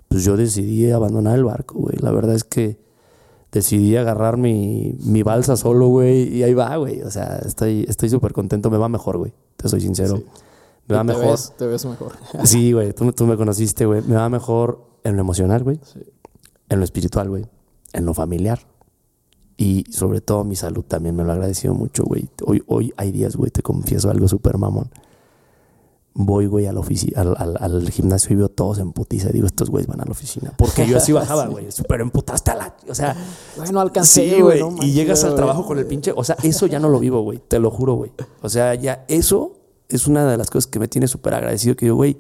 pues 0.08 0.24
yo 0.24 0.36
decidí 0.36 0.90
abandonar 0.90 1.36
el 1.36 1.44
barco, 1.44 1.78
güey. 1.78 1.96
La 1.98 2.12
verdad 2.12 2.34
es 2.34 2.44
que 2.44 2.78
decidí 3.50 3.96
agarrar 3.96 4.36
mi, 4.36 4.96
mi 5.04 5.22
balsa 5.22 5.56
solo, 5.56 5.88
güey. 5.88 6.36
Y 6.36 6.42
ahí 6.42 6.54
va, 6.54 6.76
güey. 6.76 7.02
O 7.02 7.10
sea, 7.10 7.40
estoy 7.44 7.84
estoy 7.88 8.10
súper 8.10 8.32
contento. 8.32 8.70
Me 8.70 8.78
va 8.78 8.88
mejor, 8.88 9.18
güey. 9.18 9.32
Te 9.56 9.68
soy 9.68 9.80
sincero. 9.80 10.18
Sí. 10.18 10.24
Me 10.86 10.96
va 10.96 11.00
te 11.00 11.06
mejor. 11.06 11.30
Ves, 11.30 11.52
te 11.56 11.66
ves 11.66 11.84
mejor. 11.86 12.12
Sí, 12.44 12.72
güey, 12.72 12.92
tú, 12.92 13.10
tú 13.12 13.26
me 13.26 13.36
conociste, 13.36 13.86
güey. 13.86 14.02
Me 14.02 14.16
va 14.16 14.28
mejor 14.28 14.86
en 15.02 15.16
lo 15.16 15.20
emocional, 15.20 15.64
güey. 15.64 15.80
Sí. 15.82 16.00
En 16.68 16.78
lo 16.78 16.84
espiritual, 16.84 17.28
güey. 17.28 17.46
En 17.94 18.04
lo 18.04 18.12
familiar. 18.12 18.58
Y 19.56 19.84
sobre 19.90 20.20
todo 20.20 20.44
mi 20.44 20.56
salud 20.56 20.84
también 20.84 21.14
me 21.16 21.22
lo 21.24 21.30
ha 21.30 21.34
agradecido 21.34 21.74
mucho, 21.74 22.04
güey. 22.04 22.28
Hoy, 22.44 22.62
hoy 22.66 22.92
hay 22.96 23.12
días, 23.12 23.36
güey, 23.36 23.50
te 23.50 23.62
confieso 23.62 24.10
algo 24.10 24.26
súper 24.28 24.58
mamón. 24.58 24.90
Voy, 26.16 26.46
güey, 26.46 26.66
a 26.66 26.72
la 26.72 26.78
oficina, 26.78 27.20
al, 27.22 27.34
al- 27.38 27.56
al 27.60 27.90
gimnasio 27.90 28.32
y 28.34 28.36
veo 28.36 28.48
todos 28.48 28.78
en 28.78 28.92
putiza. 28.92 29.30
Digo, 29.30 29.46
estos 29.46 29.68
güeyes 29.70 29.88
van 29.88 30.00
a 30.00 30.04
la 30.04 30.12
oficina. 30.12 30.52
Porque 30.56 30.86
yo 30.86 30.96
así 30.96 31.10
bajaba, 31.10 31.46
güey. 31.48 31.72
Súper 31.72 32.00
emputaste 32.02 32.52
a 32.52 32.54
la... 32.56 32.76
O 32.88 32.94
sea... 32.94 33.16
Bueno, 33.56 33.80
alcancé, 33.80 34.30
Sí, 34.36 34.40
güey. 34.40 34.60
no 34.60 34.76
y 34.80 34.92
llegas 34.92 35.24
al 35.24 35.34
trabajo 35.34 35.66
con 35.66 35.76
el 35.78 35.86
pinche. 35.86 36.12
O 36.14 36.22
sea, 36.22 36.36
eso 36.44 36.66
ya 36.66 36.78
no 36.78 36.88
lo 36.88 37.00
vivo, 37.00 37.22
güey. 37.22 37.40
Te 37.48 37.58
lo 37.58 37.70
juro, 37.72 37.94
güey. 37.94 38.12
O 38.42 38.48
sea, 38.48 38.74
ya 38.76 39.04
eso 39.08 39.56
es 39.88 40.06
una 40.06 40.24
de 40.30 40.36
las 40.36 40.50
cosas 40.50 40.68
que 40.68 40.78
me 40.78 40.86
tiene 40.86 41.08
súper 41.08 41.34
agradecido. 41.34 41.74
Que 41.74 41.86
yo, 41.86 41.96
güey, 41.96 42.16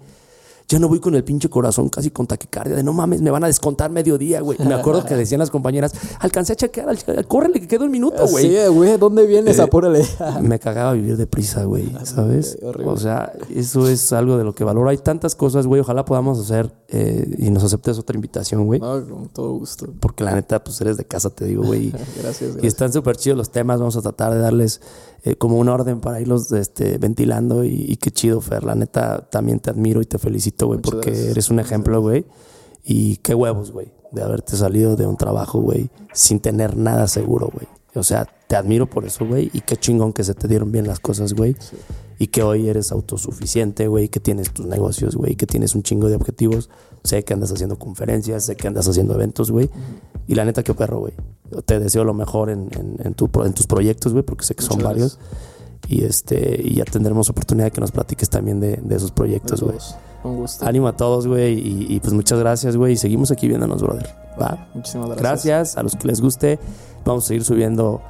ya 0.74 0.80
no 0.80 0.88
voy 0.88 0.98
con 0.98 1.14
el 1.14 1.22
pinche 1.22 1.48
corazón 1.48 1.88
casi 1.88 2.10
con 2.10 2.26
taquicardia. 2.26 2.74
De 2.74 2.82
no 2.82 2.92
mames, 2.92 3.22
me 3.22 3.30
van 3.30 3.44
a 3.44 3.46
descontar 3.46 3.90
mediodía, 3.92 4.40
güey. 4.40 4.58
Me 4.58 4.74
acuerdo 4.74 5.04
que 5.04 5.14
decían 5.16 5.38
las 5.38 5.50
compañeras, 5.50 5.92
alcancé 6.18 6.54
a 6.54 6.56
chequear, 6.56 6.88
al- 6.88 7.26
córrele 7.28 7.60
que 7.60 7.68
queda 7.68 7.84
un 7.84 7.92
minuto, 7.92 8.26
güey. 8.26 8.48
Sí, 8.48 8.56
güey, 8.72 8.96
¿dónde 8.98 9.26
vienes? 9.26 9.58
Eh, 9.58 9.62
Apúrale. 9.62 10.04
Me 10.42 10.58
cagaba 10.58 10.92
vivir 10.94 11.16
deprisa, 11.16 11.62
güey, 11.64 11.92
¿sabes? 12.02 12.56
güey, 12.60 12.68
horrible. 12.70 12.92
O 12.92 12.96
sea, 12.96 13.32
eso 13.54 13.88
es 13.88 14.12
algo 14.12 14.36
de 14.36 14.42
lo 14.44 14.52
que 14.54 14.64
valoro. 14.64 14.88
Hay 14.88 14.98
tantas 14.98 15.36
cosas, 15.36 15.66
güey. 15.68 15.80
Ojalá 15.80 16.04
podamos 16.04 16.40
hacer 16.40 16.72
eh, 16.88 17.36
y 17.38 17.50
nos 17.50 17.62
aceptes 17.62 17.98
otra 17.98 18.16
invitación, 18.16 18.66
güey. 18.66 18.80
No, 18.80 19.06
con 19.08 19.28
todo 19.28 19.52
gusto. 19.52 19.86
Porque 20.00 20.24
la 20.24 20.34
neta, 20.34 20.62
pues 20.64 20.80
eres 20.80 20.96
de 20.96 21.04
casa, 21.04 21.30
te 21.30 21.44
digo, 21.44 21.62
güey. 21.62 21.90
Gracias, 21.90 22.16
gracias. 22.22 22.56
Y 22.64 22.66
están 22.66 22.92
súper 22.92 23.16
chidos 23.16 23.38
los 23.38 23.50
temas. 23.50 23.78
Vamos 23.78 23.96
a 23.96 24.02
tratar 24.02 24.32
de 24.32 24.40
darles 24.40 24.80
eh, 25.24 25.36
como 25.36 25.58
un 25.58 25.68
orden 25.70 26.00
para 26.00 26.20
irlos 26.20 26.52
este, 26.52 26.98
ventilando. 26.98 27.64
Y, 27.64 27.86
y 27.88 27.96
qué 27.96 28.10
chido, 28.10 28.40
Fer. 28.40 28.62
La 28.62 28.74
neta, 28.74 29.26
también 29.30 29.58
te 29.58 29.70
admiro 29.70 30.02
y 30.02 30.06
te 30.06 30.18
felicito, 30.18 30.66
güey, 30.66 30.80
porque 30.80 31.10
gracias. 31.10 31.30
eres 31.30 31.50
un 31.50 31.60
ejemplo, 31.60 32.00
güey. 32.00 32.26
Y 32.84 33.16
qué 33.16 33.34
huevos, 33.34 33.72
güey, 33.72 33.92
de 34.12 34.22
haberte 34.22 34.56
salido 34.56 34.94
de 34.96 35.06
un 35.06 35.16
trabajo, 35.16 35.58
güey, 35.60 35.88
sin 36.12 36.40
tener 36.40 36.76
nada 36.76 37.08
seguro, 37.08 37.50
güey. 37.50 37.66
O 37.94 38.02
sea, 38.02 38.28
te 38.46 38.56
admiro 38.56 38.86
por 38.90 39.06
eso, 39.06 39.24
güey. 39.24 39.50
Y 39.54 39.60
qué 39.60 39.76
chingón 39.76 40.12
que 40.12 40.24
se 40.24 40.34
te 40.34 40.46
dieron 40.46 40.70
bien 40.70 40.86
las 40.86 41.00
cosas, 41.00 41.32
güey. 41.32 41.56
Y 42.18 42.26
que 42.26 42.42
hoy 42.42 42.68
eres 42.68 42.92
autosuficiente, 42.92 43.86
güey. 43.86 44.08
Que 44.08 44.20
tienes 44.20 44.52
tus 44.52 44.66
negocios, 44.66 45.16
güey. 45.16 45.36
Que 45.36 45.46
tienes 45.46 45.74
un 45.74 45.82
chingo 45.82 46.08
de 46.08 46.16
objetivos. 46.16 46.70
Sé 47.04 47.24
que 47.24 47.34
andas 47.34 47.52
haciendo 47.52 47.78
conferencias, 47.78 48.44
sé 48.44 48.56
que 48.56 48.66
andas 48.66 48.88
haciendo 48.88 49.14
eventos, 49.14 49.50
güey. 49.50 49.70
Y 50.26 50.34
la 50.34 50.44
neta, 50.44 50.62
qué 50.62 50.74
perro, 50.74 50.98
güey. 50.98 51.14
Te 51.66 51.78
deseo 51.78 52.04
lo 52.04 52.14
mejor 52.14 52.50
en, 52.50 52.68
en- 52.78 52.96
en 53.04 53.14
tu 53.14 53.28
en 53.44 53.52
tus 53.52 53.66
proyectos, 53.66 54.12
güey, 54.12 54.24
porque 54.24 54.44
sé 54.44 54.54
que 54.54 54.62
son 54.62 54.78
Muchas 54.78 54.90
varios. 54.92 55.18
Y 55.88 56.04
este 56.04 56.60
y 56.64 56.76
ya 56.76 56.84
tendremos 56.84 57.28
oportunidad 57.28 57.66
de 57.66 57.70
que 57.70 57.80
nos 57.80 57.92
platiques 57.92 58.30
también 58.30 58.58
de, 58.60 58.78
de 58.82 58.96
esos 58.96 59.10
proyectos, 59.10 59.60
güey. 59.62 59.76
Con 60.22 60.36
gusto. 60.36 60.64
Ánimo 60.64 60.88
a 60.88 60.96
todos, 60.96 61.26
güey. 61.26 61.58
Y, 61.58 61.86
y, 61.94 62.00
pues 62.00 62.14
muchas 62.14 62.38
gracias, 62.38 62.76
güey. 62.78 62.94
Y 62.94 62.96
seguimos 62.96 63.30
aquí 63.30 63.46
viéndonos, 63.46 63.82
brother. 63.82 64.08
Va. 64.40 64.68
Muchísimas 64.74 65.08
gracias. 65.10 65.22
Gracias 65.22 65.76
a 65.76 65.82
los 65.82 65.94
que 65.96 66.08
les 66.08 66.22
guste. 66.22 66.58
Vamos 67.04 67.24
a 67.24 67.28
seguir 67.28 67.44
subiendo 67.44 68.00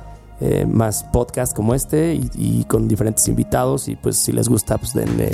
eh, 0.40 0.64
más 0.64 1.02
podcasts 1.12 1.52
como 1.52 1.74
este 1.74 2.14
y, 2.14 2.30
y 2.36 2.64
con 2.66 2.86
diferentes 2.86 3.26
invitados. 3.26 3.88
Y 3.88 3.96
pues 3.96 4.16
si 4.18 4.30
les 4.30 4.48
gusta, 4.48 4.78
pues 4.78 4.94
denle 4.94 5.32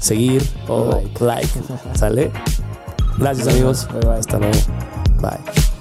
seguir 0.00 0.42
o 0.66 0.86
Like. 0.90 1.24
like. 1.24 1.48
¿Sale? 1.94 2.32
Gracias, 3.16 3.46
amigos. 3.46 3.86
Bye, 3.92 4.00
bye. 4.00 4.18
Hasta 4.18 4.38
luego. 4.38 4.58
Bye. 5.22 5.77